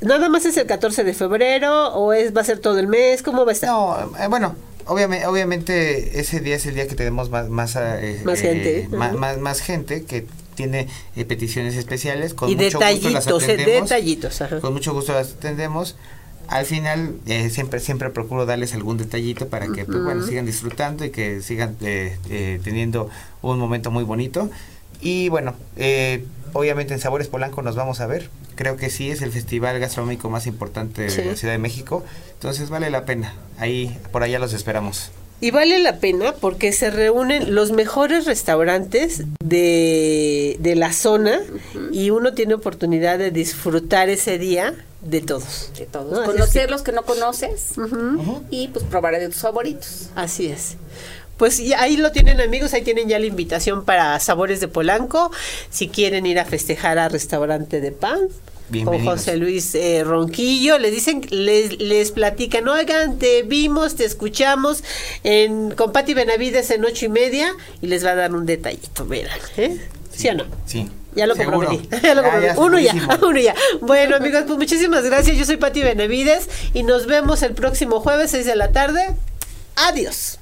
nada 0.00 0.28
más 0.28 0.44
es 0.46 0.56
el 0.56 0.66
14 0.66 1.04
de 1.04 1.14
febrero 1.14 1.88
o 1.94 2.12
es 2.12 2.36
va 2.36 2.42
a 2.42 2.44
ser 2.44 2.58
todo 2.58 2.78
el 2.78 2.86
mes, 2.86 3.22
¿cómo 3.22 3.44
va 3.44 3.50
a 3.50 3.54
estar? 3.54 3.70
No, 3.70 3.96
eh, 4.18 4.28
bueno, 4.28 4.54
obviamente, 4.86 5.26
obviamente 5.26 6.20
ese 6.20 6.40
día 6.40 6.56
es 6.56 6.66
el 6.66 6.74
día 6.74 6.86
que 6.86 6.94
tenemos 6.94 7.30
más 7.30 7.48
más, 7.48 7.76
eh, 7.76 8.20
Más 8.24 8.40
gente, 8.40 8.80
eh, 8.80 8.88
ajá. 8.96 9.12
más, 9.14 9.38
más 9.38 9.60
gente 9.60 10.04
que 10.04 10.26
tiene 10.54 10.88
eh, 11.16 11.24
peticiones 11.24 11.76
especiales 11.76 12.34
con 12.34 12.48
y 12.48 12.56
mucho 12.56 12.78
gusto 12.78 12.80
las 12.80 12.94
detallitos, 13.00 13.42
eh, 13.48 13.52
atendemos. 13.52 13.88
detallitos, 13.90 14.40
ajá. 14.42 14.60
Con 14.60 14.72
mucho 14.72 14.92
gusto 14.92 15.12
las 15.12 15.32
atendemos. 15.34 15.96
Al 16.48 16.64
final 16.64 17.14
eh, 17.26 17.50
siempre 17.50 17.78
siempre 17.78 18.08
procuro 18.08 18.46
darles 18.46 18.74
algún 18.74 18.96
detallito 18.96 19.48
para 19.48 19.66
que 19.66 19.84
pues, 19.84 20.02
bueno 20.02 20.26
sigan 20.26 20.46
disfrutando 20.46 21.04
y 21.04 21.10
que 21.10 21.42
sigan 21.42 21.76
eh, 21.82 22.16
eh, 22.30 22.58
teniendo 22.64 23.10
un 23.42 23.58
momento 23.58 23.90
muy 23.90 24.04
bonito. 24.04 24.50
Y 25.00 25.28
bueno, 25.28 25.54
eh, 25.76 26.24
obviamente 26.54 26.94
en 26.94 27.00
Sabores 27.00 27.28
Polanco 27.28 27.62
nos 27.62 27.76
vamos 27.76 28.00
a 28.00 28.06
ver. 28.06 28.30
Creo 28.54 28.76
que 28.76 28.90
sí 28.90 29.10
es 29.10 29.22
el 29.22 29.30
festival 29.30 29.78
gastronómico 29.78 30.30
más 30.30 30.46
importante 30.46 31.02
de 31.02 31.24
la 31.24 31.36
Ciudad 31.36 31.54
de 31.54 31.58
México. 31.58 32.04
Entonces 32.32 32.70
vale 32.70 32.90
la 32.90 33.04
pena. 33.04 33.34
Ahí 33.58 33.96
por 34.10 34.22
allá 34.22 34.38
los 34.38 34.52
esperamos. 34.52 35.10
Y 35.40 35.52
vale 35.52 35.78
la 35.78 35.98
pena 35.98 36.32
porque 36.32 36.72
se 36.72 36.90
reúnen 36.90 37.54
los 37.54 37.70
mejores 37.70 38.24
restaurantes 38.24 39.22
de, 39.44 40.56
de 40.58 40.74
la 40.74 40.92
zona 40.92 41.38
y 41.92 42.10
uno 42.10 42.34
tiene 42.34 42.54
oportunidad 42.54 43.18
de 43.18 43.30
disfrutar 43.30 44.08
ese 44.08 44.38
día 44.38 44.74
de 45.00 45.20
todos. 45.20 45.70
De 45.78 45.86
todos. 45.86 46.24
Conocer 46.26 46.66
que- 46.66 46.70
los 46.72 46.82
que 46.82 46.92
no 46.92 47.02
conoces 47.04 47.72
y 48.50 48.68
pues 48.68 48.84
probar 48.84 49.18
de 49.18 49.28
tus 49.28 49.40
favoritos. 49.40 50.10
Así 50.14 50.46
es. 50.46 50.76
Pues 51.36 51.60
y 51.60 51.72
ahí 51.72 51.96
lo 51.96 52.10
tienen 52.10 52.40
amigos, 52.40 52.74
ahí 52.74 52.82
tienen 52.82 53.08
ya 53.08 53.18
la 53.20 53.26
invitación 53.26 53.84
para 53.84 54.18
Sabores 54.18 54.58
de 54.60 54.66
Polanco, 54.66 55.30
si 55.70 55.86
quieren 55.88 56.26
ir 56.26 56.40
a 56.40 56.44
festejar 56.44 56.98
al 56.98 57.12
restaurante 57.12 57.80
de 57.80 57.92
pan. 57.92 58.18
Con. 58.84 59.02
José 59.02 59.36
Luis 59.38 59.74
eh, 59.76 60.02
Ronquillo, 60.04 60.78
les 60.78 60.90
dicen, 60.92 61.22
les, 61.30 61.78
les 61.80 62.10
platican, 62.10 62.68
oigan, 62.68 63.18
te 63.18 63.42
vimos, 63.42 63.94
te 63.94 64.04
escuchamos 64.04 64.84
en, 65.24 65.70
con 65.70 65.90
Pati 65.92 66.12
Benavides 66.12 66.70
en 66.70 66.84
ocho 66.84 67.06
y 67.06 67.08
media 67.08 67.50
y 67.80 67.86
les 67.86 68.04
va 68.04 68.10
a 68.10 68.14
dar 68.14 68.34
un 68.34 68.44
detallito, 68.44 69.06
verán, 69.06 69.38
¿eh? 69.56 69.80
¿Sí 70.12 70.28
o 70.28 70.34
no? 70.34 70.44
Sí. 70.66 70.86
Ya 71.18 71.26
lo 71.26 71.36
comprometí. 71.36 71.88
Ya 72.02 72.14
lo 72.14 72.22
Ya, 72.22 72.30
comprometí. 72.30 72.46
ya, 72.54 72.58
uno 72.60 72.78
ya, 72.78 72.92
segurísimo. 72.92 73.26
uno 73.28 73.40
ya. 73.40 73.54
Bueno, 73.80 74.16
amigos, 74.16 74.44
pues 74.46 74.58
muchísimas 74.58 75.04
gracias. 75.04 75.36
Yo 75.36 75.44
soy 75.44 75.56
Pati 75.56 75.82
Benavides 75.82 76.48
y 76.74 76.82
nos 76.84 77.06
vemos 77.06 77.42
el 77.42 77.54
próximo 77.54 78.00
jueves, 78.00 78.30
6 78.30 78.46
de 78.46 78.56
la 78.56 78.72
tarde. 78.72 79.14
Adiós. 79.76 80.38